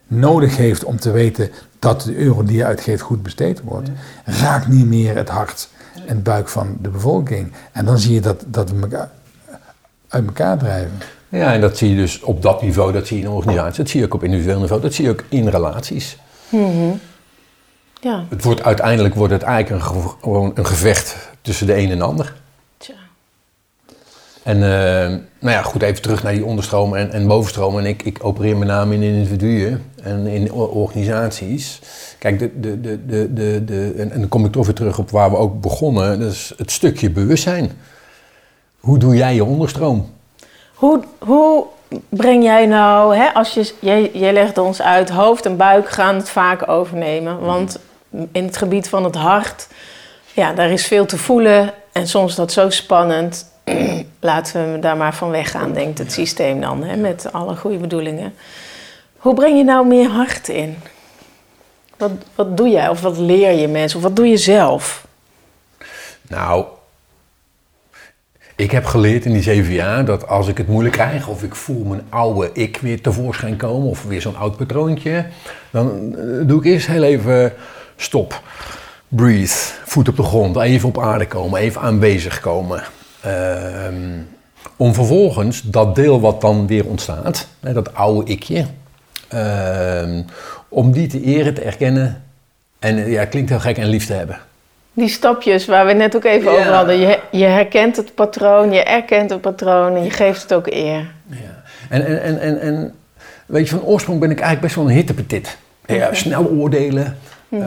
nodig 0.08 0.58
heeft 0.58 0.84
om 0.84 1.00
te 1.00 1.12
weten 1.12 1.50
dat 1.80 2.02
de 2.02 2.16
euro 2.16 2.44
die 2.44 2.58
je 2.58 2.66
uitgeeft 2.66 3.02
goed 3.02 3.24
besteed 3.24 3.62
wordt, 3.62 3.90
raakt 4.26 4.68
niet 4.68 4.86
meer 4.86 5.16
het 5.16 5.30
hart 5.30 5.70
en 5.94 6.16
het 6.16 6.24
buik 6.24 6.48
van 6.48 6.78
de 6.82 6.90
bevolking. 6.90 7.52
En 7.72 7.86
dan 7.86 7.98
zie 7.98 8.14
je 8.14 8.22
dat, 8.22 8.44
dat 8.48 8.70
we 8.70 8.82
elkaar 8.82 9.12
uit 10.08 10.26
elkaar 10.26 10.58
drijven. 10.58 10.98
Ja, 11.30 11.54
en 11.54 11.62
dat 11.62 11.78
zie 11.78 11.90
je 11.90 11.96
dus 11.96 12.22
op 12.22 12.42
dat 12.42 12.62
niveau, 12.62 12.92
dat 12.92 13.08
zie 13.08 13.18
je 13.18 13.24
in 13.24 13.30
een 13.30 13.36
organisatie, 13.36 13.78
dat 13.84 13.90
zie 13.90 14.00
je 14.00 14.06
ook 14.06 14.14
op 14.14 14.24
individueel 14.24 14.60
niveau, 14.60 14.82
dat 14.82 14.94
zie 14.94 15.06
je 15.06 15.12
ook 15.12 15.24
in 15.30 15.48
relaties. 15.48 16.18
Ja. 18.02 18.26
Het 18.30 18.44
wordt, 18.44 18.64
uiteindelijk 18.64 19.16
wordt 19.16 19.34
het 19.34 19.42
eigenlijk 19.42 19.84
een, 19.84 19.92
ge- 19.92 20.16
gewoon 20.22 20.52
een 20.56 20.66
gevecht 20.66 21.16
tussen 21.42 21.68
de 21.68 21.78
een 21.78 21.92
en 21.92 21.98
de 21.98 22.04
ander. 22.04 22.34
Tja. 22.78 22.94
En 24.44 24.56
eh, 24.56 25.10
nou 25.40 25.54
ja, 25.56 25.62
goed, 25.62 25.82
even 25.82 26.02
terug 26.02 26.24
naar 26.24 26.34
die 26.34 26.46
onderstroom 26.46 26.96
en, 26.96 27.12
en 27.12 27.28
bovenstroom. 27.28 27.78
En 27.78 27.86
ik, 27.86 28.04
ik 28.04 28.18
opereer 28.22 28.58
met 28.58 28.68
name 28.68 28.94
in 28.96 29.02
individuen 29.02 29.84
en 30.04 30.28
in 30.28 30.52
organisaties. 30.52 31.80
Kijk, 32.20 32.40
de, 32.40 32.60
de, 32.60 32.82
de, 32.82 33.06
de, 33.06 33.34
de, 33.34 33.62
de, 33.66 33.94
en, 33.98 34.12
en 34.12 34.20
dan 34.20 34.30
kom 34.30 34.46
ik 34.46 34.52
toch 34.52 34.66
weer 34.66 34.76
terug 34.76 35.00
op 35.00 35.10
waar 35.10 35.30
we 35.30 35.38
ook 35.38 35.62
begonnen. 35.62 36.20
Dat 36.20 36.32
is 36.32 36.54
het 36.58 36.72
stukje 36.72 37.10
bewustzijn. 37.10 37.72
Hoe 38.80 38.98
doe 38.98 39.16
jij 39.16 39.36
je 39.36 39.44
onderstroom? 39.44 40.16
Hoe, 40.74 41.04
hoe 41.20 41.66
breng 42.10 42.44
jij 42.44 42.66
nou, 42.66 43.16
hè, 43.16 43.34
als 43.34 43.54
je, 43.54 43.74
jij, 43.80 44.12
jij 44.14 44.34
legt 44.34 44.58
ons 44.58 44.82
uit, 44.82 45.10
hoofd 45.10 45.46
en 45.46 45.58
buik 45.58 45.90
gaan 45.90 46.16
het 46.16 46.30
vaak 46.30 46.70
overnemen. 46.70 47.40
Want 47.40 47.80
in 48.10 48.46
het 48.46 48.58
gebied 48.58 48.90
van 48.90 49.04
het 49.04 49.16
hart, 49.16 49.68
ja, 50.34 50.54
daar 50.54 50.70
is 50.70 50.88
veel 50.88 51.06
te 51.06 51.18
voelen. 51.18 51.74
En 51.92 52.08
soms 52.08 52.30
is 52.30 52.36
dat 52.36 52.52
zo 52.52 52.70
spannend. 52.70 53.52
Laten 54.20 54.74
we 54.74 54.80
daar 54.80 54.98
maar 54.98 55.16
van 55.16 55.30
weggaan, 55.30 55.74
denkt 55.74 55.98
het 55.98 56.12
systeem 56.12 56.62
dan, 56.62 56.84
hè, 56.84 56.96
met 56.96 57.34
alle 57.34 57.56
goede 57.56 57.78
bedoelingen. 57.78 58.34
Hoe 59.18 59.34
breng 59.34 59.58
je 59.58 59.64
nou 59.64 59.88
meer 59.88 60.10
hart 60.10 60.48
in? 60.48 60.78
Wat, 61.98 62.12
wat 62.36 62.58
doe 62.58 62.70
jij 62.70 62.90
of 62.90 63.02
wat 63.02 63.18
leer 63.18 63.52
je 63.52 63.68
mensen 63.68 63.98
of 63.98 64.04
wat 64.04 64.16
doe 64.16 64.28
je 64.28 64.38
zelf? 64.38 65.08
Nou, 66.28 66.66
ik 68.58 68.72
heb 68.72 68.86
geleerd 68.86 69.26
in 69.26 69.34
die 69.34 69.42
zeven 69.42 69.74
jaar 69.74 70.06
dat 70.06 70.28
als 70.28 70.48
ik 70.48 70.58
het 70.58 70.68
moeilijk 70.68 70.96
krijg 70.96 71.28
of 71.28 71.44
ik 71.44 71.56
voel 71.56 71.84
mijn 71.84 72.02
oude 72.10 72.50
ik 72.54 72.78
weer 72.78 73.02
tevoorschijn 73.02 73.56
komen 73.56 73.90
of 73.90 74.04
weer 74.04 74.22
zo'n 74.22 74.36
oud 74.36 74.58
patroontje, 74.58 75.26
dan 75.72 76.16
eh, 76.16 76.48
doe 76.48 76.60
ik 76.60 76.66
eerst 76.66 76.88
heel 76.88 77.04
even 77.04 77.54
stop, 77.96 78.42
breathe, 79.08 79.54
voet 79.86 80.10
op 80.10 80.16
de 80.16 80.24
grond, 80.24 80.58
even 80.58 80.90
op 80.90 81.00
aarde 81.00 81.28
komen, 81.28 81.60
even 81.60 81.82
aanwezig 81.82 82.40
komen. 82.40 82.84
Ehm, 83.22 84.20
om 84.76 84.94
vervolgens 84.94 85.62
dat 85.62 85.96
deel 85.96 86.20
wat 86.20 86.42
dan 86.42 86.68
weer 86.68 86.86
ontstaat, 86.86 87.48
dat 87.60 87.94
oude 87.94 88.32
ikje, 88.32 88.66
ehm, 89.28 90.22
om 90.70 90.92
die 90.92 91.08
te 91.08 91.22
eren, 91.22 91.54
te 91.54 91.62
erkennen 91.62 92.24
en 92.80 93.10
ja, 93.10 93.26
klinkt 93.26 93.50
heel 93.50 93.60
gek 93.60 93.78
en 93.78 93.88
lief 93.88 94.06
te 94.06 94.14
hebben. 94.14 94.40
Die 94.98 95.08
stapjes 95.10 95.66
waar 95.66 95.86
we 95.86 95.94
net 95.94 96.16
ook 96.16 96.24
even 96.24 96.52
Ja. 96.52 96.58
over 96.60 96.72
hadden. 96.74 96.98
Je, 97.00 97.20
je 97.32 97.46
herkent 97.46 97.96
het 97.96 98.16
patroon, 98.16 98.72
je 98.72 98.84
erkent 98.84 99.30
het 99.30 99.42
patroon 99.42 99.96
en 99.96 100.04
je 100.04 100.10
geeft 100.10 100.42
het 100.42 100.54
ook 100.54 100.68
eer. 100.68 101.12
Ja. 101.28 101.64
En, 101.90 102.06
en, 102.06 102.22
en, 102.22 102.40
en, 102.40 102.60
en 102.62 102.94
weet 103.46 103.70
je, 103.70 103.76
van 103.76 103.84
oorsprong 103.86 104.20
ben 104.20 104.30
ik 104.32 104.40
eigenlijk 104.40 104.62
best 104.62 104.76
wel 104.76 104.86
een 104.90 104.96
hittepetit. 104.98 105.58
Ja, 105.86 106.14
snel 106.14 106.46
oordelen. 106.46 107.18
Eh, 107.50 107.60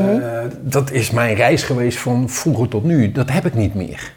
dat 0.60 0.90
is 0.90 1.10
mijn 1.10 1.34
reis 1.34 1.62
geweest 1.62 1.98
van 1.98 2.28
vroeger 2.28 2.68
tot 2.68 2.84
nu. 2.84 3.12
Dat 3.12 3.30
heb 3.30 3.46
ik 3.46 3.54
niet 3.54 3.74
meer. 3.74 4.12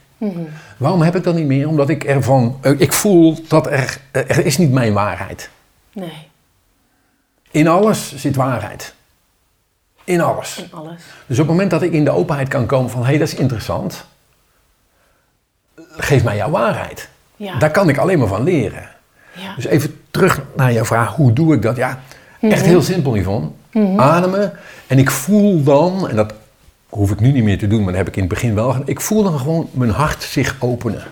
Waarom 0.78 1.02
heb 1.02 1.16
ik 1.16 1.24
dat 1.24 1.36
niet 1.36 1.46
meer? 1.48 1.68
Omdat 1.68 1.90
ik 1.90 2.04
ervan... 2.04 2.58
eh, 2.62 2.72
ik 2.78 2.94
voel 2.94 3.38
dat 3.48 3.68
er... 3.68 3.98
Er 4.12 4.46
is 4.46 4.58
niet 4.58 4.72
mijn 4.72 4.94
waarheid. 4.94 5.50
Nee, 5.94 6.12
In 7.52 7.68
alles 7.68 8.16
zit 8.16 8.36
waarheid. 8.36 8.94
In 10.04 10.22
alles. 10.22 10.58
in 10.58 10.70
alles. 10.72 11.02
Dus 11.26 11.40
op 11.40 11.48
het 11.48 11.48
moment 11.48 11.72
dat 11.72 11.82
ik 11.82 11.92
in 11.92 12.04
de 12.04 12.12
openheid 12.12 12.48
kan 12.48 12.66
komen 12.66 12.90
van... 12.90 13.02
Hé, 13.02 13.08
hey, 13.08 13.18
dat 13.18 13.28
is 13.28 13.36
interessant. 13.36 14.06
Geef 15.98 16.24
mij 16.24 16.36
jouw 16.36 16.50
waarheid. 16.50 17.10
Ja. 17.36 17.58
Daar 17.58 17.72
kan 17.72 17.90
ik 17.90 17.98
alleen 17.98 18.20
maar 18.20 18.28
van 18.28 18.44
leren. 18.44 18.90
Ja. 19.34 19.56
Dus 19.56 19.66
even 19.66 20.02
terug 20.12 20.42
naar 20.56 20.74
jouw 20.74 20.86
vraag, 20.86 21.16
hoe 21.16 21.34
doe 21.34 21.54
ik 21.54 21.62
dat? 21.62 21.76
Ja, 21.76 22.00
echt 22.40 22.66
heel 22.66 22.82
simpel 22.82 23.16
Yvonne. 23.16 23.50
Ademen 23.98 24.54
en 24.88 25.00
ik 25.00 25.12
voel 25.12 25.64
dan, 25.64 26.10
en 26.10 26.16
dat 26.16 26.34
hoef 26.90 27.12
ik 27.12 27.20
nu 27.20 27.32
niet 27.32 27.44
meer 27.44 27.58
te 27.58 27.68
doen, 27.68 27.84
maar 27.84 27.94
dat 27.94 27.96
heb 27.96 28.08
ik 28.08 28.16
in 28.16 28.22
het 28.22 28.30
begin 28.34 28.56
wel 28.56 28.72
gedaan. 28.72 28.88
Ik 28.88 29.02
voel 29.02 29.24
dan 29.24 29.38
gewoon 29.38 29.70
mijn 29.72 29.90
hart 29.90 30.24
zich 30.24 30.56
openen. 30.60 31.04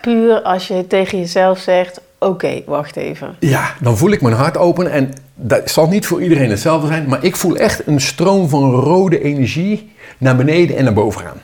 Puur 0.00 0.42
als 0.42 0.68
je 0.68 0.86
tegen 0.86 1.18
jezelf 1.18 1.58
zegt, 1.58 2.00
oké, 2.18 2.62
wacht 2.66 2.96
even. 2.96 3.36
Ja, 3.38 3.74
dan 3.80 3.96
voel 3.96 4.10
ik 4.10 4.20
mijn 4.20 4.34
hart 4.34 4.56
openen 4.56 4.92
en 4.92 5.12
dat 5.40 5.70
zal 5.70 5.88
niet 5.88 6.06
voor 6.06 6.22
iedereen 6.22 6.50
hetzelfde 6.50 6.86
zijn, 6.86 7.08
maar 7.08 7.24
ik 7.24 7.36
voel 7.36 7.56
echt 7.56 7.86
een 7.86 8.00
stroom 8.00 8.48
van 8.48 8.70
rode 8.70 9.22
energie 9.22 9.92
naar 10.18 10.36
beneden 10.36 10.76
en 10.76 10.84
naar 10.84 10.92
boven 10.92 11.20
gaan. 11.20 11.40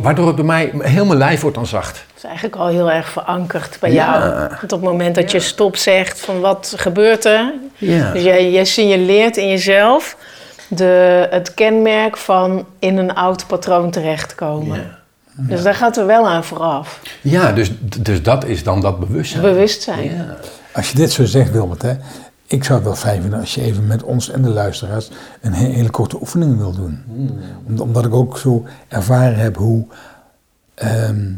Waardoor 0.00 0.26
het 0.26 0.36
bij 0.36 0.44
mij, 0.44 0.72
heel 0.78 1.04
mijn 1.04 1.18
lijf 1.18 1.40
wordt 1.40 1.56
dan 1.56 1.66
zacht. 1.66 1.92
Dat 2.08 2.16
is 2.16 2.24
eigenlijk 2.24 2.56
al 2.56 2.66
heel 2.66 2.90
erg 2.90 3.08
verankerd 3.08 3.76
bij 3.80 3.92
Ja. 3.92 4.18
jou. 4.18 4.52
Op 4.62 4.70
het 4.70 4.80
moment 4.80 5.14
dat 5.14 5.30
je 5.30 5.40
stop 5.40 5.76
zegt 5.76 6.20
van 6.20 6.40
wat 6.40 6.72
gebeurt 6.76 7.24
er, 7.24 7.52
Ja. 7.76 8.12
dus 8.12 8.22
jij, 8.22 8.50
jij 8.50 8.64
signaleert 8.64 9.36
in 9.36 9.48
jezelf 9.48 10.16
de, 10.68 11.26
het 11.30 11.54
kenmerk 11.54 12.16
van 12.16 12.66
in 12.78 12.96
een 12.96 13.14
oud 13.14 13.46
patroon 13.46 13.90
terechtkomen. 13.90 14.76
Ja. 14.76 15.00
Dus 15.36 15.62
daar 15.62 15.74
gaat 15.74 15.96
er 15.96 16.06
wel 16.06 16.28
aan 16.28 16.44
vooraf. 16.44 17.00
Ja, 17.20 17.52
dus, 17.52 17.70
dus 18.00 18.22
dat 18.22 18.44
is 18.44 18.62
dan 18.62 18.80
dat 18.80 18.98
bewustzijn. 19.00 19.42
Bewustzijn. 19.42 20.04
Ja. 20.16 20.36
Als 20.72 20.90
je 20.90 20.96
dit 20.96 21.12
zo 21.12 21.24
zegt, 21.24 21.50
Wilbert, 21.50 21.82
hè, 21.82 21.92
ik 22.52 22.64
zou 22.64 22.78
het 22.78 22.86
wel 22.88 22.96
fijn 22.96 23.20
vinden 23.20 23.40
als 23.40 23.54
je 23.54 23.60
even 23.62 23.86
met 23.86 24.02
ons 24.02 24.30
en 24.30 24.42
de 24.42 24.48
luisteraars 24.48 25.10
een 25.40 25.52
he- 25.52 25.66
hele 25.72 25.90
korte 25.90 26.20
oefening 26.20 26.56
wil 26.56 26.72
doen. 26.72 26.98
Om- 27.66 27.78
Omdat 27.80 28.04
ik 28.04 28.14
ook 28.14 28.38
zo 28.38 28.64
ervaren 28.88 29.38
heb 29.38 29.56
hoe 29.56 29.84
ehm, 30.74 31.30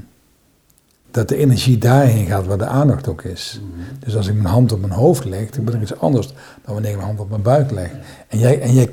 dat 1.10 1.28
de 1.28 1.36
energie 1.36 1.78
daarheen 1.78 2.26
gaat 2.26 2.46
waar 2.46 2.58
de 2.58 2.66
aandacht 2.66 3.08
ook 3.08 3.22
is. 3.22 3.60
Dus 3.98 4.16
als 4.16 4.26
ik 4.26 4.34
mijn 4.34 4.46
hand 4.46 4.72
op 4.72 4.80
mijn 4.80 4.92
hoofd 4.92 5.24
leg, 5.24 5.50
dan 5.50 5.64
ben 5.64 5.74
ik 5.74 5.80
iets 5.82 5.98
anders 5.98 6.26
dan 6.64 6.74
wanneer 6.74 6.90
ik 6.90 6.96
mijn 6.96 7.08
hand 7.08 7.20
op 7.20 7.30
mijn 7.30 7.42
buik 7.42 7.70
leg. 7.70 7.90
En 8.28 8.38
jij, 8.38 8.60
en 8.60 8.72
jij 8.74 8.88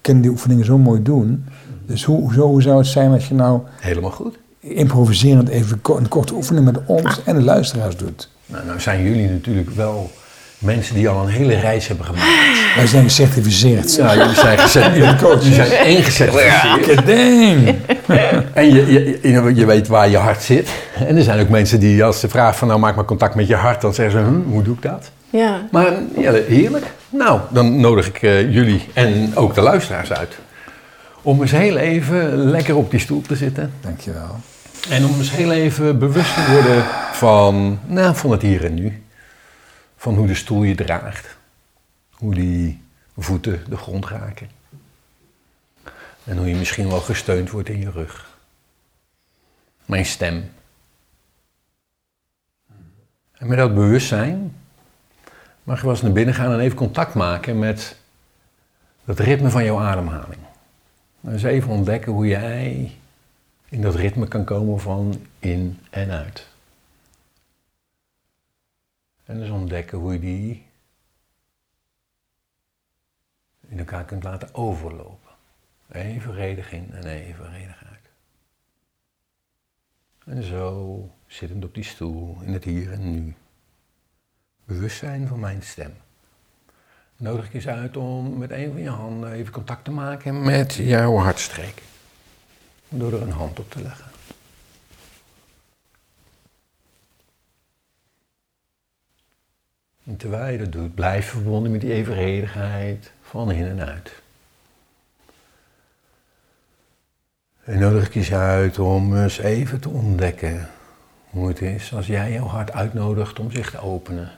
kan 0.00 0.20
die 0.20 0.30
oefeningen 0.30 0.64
zo 0.64 0.78
mooi 0.78 1.02
doen. 1.02 1.44
Dus 1.86 2.04
hoe, 2.04 2.20
hoezo, 2.20 2.46
hoe 2.46 2.62
zou 2.62 2.78
het 2.78 2.86
zijn 2.86 3.12
als 3.12 3.28
je 3.28 3.34
nou 3.34 3.60
Helemaal 3.80 4.10
goed. 4.10 4.38
improviserend 4.60 5.48
even 5.48 5.80
een 5.82 6.08
korte 6.08 6.34
oefening 6.34 6.64
met 6.64 6.78
ons 6.86 7.22
en 7.24 7.34
de 7.36 7.42
luisteraars 7.42 7.96
doet? 7.96 8.30
Nou, 8.46 8.66
nou 8.66 8.80
zijn 8.80 9.02
jullie 9.02 9.28
natuurlijk 9.30 9.70
wel 9.70 10.10
mensen 10.58 10.94
die 10.94 11.08
al 11.08 11.22
een 11.22 11.28
hele 11.28 11.54
reis 11.54 11.86
hebben 11.86 12.06
gemaakt. 12.06 12.74
Wij 12.76 12.86
zijn 12.86 13.02
gecertificeerd. 13.02 13.94
Ja, 13.94 14.16
jullie 14.16 14.34
zijn 14.34 14.58
gezet. 14.58 14.94
Jullie 14.94 15.54
zijn 15.54 15.86
ingecertificeerd. 15.86 17.06
Ding! 17.06 17.74
En 18.54 18.74
je, 18.74 18.92
je, 19.22 19.54
je, 19.54 19.66
weet 19.66 19.88
waar 19.88 20.08
je 20.08 20.16
hart 20.16 20.42
zit. 20.42 20.68
En 21.06 21.16
er 21.16 21.22
zijn 21.22 21.40
ook 21.40 21.48
mensen 21.48 21.80
die 21.80 22.04
als 22.04 22.20
ze 22.20 22.28
vragen 22.28 22.54
van 22.58 22.68
nou 22.68 22.80
maak 22.80 22.94
maar 22.94 23.04
contact 23.04 23.34
met 23.34 23.46
je 23.48 23.54
hart, 23.54 23.80
dan 23.80 23.94
zeggen 23.94 24.20
ze 24.20 24.26
hm, 24.26 24.50
hoe 24.50 24.62
doe 24.62 24.74
ik 24.74 24.82
dat? 24.82 25.10
Ja. 25.30 25.66
Maar 25.70 25.92
ja, 26.16 26.32
heerlijk. 26.32 26.84
Nou, 27.08 27.40
dan 27.50 27.80
nodig 27.80 28.06
ik 28.06 28.22
eh, 28.22 28.52
jullie 28.52 28.88
en 28.92 29.32
ook 29.34 29.54
de 29.54 29.60
luisteraars 29.60 30.12
uit. 30.12 30.38
Om 31.22 31.40
eens 31.40 31.50
heel 31.50 31.76
even 31.76 32.36
lekker 32.36 32.76
op 32.76 32.90
die 32.90 33.00
stoel 33.00 33.22
te 33.22 33.36
zitten. 33.36 33.72
Dankjewel. 33.80 34.36
En 34.88 35.04
om 35.04 35.18
eens 35.18 35.30
heel 35.30 35.52
even 35.52 35.98
bewust 35.98 36.34
te 36.34 36.52
worden 36.52 36.84
van, 37.12 37.78
nou, 37.86 38.16
van 38.16 38.30
het 38.30 38.42
hier 38.42 38.64
en 38.64 38.74
nu. 38.74 39.02
Van 39.96 40.14
hoe 40.14 40.26
de 40.26 40.34
stoel 40.34 40.62
je 40.62 40.74
draagt. 40.74 41.36
Hoe 42.10 42.34
die 42.34 42.82
voeten 43.16 43.64
de 43.68 43.76
grond 43.76 44.06
raken. 44.06 44.50
En 46.24 46.36
hoe 46.36 46.48
je 46.48 46.54
misschien 46.54 46.88
wel 46.88 47.00
gesteund 47.00 47.50
wordt 47.50 47.68
in 47.68 47.78
je 47.78 47.90
rug. 47.90 48.34
Mijn 49.84 50.06
stem. 50.06 50.50
En 53.32 53.46
met 53.46 53.58
dat 53.58 53.74
bewustzijn 53.74 54.56
mag 55.62 55.76
je 55.76 55.82
wel 55.82 55.92
eens 55.92 56.02
naar 56.02 56.12
binnen 56.12 56.34
gaan 56.34 56.52
en 56.52 56.60
even 56.60 56.76
contact 56.76 57.14
maken 57.14 57.58
met 57.58 57.96
het 59.04 59.20
ritme 59.20 59.50
van 59.50 59.64
jouw 59.64 59.80
ademhaling. 59.80 60.40
Dus 61.20 61.42
even 61.42 61.70
ontdekken 61.70 62.12
hoe 62.12 62.26
jij 62.26 62.92
in 63.68 63.80
dat 63.82 63.94
ritme 63.94 64.28
kan 64.28 64.44
komen 64.44 64.80
van 64.80 65.26
in 65.38 65.78
en 65.90 66.10
uit. 66.10 66.46
En 69.26 69.38
dus 69.38 69.50
ontdekken 69.50 69.98
hoe 69.98 70.12
je 70.12 70.18
die 70.18 70.66
in 73.68 73.78
elkaar 73.78 74.04
kunt 74.04 74.22
laten 74.22 74.54
overlopen. 74.54 75.30
Evenredig 75.92 76.72
in 76.72 76.92
en 76.92 77.06
evenredig 77.06 77.84
uit. 77.84 78.10
En 80.24 80.42
zo, 80.42 81.10
zittend 81.26 81.64
op 81.64 81.74
die 81.74 81.84
stoel, 81.84 82.38
in 82.40 82.52
het 82.52 82.64
hier 82.64 82.92
en 82.92 83.10
nu. 83.10 83.34
Bewustzijn 84.64 85.28
van 85.28 85.40
mijn 85.40 85.62
stem. 85.62 85.94
Nodig 87.16 87.46
ik 87.46 87.54
eens 87.54 87.68
uit 87.68 87.96
om 87.96 88.38
met 88.38 88.50
een 88.50 88.72
van 88.72 88.82
je 88.82 88.90
handen 88.90 89.32
even 89.32 89.52
contact 89.52 89.84
te 89.84 89.90
maken 89.90 90.42
met 90.42 90.74
jouw 90.74 91.16
hartstreek. 91.16 91.82
Door 92.88 93.12
er 93.12 93.22
een 93.22 93.30
hand 93.30 93.58
op 93.58 93.70
te 93.70 93.82
leggen. 93.82 94.15
En 100.06 100.16
terwijl 100.16 100.52
je 100.52 100.58
dat 100.58 100.72
doet, 100.72 100.94
blijf 100.94 101.28
verbonden 101.28 101.72
met 101.72 101.80
die 101.80 101.92
evenredigheid 101.92 103.12
van 103.22 103.52
in 103.52 103.66
en 103.66 103.86
uit. 103.86 104.22
En 107.64 107.78
nodig 107.78 108.14
ik 108.14 108.24
je 108.24 108.36
uit 108.36 108.78
om 108.78 109.16
eens 109.16 109.38
even 109.38 109.80
te 109.80 109.88
ontdekken 109.88 110.68
hoe 111.30 111.48
het 111.48 111.60
is 111.60 111.94
als 111.94 112.06
jij 112.06 112.32
jouw 112.32 112.46
hart 112.46 112.72
uitnodigt 112.72 113.38
om 113.38 113.50
zich 113.50 113.70
te 113.70 113.78
openen. 113.78 114.30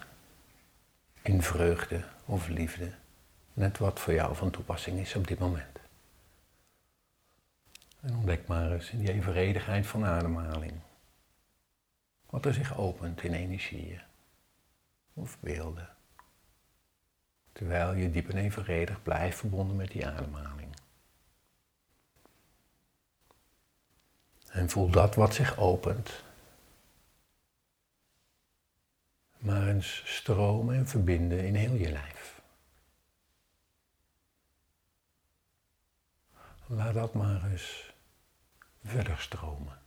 In 1.22 1.42
vreugde 1.42 2.04
of 2.24 2.48
liefde. 2.48 2.90
Net 3.52 3.78
wat 3.78 4.00
voor 4.00 4.12
jou 4.14 4.36
van 4.36 4.50
toepassing 4.50 4.98
is 4.98 5.14
op 5.14 5.26
dit 5.26 5.38
moment. 5.38 5.78
En 8.00 8.16
ontdek 8.16 8.46
maar 8.46 8.72
eens 8.72 8.90
in 8.90 8.98
die 8.98 9.12
evenredigheid 9.12 9.86
van 9.86 10.04
ademhaling. 10.04 10.72
Wat 12.30 12.44
er 12.44 12.54
zich 12.54 12.78
opent 12.78 13.22
in 13.22 13.32
energieën 13.32 14.00
of 15.18 15.40
beelden. 15.40 15.88
Terwijl 17.52 17.94
je 17.94 18.10
diep 18.10 18.28
en 18.28 18.36
evenredig 18.36 19.02
blijft 19.02 19.38
verbonden 19.38 19.76
met 19.76 19.90
die 19.90 20.06
ademhaling. 20.06 20.76
En 24.50 24.68
voel 24.68 24.90
dat 24.90 25.14
wat 25.14 25.34
zich 25.34 25.58
opent. 25.58 26.22
Maar 29.38 29.68
eens 29.68 30.02
stromen 30.06 30.74
en 30.74 30.88
verbinden 30.88 31.46
in 31.46 31.54
heel 31.54 31.74
je 31.74 31.90
lijf. 31.90 32.40
Laat 36.66 36.94
dat 36.94 37.14
maar 37.14 37.50
eens 37.50 37.92
verder 38.84 39.18
stromen. 39.18 39.77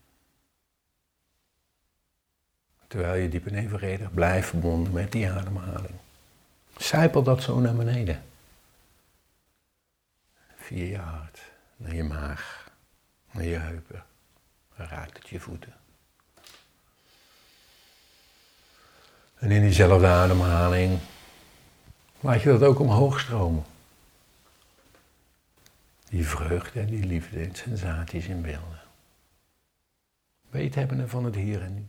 Terwijl 2.91 3.21
je 3.21 3.29
diep 3.29 3.47
en 3.47 3.55
evenredig 3.55 4.13
blijft 4.13 4.47
verbonden 4.47 4.93
met 4.93 5.11
die 5.11 5.29
ademhaling. 5.29 5.95
Zijpel 6.77 7.23
dat 7.23 7.43
zo 7.43 7.59
naar 7.59 7.75
beneden. 7.75 8.23
Via 10.55 10.85
je 10.85 10.97
hart, 10.97 11.39
naar 11.77 11.95
je 11.95 12.03
maag, 12.03 12.71
naar 13.31 13.43
je 13.43 13.57
heupen. 13.57 14.03
Raakt 14.75 15.17
het 15.17 15.29
je 15.29 15.39
voeten. 15.39 15.73
En 19.37 19.51
in 19.51 19.61
diezelfde 19.61 20.07
ademhaling 20.07 20.99
laat 22.19 22.41
je 22.41 22.49
dat 22.49 22.63
ook 22.63 22.79
omhoog 22.79 23.19
stromen. 23.19 23.63
Die 26.09 26.27
vreugde 26.27 26.79
en 26.79 26.85
die 26.85 27.05
liefde 27.05 27.43
in 27.43 27.55
sensaties 27.55 28.27
en 28.27 28.41
beelden. 28.41 28.81
Weethebbende 30.49 31.07
van 31.07 31.25
het 31.25 31.35
hier 31.35 31.61
en 31.61 31.73
nu. 31.73 31.85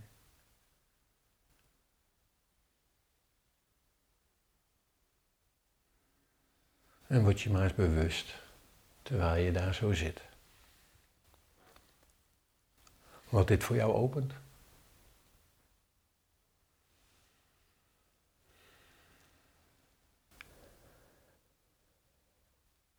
En 7.13 7.23
word 7.23 7.41
je 7.41 7.51
maar 7.51 7.63
eens 7.63 7.75
bewust 7.75 8.35
terwijl 9.03 9.45
je 9.45 9.53
daar 9.53 9.75
zo 9.75 9.93
zit. 9.93 10.21
Wat 13.29 13.49
dit 13.49 13.65
voor 13.65 13.77
jou 13.77 13.93
opent. 13.93 14.33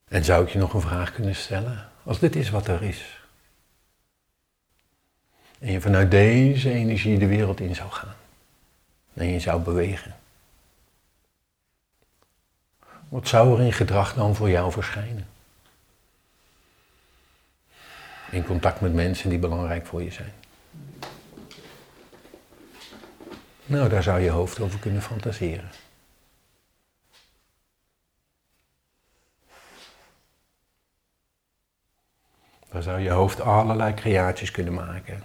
En 0.08 0.24
zou 0.24 0.46
ik 0.46 0.52
je 0.52 0.60
nog 0.60 0.74
een 0.74 0.82
vraag 0.82 1.14
kunnen 1.14 1.36
stellen? 1.36 1.92
Als 2.04 2.20
dit 2.20 2.36
is 2.36 2.50
wat 2.50 2.68
er 2.68 2.84
is. 2.84 3.24
En 5.60 5.72
je 5.72 5.82
vanuit 5.82 6.12
deze 6.12 6.72
energie 6.72 7.20
de 7.20 7.28
wereld 7.28 7.60
in 7.60 7.76
zou 7.76 7.92
gaan. 7.92 8.16
En 9.14 9.26
je 9.26 9.40
zou 9.40 9.62
bewegen. 9.62 10.23
Wat 13.14 13.28
zou 13.28 13.54
er 13.60 13.66
in 13.66 13.74
gedrag 13.74 14.14
dan 14.14 14.36
voor 14.36 14.50
jou 14.50 14.72
verschijnen? 14.72 15.28
In 18.32 18.46
contact 18.46 18.82
met 18.82 18.94
mensen 18.94 19.30
die 19.30 19.40
belangrijk 19.40 19.86
voor 19.86 20.04
je 20.04 20.12
zijn. 20.12 20.34
Nou, 23.66 23.90
daar 23.90 24.04
zou 24.04 24.20
je 24.20 24.30
hoofd 24.30 24.60
over 24.60 24.80
kunnen 24.80 25.02
fantaseren. 25.02 25.70
Daar 32.70 32.84
zou 32.84 33.00
je 33.00 33.10
hoofd 33.10 33.42
allerlei 33.42 33.94
creaties 33.94 34.52
kunnen 34.52 34.74
maken. 34.74 35.24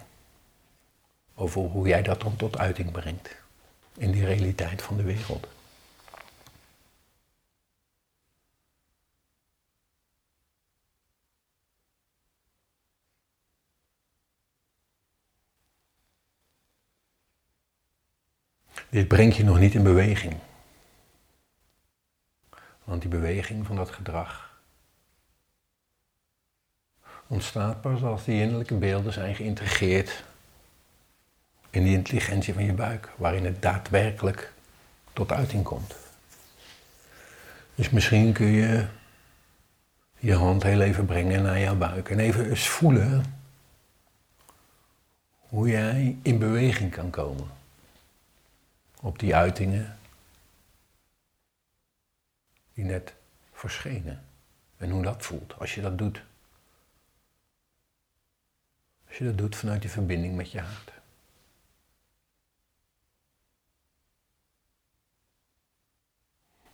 Over 1.34 1.60
hoe 1.60 1.88
jij 1.88 2.02
dat 2.02 2.20
dan 2.20 2.36
tot 2.36 2.58
uiting 2.58 2.90
brengt. 2.92 3.36
In 3.96 4.10
die 4.10 4.24
realiteit 4.24 4.82
van 4.82 4.96
de 4.96 5.02
wereld. 5.02 5.46
Dit 18.90 19.08
brengt 19.08 19.36
je 19.36 19.44
nog 19.44 19.58
niet 19.58 19.74
in 19.74 19.82
beweging. 19.82 20.36
Want 22.84 23.00
die 23.00 23.10
beweging 23.10 23.66
van 23.66 23.76
dat 23.76 23.90
gedrag 23.90 24.60
ontstaat 27.26 27.80
pas 27.80 28.02
als 28.02 28.24
die 28.24 28.40
innerlijke 28.40 28.74
beelden 28.74 29.12
zijn 29.12 29.34
geïntegreerd 29.34 30.24
in 31.70 31.82
die 31.82 31.96
intelligentie 31.96 32.54
van 32.54 32.64
je 32.64 32.72
buik, 32.72 33.08
waarin 33.16 33.44
het 33.44 33.62
daadwerkelijk 33.62 34.52
tot 35.12 35.32
uiting 35.32 35.64
komt. 35.64 35.94
Dus 37.74 37.90
misschien 37.90 38.32
kun 38.32 38.46
je 38.46 38.86
je 40.18 40.34
hand 40.34 40.62
heel 40.62 40.80
even 40.80 41.06
brengen 41.06 41.42
naar 41.42 41.60
jouw 41.60 41.76
buik 41.76 42.10
en 42.10 42.18
even 42.18 42.48
eens 42.48 42.68
voelen 42.68 43.24
hoe 45.38 45.68
jij 45.68 46.16
in 46.22 46.38
beweging 46.38 46.90
kan 46.90 47.10
komen 47.10 47.57
op 49.00 49.18
die 49.18 49.34
uitingen 49.34 49.98
die 52.74 52.84
net 52.84 53.14
verschenen. 53.52 54.24
En 54.76 54.90
hoe 54.90 55.02
dat 55.02 55.24
voelt 55.24 55.58
als 55.58 55.74
je 55.74 55.80
dat 55.80 55.98
doet. 55.98 56.22
Als 59.08 59.18
je 59.18 59.24
dat 59.24 59.38
doet 59.38 59.56
vanuit 59.56 59.80
die 59.80 59.90
verbinding 59.90 60.36
met 60.36 60.50
je 60.50 60.60
hart. 60.60 60.92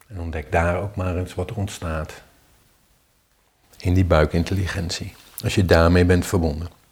En 0.06 0.20
ontdek 0.20 0.52
daar 0.52 0.80
ook 0.82 0.96
maar 0.96 1.16
eens 1.16 1.34
wat 1.34 1.50
er 1.50 1.56
ontstaat. 1.56 2.22
In 3.78 3.94
die 3.94 4.04
buikintelligentie. 4.04 5.14
Als 5.42 5.54
je 5.54 5.64
daarmee 5.64 6.04
bent 6.04 6.26
verbonden. 6.26 6.83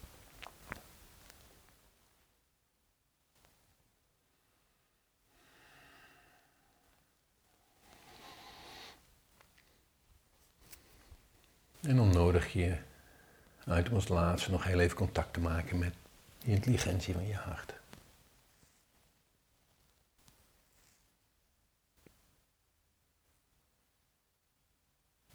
En 11.83 11.97
dan 11.97 12.13
nodig 12.13 12.53
je 12.53 12.77
uit 13.65 13.89
om 13.89 13.95
als 13.95 14.09
laatste 14.09 14.51
nog 14.51 14.65
heel 14.65 14.81
even 14.81 14.97
contact 14.97 15.33
te 15.33 15.41
maken 15.41 15.79
met 15.79 15.95
de 16.39 16.51
intelligentie 16.51 17.15
van 17.15 17.27
je 17.27 17.35
hart. 17.35 17.75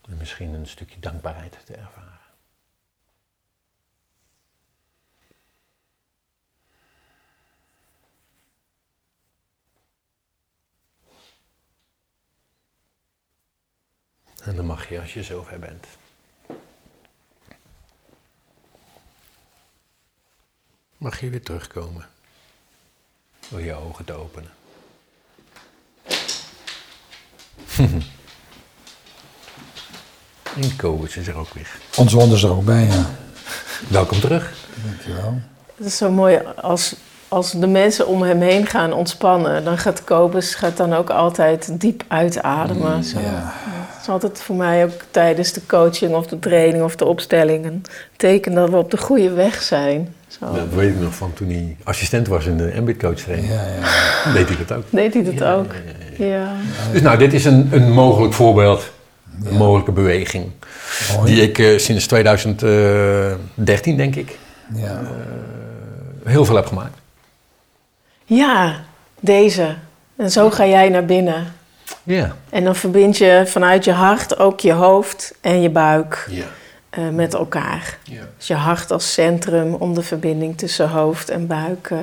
En 0.02 0.18
misschien 0.18 0.54
een 0.54 0.68
stukje 0.68 1.00
dankbaarheid 1.00 1.66
te 1.66 1.76
ervaren. 1.76 2.16
En 14.44 14.56
dan 14.56 14.66
mag 14.66 14.90
je 14.90 15.00
als 15.00 15.14
je 15.14 15.24
zover 15.24 15.60
bent. 15.60 15.88
Mag 20.98 21.20
je 21.20 21.30
weer 21.30 21.42
terugkomen. 21.42 22.06
Door 23.50 23.62
je 23.62 23.74
ogen 23.74 24.06
te 24.06 24.14
openen. 24.14 24.50
en 30.62 30.76
Kobus 30.78 31.18
is 31.18 31.28
er 31.28 31.36
ook 31.36 31.54
weer. 31.54 31.80
Ons 31.96 32.14
wond 32.14 32.34
is 32.34 32.44
er 32.44 32.52
ook 32.52 32.66
bij, 32.66 32.86
ja. 32.86 33.06
Welkom 33.88 34.20
terug. 34.20 34.54
Dankjewel. 34.86 35.40
Het 35.76 35.86
is 35.86 35.98
zo 35.98 36.12
mooi 36.12 36.42
als, 36.62 36.96
als 37.28 37.52
de 37.52 37.68
mensen 37.68 38.08
om 38.08 38.22
hem 38.22 38.42
heen 38.42 38.66
gaan 38.66 38.94
ontspannen. 38.94 39.64
Dan 39.64 39.78
gaat 39.78 40.04
Kobus 40.04 40.56
gaat 40.56 40.78
dan 40.78 40.94
ook 40.94 41.10
altijd 41.10 41.82
diep 41.82 42.04
uitademen. 42.08 43.04
Zo. 43.04 43.20
Ja. 43.20 43.54
Het 43.64 44.02
is 44.02 44.10
altijd 44.10 44.42
voor 44.42 44.56
mij 44.56 44.86
ook 44.86 45.02
tijdens 45.12 45.54
de 45.54 45.66
coaching 45.66 46.16
of 46.16 46.28
de 46.28 46.40
training 46.40 46.84
of 46.84 46.96
de 46.96 47.06
opstelling 47.06 47.66
een 47.66 47.86
teken 48.16 48.54
dat 48.54 48.70
we 48.70 48.78
op 48.78 48.92
de 48.92 48.98
goede 48.98 49.32
weg 49.32 49.62
zijn. 49.62 50.16
Zo. 50.28 50.54
Dat 50.54 50.70
weet 50.74 50.90
ik 50.94 51.00
nog 51.00 51.16
van 51.16 51.34
toen 51.34 51.50
hij 51.50 51.76
assistent 51.84 52.28
was 52.28 52.46
in 52.46 52.58
de 52.58 52.74
Ambit 52.78 52.98
coach 52.98 53.16
training. 53.16 53.54
Ja, 53.54 53.62
ja. 54.26 54.34
Deed 54.34 54.48
hij 54.48 54.58
dat 54.66 54.78
ook. 54.78 54.84
Deed 54.90 55.14
hij 55.14 55.24
dat 55.24 55.44
ook? 55.44 55.72
Ja. 56.18 56.52
Dus 56.92 57.02
nou, 57.02 57.18
dit 57.18 57.34
is 57.34 57.46
een, 57.46 57.70
een 57.72 57.92
mogelijk 57.92 58.34
voorbeeld. 58.34 58.92
Een 59.46 59.56
mogelijke 59.58 59.92
beweging. 59.92 60.52
Mooi. 61.16 61.34
Die 61.34 61.42
ik 61.44 61.60
eh, 61.60 61.78
sinds 61.78 62.08
2013, 62.08 63.98
denk 63.98 64.16
ik, 64.16 64.38
Ja. 64.76 65.02
heel 66.26 66.46
veel 66.46 66.56
heb 66.56 66.66
gemaakt. 66.66 66.98
Ja, 68.26 68.76
deze. 69.20 69.76
En 70.16 70.32
zo 70.32 70.50
ga 70.50 70.66
jij 70.66 70.90
naar 70.90 71.06
binnen. 71.06 71.54
Ja. 72.04 72.36
En 72.50 72.64
dan 72.64 72.76
verbind 72.76 73.18
je 73.18 73.44
vanuit 73.46 73.84
je 73.86 73.92
hart 73.92 74.40
ook 74.40 74.60
je 74.60 74.72
hoofd 74.74 75.34
en 75.42 75.62
je 75.62 75.70
buik 75.70 76.28
Ja. 76.30 76.44
Eh, 76.90 77.10
met 77.10 77.34
elkaar. 77.34 77.98
ja. 78.04 78.22
Dus 78.38 78.48
je 78.48 78.54
hart 78.54 78.92
als 78.92 79.14
centrum 79.14 79.74
om 79.74 79.94
de 79.94 80.02
verbinding 80.04 80.58
tussen 80.58 80.90
hoofd 80.90 81.30
en 81.30 81.48
buik. 81.48 81.88
eh, 81.92 81.98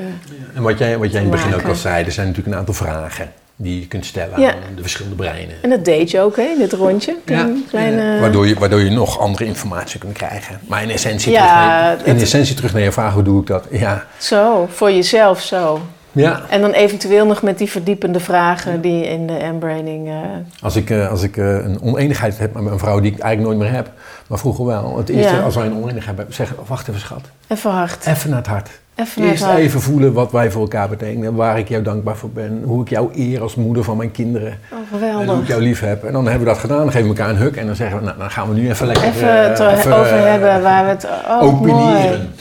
En 0.54 0.62
wat 0.62 0.78
jij, 0.78 0.98
wat 0.98 1.12
jij 1.12 1.22
in 1.22 1.30
het 1.30 1.36
begin 1.40 1.54
ook 1.54 1.62
al 1.68 1.74
zei, 1.74 2.04
er 2.04 2.12
zijn 2.12 2.26
natuurlijk 2.26 2.54
een 2.54 2.60
aantal 2.60 2.74
vragen 2.74 3.32
die 3.56 3.80
je 3.80 3.86
kunt 3.86 4.06
stellen 4.06 4.40
Ja. 4.40 4.50
aan 4.50 4.74
de 4.76 4.82
verschillende 4.82 5.16
breinen. 5.16 5.54
En 5.62 5.70
dat 5.70 5.84
deed 5.84 6.10
je 6.10 6.20
ook, 6.20 6.36
hè, 6.36 6.42
in 6.42 6.58
dit 6.58 6.72
rondje. 6.72 7.16
Een 7.24 7.64
kleine... 7.68 8.02
Ja. 8.02 8.20
Waardoor, 8.20 8.46
je, 8.46 8.54
waardoor 8.54 8.80
je 8.80 8.90
nog 8.90 9.18
andere 9.18 9.44
informatie 9.44 10.00
kunt 10.00 10.12
krijgen. 10.12 10.60
Maar 10.68 10.82
in 10.82 10.90
essentie, 10.90 11.32
Ja, 11.32 11.38
terug, 11.40 11.54
naar, 11.56 12.06
in 12.06 12.12
het- 12.14 12.22
essentie 12.22 12.54
terug 12.54 12.72
naar 12.72 12.82
je 12.82 12.92
vraag, 12.92 13.12
hoe 13.14 13.22
doe 13.22 13.40
ik 13.40 13.46
dat? 13.46 13.66
Ja. 13.70 14.06
Zo, 14.18 14.68
voor 14.72 14.92
jezelf 14.92 15.40
zo. 15.40 15.80
Ja. 16.14 16.40
En 16.48 16.60
dan 16.60 16.70
eventueel 16.70 17.26
nog 17.26 17.42
met 17.42 17.58
die 17.58 17.70
verdiepende 17.70 18.20
vragen 18.20 18.80
die 18.80 19.06
in 19.08 19.26
de 19.26 19.36
embraining... 19.36 20.08
eh, 20.08 20.14
Als 20.62 20.76
ik, 20.76 20.90
eh, 20.90 21.10
als 21.10 21.22
ik 21.22 21.36
eh, 21.36 21.44
een 21.46 21.78
oneenigheid 21.82 22.38
heb 22.38 22.54
met 22.60 22.72
een 22.72 22.78
vrouw 22.78 23.00
die 23.00 23.12
ik 23.12 23.18
eigenlijk 23.18 23.54
nooit 23.56 23.68
meer 23.68 23.76
heb, 23.76 23.90
maar 24.26 24.38
vroeger 24.38 24.66
wel. 24.66 24.96
Het 24.96 25.08
eerste, 25.08 25.34
Ja. 25.34 25.40
als 25.42 25.54
wij 25.54 25.66
een 25.66 25.76
oneenigheid 25.76 26.16
hebben, 26.16 26.34
zeggen, 26.34 26.56
wacht 26.66 26.88
even 26.88 27.00
schat, 27.00 27.20
even 27.48 27.70
hard. 27.70 28.06
even 28.06 28.28
naar 28.30 28.38
het 28.38 28.46
hart. 28.48 28.68
Even 28.96 29.20
naar 29.20 29.30
het 29.30 29.30
Eerst 29.40 29.44
hart. 29.44 29.58
even 29.58 29.80
voelen 29.80 30.12
wat 30.12 30.32
wij 30.32 30.50
voor 30.50 30.62
elkaar 30.62 30.88
betekenen, 30.88 31.34
waar 31.34 31.58
ik 31.58 31.68
jou 31.68 31.82
dankbaar 31.82 32.16
voor 32.16 32.30
ben, 32.30 32.62
hoe 32.64 32.82
ik 32.82 32.88
jou 32.88 33.08
eer 33.16 33.42
als 33.42 33.54
moeder 33.54 33.84
van 33.84 33.96
mijn 33.96 34.10
kinderen. 34.10 34.58
Oh, 34.92 35.02
En 35.20 35.28
hoe 35.28 35.40
ik 35.42 35.46
jou 35.48 35.62
lief 35.62 35.80
heb. 35.80 36.04
En 36.04 36.12
dan 36.12 36.24
hebben 36.26 36.42
we 36.46 36.52
dat 36.52 36.58
gedaan, 36.58 36.78
dan 36.78 36.90
geven 36.90 37.08
we 37.10 37.16
elkaar 37.16 37.30
een 37.34 37.40
huk 37.40 37.56
en 37.56 37.66
dan 37.66 37.74
zeggen 37.76 37.98
we, 37.98 38.04
nou, 38.04 38.18
dan 38.18 38.30
gaan 38.30 38.48
we 38.48 38.54
nu 38.54 38.68
even 38.70 38.86
lekker... 38.86 39.04
Even 39.04 39.42
het 39.48 39.58
er 39.58 39.70
even, 39.72 39.96
over 39.96 40.26
hebben 40.30 40.62
waar 40.62 40.84
we 40.84 40.90
het... 40.90 41.06
Oh, 41.28 41.40
mooi. 41.40 41.52
opiniëren. 41.72 42.32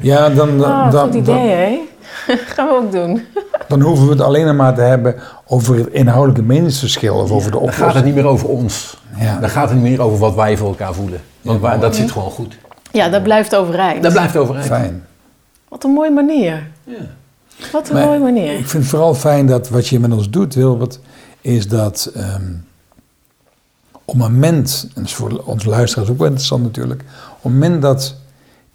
Ja, 0.00 0.28
dan, 0.28 0.58
dan, 0.58 0.70
Oh, 0.70 0.90
dan, 0.90 1.06
goed 1.06 1.14
idee, 1.14 1.48
hè? 1.48 1.78
Gaan 2.54 2.66
we 2.68 2.74
ook 2.74 2.92
doen. 2.92 3.22
dan 3.68 3.80
hoeven 3.80 4.04
we 4.06 4.10
het 4.12 4.20
alleen 4.20 4.56
maar 4.56 4.74
te 4.74 4.80
hebben 4.80 5.14
over 5.46 5.76
het 5.76 5.86
inhoudelijke 5.86 6.42
meningsverschil 6.42 7.14
of 7.16 7.30
over 7.30 7.50
de 7.50 7.58
Dan 7.58 7.66
gaat 7.66 7.70
het 7.74 7.80
oplossing. 7.86 8.04
niet 8.04 8.14
meer 8.14 8.26
over 8.26 8.48
ons. 8.48 8.96
Ja. 9.18 9.38
Dan 9.40 9.48
gaat 9.50 9.68
het 9.70 9.78
niet 9.82 9.90
meer 9.90 10.02
over 10.02 10.18
wat 10.18 10.34
wij 10.34 10.56
voor 10.56 10.68
elkaar 10.68 10.94
voelen. 10.94 11.20
Want 11.42 11.60
Ja, 11.62 11.68
wij- 11.68 11.78
dat 11.78 11.96
zit 11.96 12.10
gewoon 12.10 12.30
goed. 12.30 12.56
Ja, 12.92 13.08
dat 13.08 13.22
blijft 13.22 13.54
overeind. 13.56 14.02
Dat 14.02 14.12
blijft 14.12 14.36
overeind. 14.36 14.66
Fijn. 14.66 15.04
Wat 15.68 15.84
een 15.84 15.90
mooie 15.90 16.10
manier. 16.10 16.66
Ja. 16.84 16.94
Wat 17.72 17.88
een 17.88 17.94
Maar 17.94 18.06
mooie 18.06 18.18
manier. 18.18 18.52
Ik 18.58 18.68
vind 18.68 18.82
het 18.82 18.86
vooral 18.92 19.14
fijn 19.14 19.46
dat 19.46 19.68
wat 19.68 19.88
je 19.88 20.00
met 20.00 20.12
ons 20.12 20.30
doet, 20.30 20.54
Wilbert, 20.54 21.00
is 21.40 21.68
dat 21.68 22.10
ehm, 22.14 22.52
op 23.92 24.14
het 24.14 24.16
moment, 24.22 24.82
en 24.84 24.90
dat 24.94 25.04
is 25.04 25.14
voor 25.14 25.42
onze 25.44 25.68
luisteraars 25.68 26.10
ook 26.10 26.16
wel 26.18 26.26
interessant 26.26 26.62
natuurlijk, 26.62 27.00
op 27.36 27.42
het 27.42 27.52
moment 27.52 27.82
dat 27.82 28.14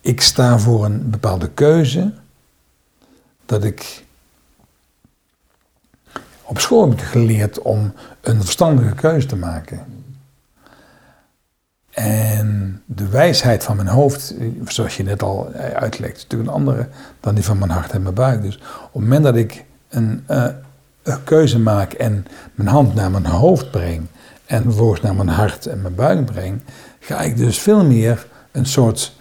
ik 0.02 0.22
sta 0.22 0.58
voor 0.60 0.86
een 0.86 1.10
bepaalde 1.10 1.50
keuze, 1.54 2.14
dat 3.52 3.64
ik 3.64 4.04
op 6.44 6.60
school 6.60 6.90
heb 6.90 7.00
geleerd 7.00 7.62
om 7.62 7.94
een 8.22 8.42
verstandige 8.42 8.96
keuze 8.96 9.28
te 9.28 9.36
maken. 9.36 9.86
En 11.92 12.82
de 12.86 13.08
wijsheid 13.08 13.64
van 13.64 13.76
mijn 13.76 13.88
hoofd, 13.88 14.34
zoals 14.66 14.98
je 14.98 15.04
net 15.04 15.24
al 15.24 15.52
eh, 15.54 15.72
uitlegt, 15.72 16.16
is 16.16 16.24
natuurlijk 16.24 16.50
een 16.50 16.56
andere 16.56 16.88
dan 17.20 17.36
die 17.36 17.44
van 17.44 17.58
mijn 17.58 17.72
hart 17.72 17.92
en 17.92 18.02
mijn 18.02 18.16
buik. 18.16 18.42
Dus 18.42 18.56
op 18.56 18.94
het 18.94 19.02
moment 19.02 19.24
dat 19.24 19.36
ik 19.36 19.66
een, 19.90 20.24
eh, 20.28 20.46
een 21.04 21.24
keuze 21.24 21.60
maak 21.60 21.94
en 21.94 22.26
mijn 22.56 22.70
hand 22.70 22.94
naar 22.94 23.12
mijn 23.12 23.26
hoofd 23.26 23.72
breng 23.72 24.08
en 24.46 24.64
vervolgens 24.64 25.02
naar 25.02 25.16
mijn 25.16 25.30
hart 25.30 25.66
en 25.66 25.82
mijn 25.82 25.96
buik 25.96 26.26
breng, 26.26 26.62
ga 27.00 27.22
ik 27.22 27.38
dus 27.38 27.60
veel 27.60 27.86
meer 27.86 28.28
een 28.52 28.66
soort 28.66 29.20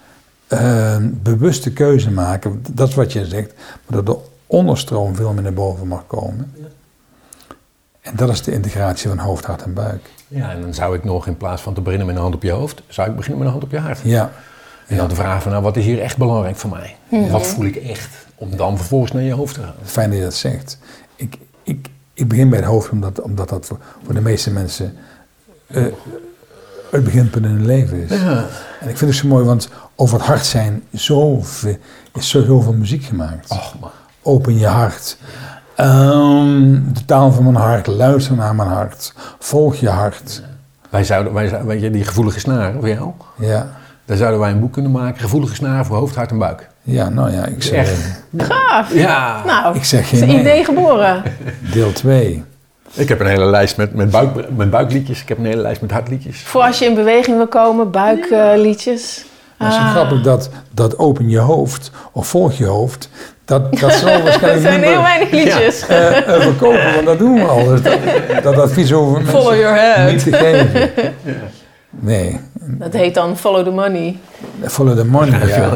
eh, 0.51 0.97
bewuste 1.03 1.73
keuze 1.73 2.11
maken. 2.11 2.63
Dat 2.71 2.89
is 2.89 2.95
wat 2.95 3.13
je 3.13 3.27
zegt, 3.27 3.53
maar 3.87 4.05
dat 4.05 4.07
de 4.07 4.17
onderstroom 4.47 5.15
veel 5.17 5.33
meer 5.33 5.43
naar 5.43 5.53
boven 5.53 5.89
mag 5.89 6.07
komen. 6.07 6.53
En 8.01 8.17
dat 8.17 8.29
is 8.29 8.43
de 8.43 8.53
integratie 8.53 9.09
van 9.09 9.19
hoofd, 9.19 9.45
hart 9.45 9.63
en 9.63 9.75
buik. 9.75 10.11
ja, 10.29 10.51
en 10.51 10.61
dan 10.61 10.75
zou 10.75 10.97
ik 10.97 11.05
nog 11.05 11.27
in 11.27 11.37
plaats 11.37 11.63
van 11.63 11.75
te 11.75 11.81
beginnen 11.81 12.07
met 12.07 12.17
een 12.17 12.23
hand 12.23 12.35
op 12.35 12.43
je 12.43 12.51
hoofd, 12.51 12.83
zou 12.89 13.11
ik 13.11 13.17
beginnen 13.17 13.39
met 13.39 13.47
een 13.47 13.53
hand 13.53 13.65
op 13.65 13.71
je 13.71 13.79
hart. 13.79 14.01
Ja, 14.03 14.31
En 14.87 14.97
dan 14.97 15.09
te 15.09 15.15
vragen 15.15 15.43
van, 15.43 15.51
nou, 15.51 15.63
wat 15.65 15.77
is 15.77 15.85
hier 15.85 16.01
echt 16.01 16.17
belangrijk 16.17 16.57
voor 16.57 16.71
mij? 16.71 16.97
Wat 17.31 17.47
voel 17.47 17.65
ik 17.65 17.77
echt? 17.77 18.27
Om 18.35 18.57
dan 18.57 18.77
vervolgens 18.77 19.13
naar 19.13 19.23
je 19.23 19.33
hoofd 19.33 19.55
te 19.55 19.61
gaan. 19.61 19.75
Fijn 19.83 20.09
dat 20.09 20.19
je 20.19 20.25
dat 20.25 20.35
zegt. 20.35 20.79
Ik, 21.17 21.37
ik, 21.63 21.89
ik 22.15 22.29
begin 22.29 22.49
bij 22.49 22.59
het 22.59 22.69
hoofd 22.69 22.91
omdat, 22.91 23.21
omdat 23.21 23.49
dat 23.49 23.67
voor, 23.67 23.79
voor 24.05 24.15
de 24.15 24.21
meeste 24.21 24.51
mensen 24.51 24.97
eh, 25.67 25.85
het 26.91 27.05
beginpunt 27.05 27.45
in 27.45 27.51
hun 27.51 27.67
leven 27.67 28.03
is. 28.03 28.11
Ja. 28.11 28.47
En 28.81 28.89
ik 28.89 28.97
vind 28.97 29.11
het 29.11 29.21
zo 29.21 29.29
mooi, 29.29 29.45
want 29.45 29.69
over 30.01 30.19
het 30.19 30.27
hart 30.27 30.47
zijn 30.47 30.83
zoveel, 30.93 31.77
is 32.15 32.29
zo 32.29 32.45
zoveel 32.45 32.73
muziek 32.73 33.05
gemaakt. 33.05 33.51
Och 33.51 33.75
man. 33.81 33.91
Open 34.23 34.59
je 34.59 34.67
hart. 34.67 35.17
Ehm, 35.75 36.73
de 36.93 37.05
taal 37.07 37.33
van 37.33 37.45
mijn 37.45 37.57
hart, 37.57 37.87
luister 37.87 38.37
naar 38.37 38.55
mijn 38.55 38.69
hart. 38.69 39.15
Volg 39.39 39.77
je 39.77 39.89
hart. 39.89 40.43
Wij 40.91 41.05
zouden, 41.05 41.33
wij, 41.33 41.65
weet 41.65 41.81
je, 41.81 41.91
die 41.91 42.05
gevoelige 42.05 42.41
snaren 42.41 42.81
voor 42.81 42.89
jou, 42.89 43.11
Ja, 43.39 43.67
daar 44.05 44.17
zouden 44.17 44.41
wij 44.41 44.51
een 44.51 44.61
boek 44.61 44.73
kunnen 44.73 44.91
maken. 44.91 45.21
Gevoelige 45.21 45.55
snaren 45.55 45.85
voor 45.85 45.97
hoofd, 45.97 46.15
hart 46.15 46.31
en 46.31 46.39
buik. 46.39 46.69
ja 46.83 47.09
nou 47.09 47.33
ja, 47.33 47.45
ik 47.47 47.63
zeg, 47.63 47.89
Echt. 47.89 48.23
Gaaf. 48.37 48.95
Ja. 48.95 49.43
Nou, 49.47 49.77
Ik 49.77 49.85
zeg 49.85 50.13
is 50.13 50.19
geen 50.19 50.23
een 50.23 50.29
nee. 50.29 50.41
idee 50.41 50.65
geboren. 50.65 51.23
deel 51.73 51.93
2. 51.93 52.45
Ik 52.93 53.09
heb 53.09 53.21
een 53.21 53.27
hele 53.27 53.47
lijst 53.47 53.77
met, 53.77 53.95
met, 53.95 54.11
buik, 54.11 54.51
met 54.57 54.71
buikliedjes. 54.71 55.23
Ik 55.23 55.29
heb 55.29 55.39
een 55.39 55.45
hele 55.45 55.63
lijst 55.63 55.81
met 55.81 55.91
hartliedjes. 55.91 56.41
Voor 56.41 56.63
als 56.63 56.79
je 56.79 56.85
in 56.85 56.95
beweging 56.95 57.37
wil 57.37 57.49
komen, 57.49 57.91
buikliedjes. 57.91 59.25
Maar 59.61 59.69
het 59.69 59.79
is 59.79 59.85
Ah. 59.85 59.91
grappig 59.91 60.21
dat, 60.23 60.51
dat 60.71 60.99
open 60.99 61.29
je 61.29 61.39
hoofd 61.39 61.91
of 62.13 62.27
volg 62.27 62.53
je 62.53 62.65
hoofd, 62.67 63.09
dat, 63.45 63.79
dat 63.79 63.93
zal 63.93 64.23
waarschijnlijk 64.23 64.61
zijn 64.63 64.81
minder 64.81 64.89
heel 64.91 65.03
weinig 65.03 65.31
liedjes. 65.31 65.87
eh, 65.87 66.17
eh, 66.35 66.41
verkopen, 66.43 66.95
want 66.95 67.07
dat 67.07 67.19
doen 67.19 67.35
we 67.35 67.41
al. 67.45 67.65
Dus 67.65 67.83
dat, 67.83 67.99
dat 68.43 68.59
advies 68.59 68.93
over 68.93 69.23
Follow 69.25 69.45
mensen 69.49 69.59
your 69.65 69.81
head. 69.81 70.11
niet 70.11 70.23
te 70.23 70.33
geven. 70.33 70.91
Nee, 72.03 72.41
Dat 72.59 72.93
heet 72.93 73.15
dan 73.15 73.37
follow 73.37 73.65
the 73.65 73.71
money. 73.71 74.17
follow 74.63 74.97
the 74.99 75.05
money. 75.05 75.47
Ja. 75.47 75.71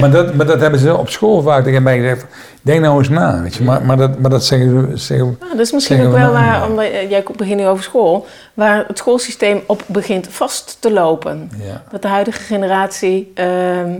Maar, 0.00 0.10
dat, 0.10 0.34
maar 0.34 0.46
dat 0.46 0.60
hebben 0.60 0.80
ze 0.80 0.96
op 0.96 1.08
school 1.10 1.42
vaak 1.42 1.64
tegen 1.64 1.82
mij 1.82 1.96
gezegd. 1.98 2.24
Denk 2.66 2.80
nou 2.80 2.98
eens 2.98 3.08
na, 3.08 3.42
weet 3.42 3.54
je. 3.54 3.64
Maar, 3.64 3.82
maar, 3.84 3.96
dat, 3.96 4.18
maar 4.18 4.30
dat 4.30 4.44
zeggen 4.44 4.88
ze... 4.90 5.04
Zeggen, 5.04 5.38
dat 5.50 5.58
is 5.58 5.72
misschien 5.72 5.96
ook 6.00 6.04
we 6.12 6.18
wel 6.18 6.32
nou, 6.32 6.44
waar, 6.44 6.68
omdat 6.70 6.86
jij 7.08 7.24
begint 7.36 7.60
nu 7.60 7.66
over 7.66 7.84
school, 7.84 8.26
waar 8.54 8.84
het 8.86 8.98
schoolsysteem 8.98 9.60
op 9.66 9.82
begint 9.86 10.26
vast 10.30 10.76
te 10.80 10.92
lopen. 10.92 11.50
ja. 11.62 11.82
Dat 11.90 12.02
de 12.02 12.08
huidige 12.08 12.40
generatie 12.42 13.30
ehm, 13.34 13.98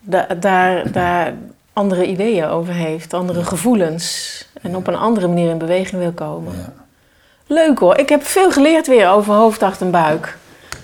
da- 0.00 0.26
daar, 0.40 0.92
daar 0.92 1.32
andere 1.72 2.06
ideeën 2.06 2.44
over 2.46 2.72
heeft, 2.74 3.14
andere 3.14 3.44
gevoelens. 3.44 4.34
En 4.62 4.76
op 4.76 4.86
een 4.86 4.96
andere 4.96 5.26
manier 5.28 5.50
in 5.50 5.58
beweging 5.58 6.00
wil 6.00 6.12
komen. 6.12 6.52
Ja. 6.56 6.72
Leuk 7.46 7.78
hoor, 7.78 7.98
ik 7.98 8.08
heb 8.08 8.24
veel 8.24 8.50
geleerd 8.50 8.86
weer 8.86 9.08
over 9.08 9.34
hoofd, 9.34 9.60
hart 9.60 9.80
en 9.80 9.90
buik. 9.90 10.36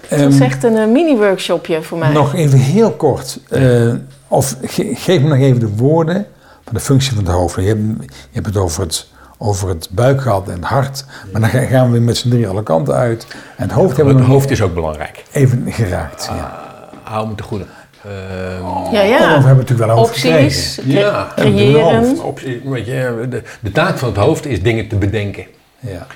Het 0.09 0.25
was 0.25 0.35
Ehm, 0.35 0.43
echt 0.43 0.65
een 0.65 0.77
eh, 0.77 0.87
mini-workshopje 0.87 1.83
voor 1.83 1.99
mij. 1.99 2.13
Nog 2.13 2.35
even 2.35 2.59
heel 2.59 2.91
kort. 2.93 3.39
eh, 3.51 3.93
of 4.29 4.57
ge- 4.63 4.95
geef 4.95 5.21
me 5.21 5.29
nog 5.29 5.39
even 5.39 5.61
de 5.61 5.69
woorden 5.77 6.27
van 6.73 6.81
de 6.81 6.87
functie 6.87 7.15
van 7.15 7.25
het 7.25 7.33
hoofd. 7.33 7.55
Je 7.57 7.63
hebt, 7.63 7.81
je 8.05 8.07
hebt 8.33 8.47
het 8.47 8.57
over 8.57 8.83
het, 8.83 9.09
over 9.39 9.69
het 9.69 9.89
buikgat 9.91 10.49
en 10.49 10.55
het 10.55 10.65
hart. 10.65 11.05
Maar 11.33 11.41
dan 11.41 11.51
ga- 11.51 11.61
gaan 11.67 11.87
we 11.87 11.93
weer 11.93 12.03
met 12.03 12.17
z'n 12.17 12.29
drie 12.29 12.49
alle 12.49 12.63
kanten 12.63 12.95
uit. 12.95 13.27
En 13.57 13.63
het 13.63 13.73
hoofd 13.73 13.97
hebben 13.97 14.15
we 14.15 14.21
Het 14.21 14.31
hoofd 14.31 14.51
is 14.51 14.63
ook 14.63 14.75
belangrijk. 14.75 15.23
even 15.33 15.65
geraakt. 15.73 16.25
Ja. 16.25 16.71
Hou 17.03 17.29
me 17.29 17.35
te 17.35 17.43
goede. 17.43 17.65
Ehm, 18.05 18.13
ja, 18.13 18.61
Oh, 18.61 18.91
we 18.91 18.97
ja. 18.97 19.19
hebben 19.31 19.47
het 19.49 19.57
natuurlijk 19.57 19.79
wel 19.89 19.99
over 19.99 20.15
Opties, 20.15 20.81
Ja, 20.85 21.33
creëren. 21.37 22.23
Op, 22.23 22.41
weet 22.65 22.87
je, 22.87 23.27
de, 23.31 23.43
de 23.61 23.71
taak 23.73 23.99
van 23.99 24.09
het 24.09 24.17
hoofd 24.19 24.47
is 24.47 24.63
dingen 24.63 24.89
te 24.89 24.97
bedenken. 24.97 25.45
Ja. 25.81 26.07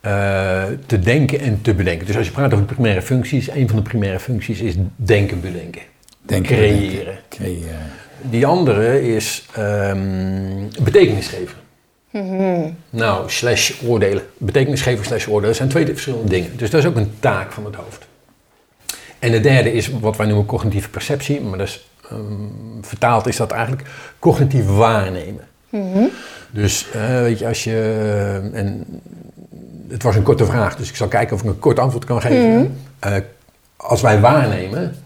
Eh, 0.00 0.64
te 0.86 0.98
denken 0.98 1.40
en 1.40 1.58
te 1.62 1.74
bedenken. 1.74 2.06
Dus 2.06 2.16
als 2.16 2.26
je 2.26 2.32
praat 2.32 2.52
over 2.52 2.64
primaire 2.64 3.02
functies, 3.02 3.50
een 3.50 3.66
van 3.68 3.76
de 3.76 3.82
primaire 3.82 4.20
functies 4.20 4.60
is 4.60 4.74
denken, 4.96 5.40
bedenken. 5.40 5.82
Denken, 6.22 6.56
Creëren. 6.56 6.78
bedenken, 6.88 7.14
Creëren. 7.28 7.78
Die 8.20 8.46
andere 8.46 9.14
is 9.14 9.46
ehm, 9.52 10.82
betekenis 10.82 11.26
geven. 11.28 11.54
Nou, 12.90 13.30
slash 13.30 13.82
oordelen. 13.82 14.22
Betekenis 14.38 14.82
geven 14.82 15.04
slash 15.04 15.26
oordelen 15.26 15.56
zijn 15.56 15.68
twee 15.68 15.86
verschillende 15.86 16.28
dingen. 16.28 16.56
Dus 16.56 16.70
dat 16.70 16.80
is 16.80 16.86
ook 16.86 16.96
een 16.96 17.12
taak 17.20 17.52
van 17.52 17.64
het 17.64 17.74
hoofd. 17.74 18.06
En 19.18 19.30
de 19.30 19.40
derde 19.40 19.72
is 19.72 19.90
wat 19.90 20.16
wij 20.16 20.26
noemen 20.26 20.46
cognitieve 20.46 20.88
perceptie. 20.88 21.40
Maar 21.40 21.58
dat 21.58 21.66
is, 21.66 21.88
ehm, 22.10 22.22
vertaald 22.80 23.26
is 23.26 23.36
dat 23.36 23.50
eigenlijk 23.50 23.88
cognitief 24.18 24.66
waarnemen. 24.66 25.44
Dus 26.50 26.86
eh, 26.90 27.20
weet 27.20 27.38
je, 27.38 27.46
als 27.46 27.64
je... 27.64 28.50
En 28.52 28.84
het 29.88 30.02
was 30.02 30.16
een 30.16 30.22
korte 30.22 30.44
vraag, 30.44 30.76
dus 30.76 30.88
ik 30.88 30.96
zal 30.96 31.08
kijken 31.08 31.36
of 31.36 31.42
ik 31.42 31.48
een 31.48 31.58
kort 31.58 31.78
antwoord 31.78 32.04
kan 32.04 32.20
geven. 32.20 32.76
Eh, 32.98 33.16
als 33.76 34.00
wij 34.00 34.20
waarnemen, 34.20 34.96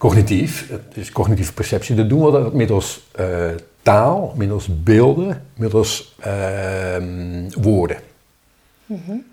cognitief, 0.00 0.70
dus 0.94 1.12
cognitieve 1.12 1.52
perceptie, 1.52 1.94
dan 1.94 2.08
doen 2.08 2.24
we 2.24 2.30
dat 2.30 2.52
middels 2.52 3.00
eh, 3.12 3.48
taal, 3.82 4.32
middels 4.36 4.68
beelden, 4.82 5.46
middels 5.54 6.14
ehm, 6.20 7.48
woorden. 7.60 7.98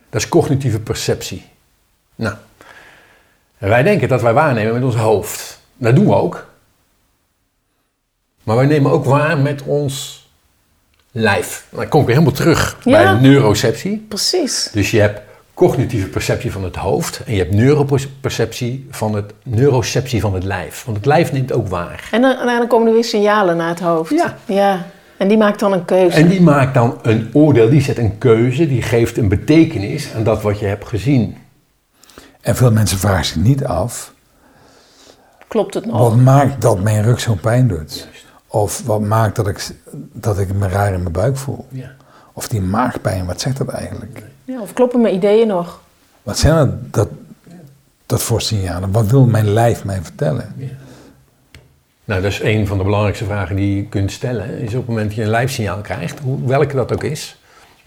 Dat 0.09 0.22
is 0.22 0.30
cognitieve 0.30 0.80
perceptie. 0.80 1.45
Nou, 2.15 2.36
en 3.57 3.70
wij 3.70 3.84
denken 3.84 4.07
dat 4.07 4.22
wij 4.22 4.34
waarnemen 4.34 4.74
met 4.74 4.84
ons 4.84 4.95
hoofd. 4.95 5.59
Dat 5.78 5.95
doen 5.95 6.05
we 6.05 6.13
ook. 6.15 6.47
Maar 8.43 8.55
wij 8.55 8.65
nemen 8.65 8.91
ook 8.91 9.05
waar 9.05 9.38
met 9.38 9.61
ons 9.61 10.26
lijf. 11.11 11.65
Dan 11.70 11.88
kom 11.88 11.99
ik 12.01 12.05
weer 12.07 12.15
helemaal 12.15 12.38
terug 12.38 12.78
Ja. 12.84 12.91
bij 12.91 13.22
neuroceptie. 13.22 14.05
Precies. 14.07 14.70
Dus 14.74 14.91
je 14.91 14.99
hebt 14.99 15.22
cognitieve 15.58 16.08
perceptie 16.08 16.51
van 16.51 16.64
het 16.64 16.76
hoofd 16.76 17.22
en 17.26 17.34
je 17.34 17.39
hebt 17.39 17.53
neuroperceptie 17.53 18.88
van 18.89 19.16
het, 19.16 19.34
neuroceptie 19.43 20.22
van 20.22 20.34
het 20.34 20.43
lijf. 20.43 20.84
Want 20.86 20.97
het 20.97 21.05
lijf 21.05 21.32
neemt 21.32 21.51
ook 21.51 21.68
waar. 21.68 22.08
En 22.12 22.22
dan, 22.22 22.38
en 22.38 22.45
dan 22.45 22.68
komen 22.68 22.88
er 22.88 22.93
weer 22.93 23.03
signalen 23.03 23.58
naar 23.58 23.70
het 23.70 23.80
hoofd. 23.80 24.12
Ja. 24.12 24.38
ja. 24.45 24.86
En 25.18 25.28
die 25.28 25.38
maakt 25.38 25.60
dan 25.60 25.74
een 25.74 25.86
keuze. 25.86 26.18
En 26.18 26.28
die 26.28 26.41
maakt 26.41 26.74
dan 26.74 26.99
een 27.01 27.30
oordeel, 27.34 27.70
die 27.70 27.82
zet 27.82 27.97
een 27.97 28.18
keuze, 28.18 28.68
die 28.68 28.82
geeft 28.82 29.18
een 29.18 29.28
betekenis 29.28 30.14
aan 30.16 30.24
dat 30.24 30.41
wat 30.41 30.60
je 30.60 30.66
hebt 30.66 30.88
gezien. 30.88 31.38
En 32.41 32.55
veel 32.55 32.72
mensen 32.72 32.97
vragen 32.97 33.26
zich 33.26 33.36
niet 33.36 33.66
af, 33.66 34.14
Klopt 35.47 35.74
het 35.74 35.86
nog? 35.86 35.99
wat 35.99 36.16
maakt 36.16 36.62
dat 36.62 36.84
mijn 36.84 37.03
rug 37.03 37.20
zo 37.20 37.38
pijn 37.41 37.68
doet? 37.68 38.08
Of 38.47 38.84
wat 38.86 39.01
maakt 39.01 39.36
dat 39.36 39.47
ik, 39.47 39.70
dat 40.14 40.39
ik 40.39 40.53
me 40.53 40.68
raar 40.68 40.93
in 40.93 41.01
mijn 41.01 41.14
buik 41.14 41.38
voel? 41.38 41.66
Ja. 41.70 41.91
Of 42.34 42.47
die 42.47 42.62
maagpijn, 42.62 43.26
wat 43.26 43.41
zegt 43.41 43.58
dat 43.58 43.68
eigenlijk? 43.68 44.24
Ja, 44.48 44.62
of 44.62 44.74
kloppen 44.74 45.02
mijn 45.02 45.16
ideeën 45.16 45.48
nog? 45.48 45.82
Wat 46.24 46.38
zijn 46.38 46.56
dat, 46.56 46.93
dat, 46.93 47.10
dat 48.06 48.24
voor 48.24 48.41
signalen? 48.41 48.91
Wat 48.91 49.06
wil 49.08 49.26
mijn 49.26 49.54
lijf 49.54 49.84
mij 49.84 50.02
vertellen? 50.02 50.56
Nou, 52.06 52.22
dat 52.22 52.32
is 52.32 52.41
een 52.41 52.68
van 52.68 52.78
de 52.78 52.84
belangrijkste 52.84 53.26
vragen 53.26 53.56
die 53.56 53.76
je 53.76 53.84
kunt 53.84 54.12
stellen. 54.12 54.58
Is 54.60 54.74
op 54.74 54.78
het 54.80 54.88
moment 54.88 55.08
dat 55.08 55.16
je 55.16 55.24
een 55.24 55.30
lijfsignaal 55.30 55.82
krijgt, 55.82 56.20
hoe, 56.20 56.45
welke 56.48 56.76
dat 56.76 56.93
ook 56.93 57.04
is, 57.04 57.38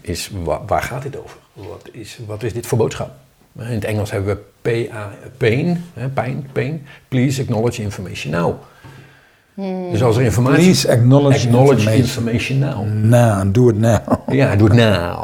is 0.01 0.31
wa- 0.43 0.61
waar 0.67 0.81
gaat 0.83 1.01
dit 1.03 1.17
over? 1.19 1.37
Wat 1.53 1.89
is, 1.91 2.19
wat 2.25 2.43
is 2.43 2.53
dit 2.53 2.65
voor 2.67 2.77
boodschap? 2.77 3.11
In 3.57 3.61
het 3.65 3.83
Engels 3.85 4.11
hebben 4.11 4.35
we 4.35 4.41
PA, 4.87 5.11
pain, 5.37 5.83
hè, 5.93 6.09
pijn, 6.09 6.49
pain. 6.51 6.85
Please 7.07 7.41
acknowledge 7.41 7.81
information 7.81 8.31
now. 8.33 8.53
Dus 9.91 10.03
als 10.03 10.17
er 10.17 10.23
informatie... 10.23 10.63
Please 10.63 10.91
acknowledge, 10.91 11.45
acknowledge 11.47 11.95
information. 11.95 12.57
information 12.57 12.59
now. 12.59 13.03
Nou, 13.03 13.51
doe 13.51 13.67
het 13.67 13.79
nou. 13.79 13.99
Ja, 14.37 14.55
doe 14.55 14.67
het 14.67 14.77
nou. 14.77 15.19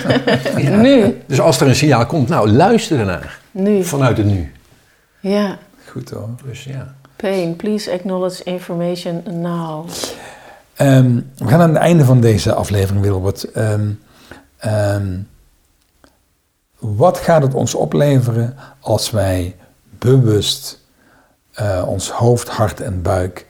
Ja. 0.62 0.76
Nu. 0.76 1.20
Dus 1.26 1.40
als 1.40 1.60
er 1.60 1.68
een 1.68 1.76
signaal 1.76 2.06
komt, 2.06 2.28
nou 2.28 2.50
luister 2.50 2.98
ernaar. 2.98 3.40
Nu. 3.50 3.84
Vanuit 3.84 4.16
het 4.16 4.26
nu. 4.26 4.52
Ja. 5.20 5.58
Goed 5.86 6.10
hoor. 6.10 6.28
Dus 6.44 6.64
ja. 6.64 6.94
Pain. 7.16 7.56
Please 7.56 7.92
acknowledge 7.92 8.42
information 8.44 9.22
now. 9.40 9.88
Ehm, 10.74 11.20
we 11.36 11.46
gaan 11.46 11.60
aan 11.60 11.68
het 11.68 11.78
einde 11.78 12.04
van 12.04 12.20
deze 12.20 12.54
aflevering, 12.54 13.04
Wilbert. 13.04 13.50
Ehm, 13.52 13.90
ehm, 14.56 15.18
wat 16.78 17.18
gaat 17.18 17.42
het 17.42 17.54
ons 17.54 17.74
opleveren 17.74 18.56
als 18.80 19.10
wij 19.10 19.56
bewust 19.98 20.78
eh, 21.54 21.84
ons 21.86 22.10
hoofd, 22.10 22.48
hart 22.48 22.80
en 22.80 23.02
buik 23.02 23.46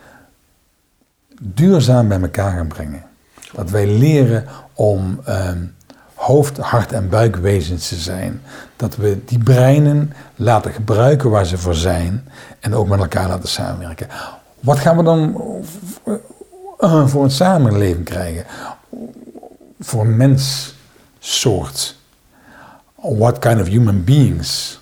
duurzaam 1.42 2.08
bij 2.08 2.20
elkaar 2.20 2.52
gaan 2.52 2.66
brengen? 2.66 3.02
Dat 3.52 3.70
wij 3.70 3.86
leren 3.86 4.44
om 4.74 5.20
ehm, 5.24 5.58
hoofd, 6.14 6.56
hart 6.56 6.92
en 6.92 7.08
buikwezens 7.08 7.88
te 7.88 7.96
zijn. 7.96 8.42
Dat 8.76 8.96
we 8.96 9.24
die 9.24 9.38
breinen 9.38 10.12
laten 10.36 10.72
gebruiken 10.72 11.30
waar 11.30 11.46
ze 11.46 11.58
voor 11.58 11.74
zijn 11.74 12.28
en 12.60 12.74
ook 12.74 12.88
met 12.88 13.00
elkaar 13.00 13.28
laten 13.28 13.48
samenwerken. 13.48 14.08
Wat 14.60 14.78
gaan 14.78 14.96
we 14.96 15.02
dan 15.02 15.42
eh, 16.78 17.06
voor 17.06 17.24
een 17.24 17.30
samenleving 17.30 18.04
krijgen? 18.04 18.44
Voor 19.80 20.04
een 20.04 20.16
menssoort? 20.16 21.96
What 22.94 23.38
kind 23.38 23.60
of 23.60 23.66
human 23.66 24.04
beings? 24.04 24.80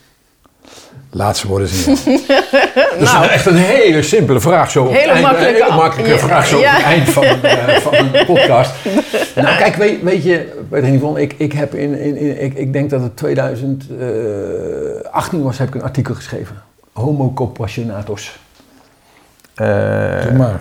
Laatste 1.10 1.46
woorden 1.48 1.68
zijn 1.68 1.96
jou. 2.06 2.18
Dat 2.98 3.08
is 3.24 3.28
echt 3.30 3.46
een 3.46 3.56
hele 3.56 4.02
simpele 4.02 4.40
vraag 4.40 4.70
zo 4.70 4.84
op 4.84 4.88
Hele 4.92 5.00
het 5.00 5.10
eind. 5.10 5.22
makkelijke- 5.22 5.58
een 5.58 5.62
hele 5.64 5.76
makkelijke 5.76 6.12
Ja, 6.12 6.18
vraag 6.18 6.46
zo 6.46 6.58
ja. 6.58 6.70
op 6.70 6.76
het 6.76 6.84
eind 6.84 7.08
van 7.08 7.24
een, 7.24 7.42
eh, 7.42 7.76
van 7.80 7.94
een 7.94 8.10
podcast. 8.34 8.72
Nou, 9.34 9.56
kijk, 9.56 9.74
weet, 9.74 10.02
weet 10.02 10.22
je, 10.24 10.52
Yvonne, 10.70 11.20
ik, 11.20 11.34
ik 11.36 11.52
heb 11.52 11.74
in, 11.74 11.98
in, 11.98 12.16
in- 12.16 12.42
ik, 12.42 12.54
ik 12.54 12.72
denk 12.72 12.90
dat 12.90 13.00
het 13.02 13.16
2018 13.16 15.42
was, 15.42 15.58
heb 15.58 15.68
ik 15.68 15.74
een 15.74 15.82
artikel 15.82 16.14
geschreven. 16.14 16.62
Homo 16.92 17.32
compassionatos. 17.32 18.38
Eh, 19.54 20.22
Doe 20.22 20.32
maar. 20.32 20.60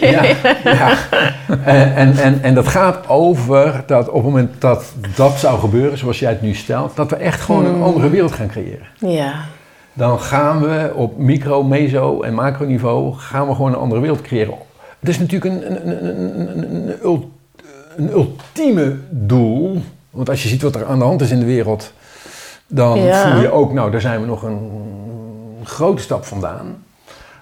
ja, 0.00 0.22
ja. 0.64 0.92
En, 1.64 1.94
en, 1.94 2.16
en, 2.18 2.38
en 2.42 2.54
dat 2.54 2.68
gaat 2.68 3.08
over 3.08 3.82
dat 3.86 4.08
op 4.08 4.14
het 4.14 4.24
moment 4.24 4.60
dat 4.60 4.84
dat 5.16 5.38
zou 5.38 5.58
gebeuren, 5.60 5.98
zoals 5.98 6.18
jij 6.18 6.30
het 6.30 6.42
nu 6.42 6.54
stelt, 6.54 6.96
dat 6.96 7.10
we 7.10 7.16
echt 7.16 7.40
gewoon 7.40 7.64
een 7.64 7.82
andere 7.82 8.10
wereld 8.10 8.32
gaan 8.32 8.48
creëren. 8.48 8.86
Ja. 8.98 9.32
Dan 9.98 10.20
gaan 10.20 10.60
we 10.60 10.92
op 10.94 11.18
micro, 11.18 11.62
meso 11.62 12.22
en 12.22 12.34
macroniveau 12.34 13.14
gaan 13.14 13.46
we 13.48 13.54
gewoon 13.54 13.72
een 13.72 13.78
andere 13.78 14.00
wereld 14.00 14.20
creëren. 14.20 14.54
Het 14.98 15.08
is 15.08 15.18
natuurlijk 15.18 15.54
een, 15.54 15.70
een, 15.70 15.88
een, 15.88 16.08
een, 16.08 16.58
een, 16.58 16.88
een 16.88 16.96
ul- 17.02 17.30
een 17.96 18.10
ultieme 18.10 18.96
doel. 19.10 19.80
Want 20.10 20.28
als 20.28 20.42
je 20.42 20.48
ziet 20.48 20.62
wat 20.62 20.74
er 20.74 20.84
aan 20.86 20.98
de 20.98 21.04
hand 21.04 21.20
is 21.20 21.30
in 21.30 21.38
de 21.38 21.44
wereld, 21.44 21.92
dan 22.66 22.98
Ja. 23.00 23.30
voel 23.32 23.40
je 23.40 23.50
ook, 23.52 23.72
nou, 23.72 23.90
daar 23.90 24.00
zijn 24.00 24.20
we 24.20 24.26
nog 24.26 24.42
een 24.42 24.58
grote 25.64 26.02
stap 26.02 26.24
vandaan. 26.24 26.76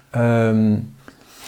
Ehm, 0.09 0.71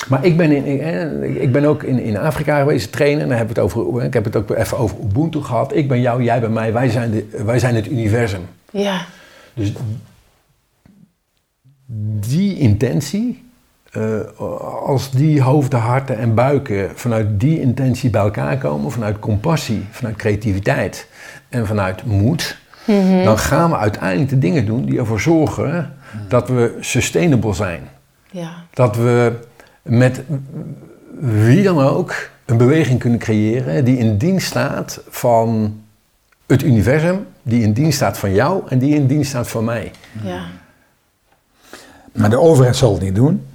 maar 0.07 0.25
ik 0.25 0.37
ben, 0.37 0.51
in, 0.51 0.65
ik, 0.65 0.79
eh, 0.81 1.41
ik 1.41 1.51
ben 1.51 1.65
ook 1.65 1.83
in, 1.83 1.99
in 1.99 2.17
Afrika 2.17 2.59
geweest 2.59 2.91
trainen. 2.91 3.27
Daar 3.27 3.37
hebben 3.37 3.55
we 3.55 3.61
het 3.61 3.71
over, 3.77 4.03
ik 4.03 4.13
heb 4.13 4.23
het 4.25 4.35
ook 4.35 4.49
even 4.49 4.77
over 4.77 4.97
Ubuntu 5.03 5.41
gehad. 5.41 5.75
Ik 5.75 5.87
ben 5.87 6.01
jou, 6.01 6.23
jij 6.23 6.39
ben 6.39 6.53
mij. 6.53 6.73
Wij 6.73 6.89
zijn, 6.89 7.11
de, 7.11 7.43
wij 7.45 7.59
zijn 7.59 7.75
het 7.75 7.87
universum. 7.91 8.41
Ja. 8.71 9.01
Dus 9.53 9.73
die 12.27 12.57
intentie, 12.57 13.43
eh, 13.91 14.19
als 14.85 15.11
die 15.11 15.41
hoofden, 15.41 15.79
harten 15.79 16.17
en 16.17 16.33
buiken 16.33 16.89
vanuit 16.95 17.39
die 17.39 17.61
intentie 17.61 18.09
bij 18.09 18.21
elkaar 18.21 18.57
komen, 18.57 18.91
vanuit 18.91 19.19
compassie, 19.19 19.85
vanuit 19.91 20.15
creativiteit 20.15 21.07
en 21.49 21.67
vanuit 21.67 22.05
moed, 22.05 22.57
dan 23.23 23.37
gaan 23.37 23.69
we 23.69 23.77
uiteindelijk 23.77 24.29
de 24.29 24.39
dingen 24.39 24.65
doen 24.65 24.85
die 24.85 24.99
ervoor 24.99 25.19
zorgen 25.19 25.93
dat 26.27 26.47
we 26.47 26.77
sustainable 26.79 27.53
zijn. 27.53 27.81
Ja. 28.31 28.51
Dat 28.73 28.95
we 28.95 29.33
met 29.81 30.21
wie 31.19 31.63
dan 31.63 31.79
ook 31.79 32.29
een 32.45 32.57
beweging 32.57 32.99
kunnen 32.99 33.19
creëren 33.19 33.85
die 33.85 33.97
in 33.97 34.17
dienst 34.17 34.47
staat 34.47 35.01
van 35.09 35.79
het 36.47 36.63
universum, 36.63 37.25
die 37.43 37.63
in 37.63 37.73
dienst 37.73 37.95
staat 37.95 38.17
van 38.17 38.33
jou 38.33 38.61
en 38.67 38.79
die 38.79 38.95
in 38.95 39.07
dienst 39.07 39.29
staat 39.29 39.47
van 39.47 39.63
mij. 39.63 39.91
Ja. 40.23 40.41
Maar 42.13 42.29
de 42.29 42.39
overheid 42.39 42.75
zal 42.75 42.93
het 42.93 43.01
niet 43.01 43.15
doen. 43.15 43.45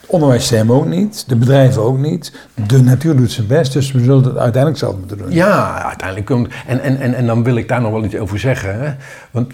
Het 0.00 0.10
onderwijssysteem 0.10 0.72
ook 0.72 0.86
niet. 0.86 1.24
De 1.28 1.36
bedrijven 1.36 1.82
ook 1.82 1.98
niet. 1.98 2.32
De 2.66 2.82
natuur 2.82 3.16
doet 3.16 3.32
zijn 3.32 3.46
best. 3.46 3.72
Dus 3.72 3.92
we 3.92 4.00
zullen 4.00 4.24
het 4.24 4.36
uiteindelijk 4.36 4.76
zelf 4.82 4.96
moeten 4.98 5.18
doen. 5.18 5.30
Ja, 5.30 5.82
uiteindelijk 5.84 6.26
komt. 6.26 6.48
En, 6.66 6.80
en, 6.80 7.00
en, 7.00 7.14
en 7.14 7.26
dan 7.26 7.42
wil 7.44 7.56
ik 7.56 7.68
daar 7.68 7.80
nog 7.80 7.92
wel 7.92 8.04
iets 8.04 8.16
over 8.16 8.38
zeggen. 8.38 8.80
Hè? 8.80 8.92
Want 9.30 9.52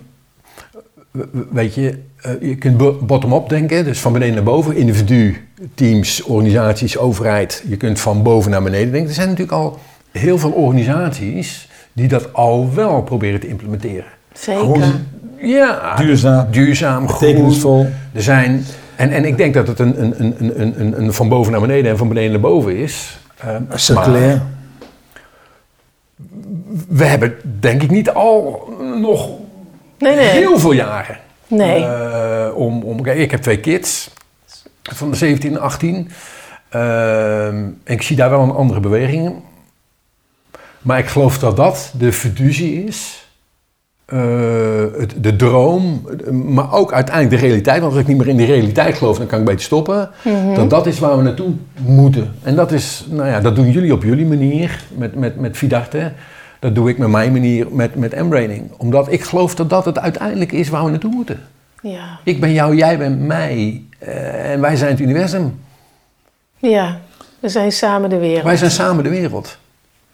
weet 1.51 1.74
je, 1.74 1.99
eh, 2.16 2.32
je 2.40 2.57
kunt 2.57 2.76
bo- 2.76 2.99
bottom-up 3.03 3.49
denken, 3.49 3.84
dus 3.84 4.01
van 4.01 4.12
beneden 4.12 4.34
naar 4.34 4.44
boven, 4.44 4.76
individu, 4.76 5.49
teams, 5.74 6.22
organisaties, 6.22 6.99
overheid. 6.99 7.64
Je 7.68 7.76
kunt 7.76 8.01
van 8.01 8.22
boven 8.22 8.51
naar 8.51 8.62
beneden 8.62 8.90
denken. 8.92 9.09
Er 9.09 9.14
zijn 9.14 9.28
natuurlijk 9.28 9.57
al 9.59 9.78
heel 10.12 10.38
veel 10.38 10.51
organisaties 10.51 11.68
die 11.92 12.09
dat 12.09 12.32
al 12.32 12.74
wel 12.74 13.03
proberen 13.03 13.40
te 13.40 13.49
implementeren. 13.49 14.16
Zeker. 14.41 14.95
Ja, 15.36 15.97
Duurzaam. 15.97 16.47
duurzaam, 16.51 17.09
groen. 17.09 17.93
Er 18.12 18.22
zijn, 18.22 18.64
en, 18.97 19.11
en 19.11 19.24
ik 19.24 19.36
denk 19.36 19.55
dat 19.55 19.66
het 19.66 19.78
een, 19.78 20.03
een, 20.03 20.14
een, 20.18 20.61
een, 20.61 20.80
een, 20.80 21.01
een 21.01 21.12
van 21.12 21.28
boven 21.28 21.53
naar 21.53 21.61
beneden 21.61 21.91
en 21.91 21.99
van 21.99 22.09
beneden 22.09 22.30
naar 22.30 22.41
boven 22.41 22.76
is. 22.76 23.18
Circulair. 23.74 24.36
maar 24.36 24.47
we 26.89 27.05
hebben 27.05 27.36
denk 27.61 27.82
ik 27.82 27.91
niet 27.91 28.11
al 28.11 28.68
nog 29.01 29.30
Nee, 29.99 30.14
nee. 30.14 30.26
heel 30.26 30.59
veel 30.59 30.72
jaren. 30.72 31.18
Nee. 31.47 31.84
Eh, 31.84 32.57
om, 32.57 32.82
om, 32.82 33.07
ik 33.07 33.30
heb 33.30 33.41
twee 33.41 33.61
kids 33.61 34.11
van 34.82 35.11
de 35.11 35.16
17 35.16 35.55
en 35.55 35.61
18. 35.61 36.11
Ehm, 36.68 36.84
en 37.84 37.95
ik 37.95 38.03
zie 38.03 38.16
daar 38.16 38.30
wel 38.30 38.41
een 38.43 38.51
andere 38.51 38.80
beweging 38.80 39.24
in. 39.26 39.43
Maar 40.82 40.99
ik 40.99 41.07
geloof 41.07 41.39
dat 41.39 41.57
dat 41.57 41.93
de 41.99 42.12
fiducie 42.12 42.84
is. 42.84 43.28
Eh, 44.09 44.20
het, 44.98 45.14
de 45.16 45.36
droom, 45.36 46.09
maar 46.32 46.72
ook 46.72 46.92
uiteindelijk 46.92 47.40
de 47.40 47.46
realiteit. 47.46 47.80
Want 47.80 47.92
als 47.92 48.00
ik 48.00 48.06
niet 48.09 48.16
meer 48.16 48.28
in 48.28 48.36
die 48.36 48.46
realiteit 48.46 48.96
geloof, 48.96 49.18
dan 49.18 49.26
kan 49.26 49.38
ik 49.38 49.44
beter 49.44 49.61
stoppen. 49.62 50.11
Dat 50.54 50.70
dat 50.70 50.86
is 50.86 50.98
waar 50.98 51.16
we 51.16 51.22
naartoe 51.22 51.52
moeten. 51.82 52.34
En 52.42 52.54
dat 52.56 52.72
is, 52.72 53.06
nou 53.11 53.28
ja, 53.28 53.40
dat 53.40 53.56
doen 53.56 53.70
jullie 53.70 53.92
op 53.92 54.02
jullie 54.02 54.26
manier 54.26 54.82
met, 54.96 55.14
met, 55.14 55.40
met 55.40 55.56
Vidarte. 55.56 56.12
Dat 56.59 56.74
doe 56.74 56.88
ik 56.88 56.98
met 56.98 57.09
mijn 57.09 57.32
manier 57.32 57.66
met, 57.70 57.94
met 57.94 58.22
M-braining. 58.22 58.70
Omdat 58.76 59.12
ik 59.12 59.24
geloof 59.24 59.54
dat 59.54 59.70
dat 59.70 59.84
het 59.84 59.98
uiteindelijk 59.98 60.52
is 60.52 60.68
waar 60.68 60.84
we 60.84 60.90
naartoe 60.90 61.14
moeten. 61.14 61.40
Ja. 61.82 62.18
Ik 62.24 62.40
ben 62.40 62.52
jou, 62.52 62.76
jij 62.76 62.98
bent 62.98 63.20
mij. 63.20 63.82
eh, 63.98 64.50
en 64.52 64.61
wij 64.61 64.76
zijn 64.76 64.90
het 64.90 65.00
universum. 65.00 65.61
Ja. 66.59 66.98
We 67.40 67.48
zijn 67.48 67.72
samen 67.72 68.11
de 68.11 68.18
wereld. 68.18 68.44
Wij 68.44 68.56
zijn 68.56 68.70
samen 68.70 69.04
de 69.04 69.11
wereld. 69.11 69.59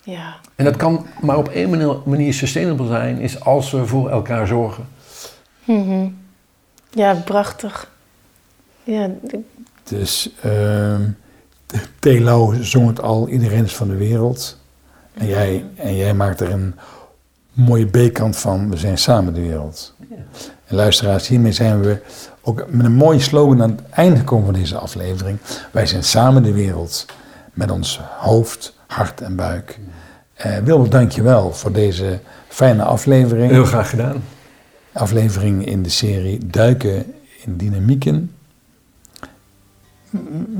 Ja. 0.05 0.35
En 0.57 0.65
dat 0.65 0.77
kan 0.77 1.07
maar 1.21 1.37
op 1.37 1.49
één 1.49 1.71
manier- 1.71 1.99
manier 2.05 2.35
sustainable 2.35 2.87
zijn, 2.87 3.19
is 3.21 3.41
als 3.41 3.71
we 3.71 3.87
voor 3.87 4.11
elkaar 4.11 4.47
zorgen. 4.47 4.89
Mhm. 5.65 6.09
Ja, 6.91 7.15
prachtig. 7.15 7.91
Ja, 8.83 9.11
Dus 9.83 10.31
ehm 10.43 11.03
Telo 11.99 12.55
zong 12.61 12.87
het 12.87 13.03
al. 13.03 13.29
Iedereen 13.29 13.65
is 13.65 13.75
van 13.77 13.89
de 13.89 13.97
wereld. 13.97 14.59
En 15.15 15.27
jij, 15.27 15.65
en 15.77 15.97
jij 15.97 16.15
maakt 16.15 16.41
er 16.41 16.51
een 16.51 16.75
mooie 17.53 17.87
B-kant 17.87 18.37
van. 18.37 18.71
We 18.71 18.77
zijn 18.77 18.99
samen 18.99 19.35
de 19.35 19.41
wereld. 19.41 19.95
En 20.67 20.77
luisteraars, 20.77 21.29
hiermee 21.29 21.53
zijn 21.53 21.81
we 21.81 22.01
ook 22.43 22.65
met 22.71 22.87
een 22.87 22.93
mooie 22.95 23.21
slogan 23.21 23.63
aan 23.63 23.71
het 23.71 23.81
einde 23.91 24.19
gekomen 24.19 24.45
van 24.45 24.55
deze 24.55 24.77
aflevering. 24.79 25.39
Wij 25.71 25.87
zijn 25.87 26.05
samen 26.05 26.43
de 26.43 26.53
wereld 26.53 27.07
met 27.53 27.71
ons 27.71 28.01
hoofd, 28.19 28.75
hart 28.95 29.21
en 29.21 29.37
buik. 29.37 29.79
Eh 30.35 30.57
Wilbert, 30.65 30.91
dank 30.91 31.13
je 31.13 31.23
wel 31.23 31.53
voor 31.53 31.73
deze 31.73 32.19
fijne 32.49 32.83
aflevering. 32.83 33.51
Heel 33.51 33.65
graag 33.65 33.91
gedaan. 33.91 34.25
Aflevering 34.93 35.67
in 35.67 35.83
de 35.83 35.89
serie 35.89 36.39
Duiken 36.47 37.15
in 37.45 37.57
Dynamieken. 37.57 38.31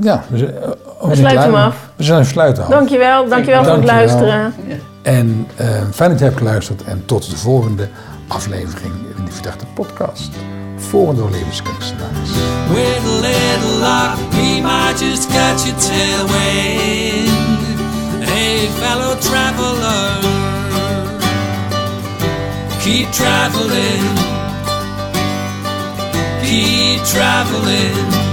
Ja, 0.01 0.23
we, 0.29 0.37
zijn- 0.37 0.53
we 0.53 1.15
zijn 1.15 1.15
sluiten 1.17 1.43
hem 1.43 1.55
af. 1.55 1.89
We 1.95 2.03
zijn 2.03 2.25
sluiten 2.25 2.63
af. 2.63 2.69
Dankjewel, 2.69 3.27
dankjewel 3.29 3.63
voor 3.63 3.73
het 3.73 3.83
luisteren. 3.83 4.53
En 5.01 5.47
eh, 5.55 5.67
fijn 5.93 6.09
dat 6.09 6.19
je 6.19 6.25
hebt 6.25 6.37
geluisterd. 6.37 6.83
En 6.83 7.05
tot 7.05 7.29
de 7.29 7.37
volgende 7.37 7.87
aflevering 8.27 8.93
in 9.17 9.23
die 9.23 9.33
verdachte 9.33 9.65
podcast. 9.73 10.29
Voor 10.77 11.15
door 11.15 11.29
levenskunstenaars. 11.31 12.29
With 12.69 12.99
a 13.05 13.19
little 13.21 13.79
luck, 13.79 14.31
we 14.31 14.59
might 14.61 14.99
just 14.99 15.27
catch. 15.27 15.63
Hey, 18.35 18.67
fellow 18.67 19.15
traveler, 19.21 20.19
keep 22.81 23.09
traveling, 23.13 24.03
keep 26.43 27.01
traveling. 27.05 28.24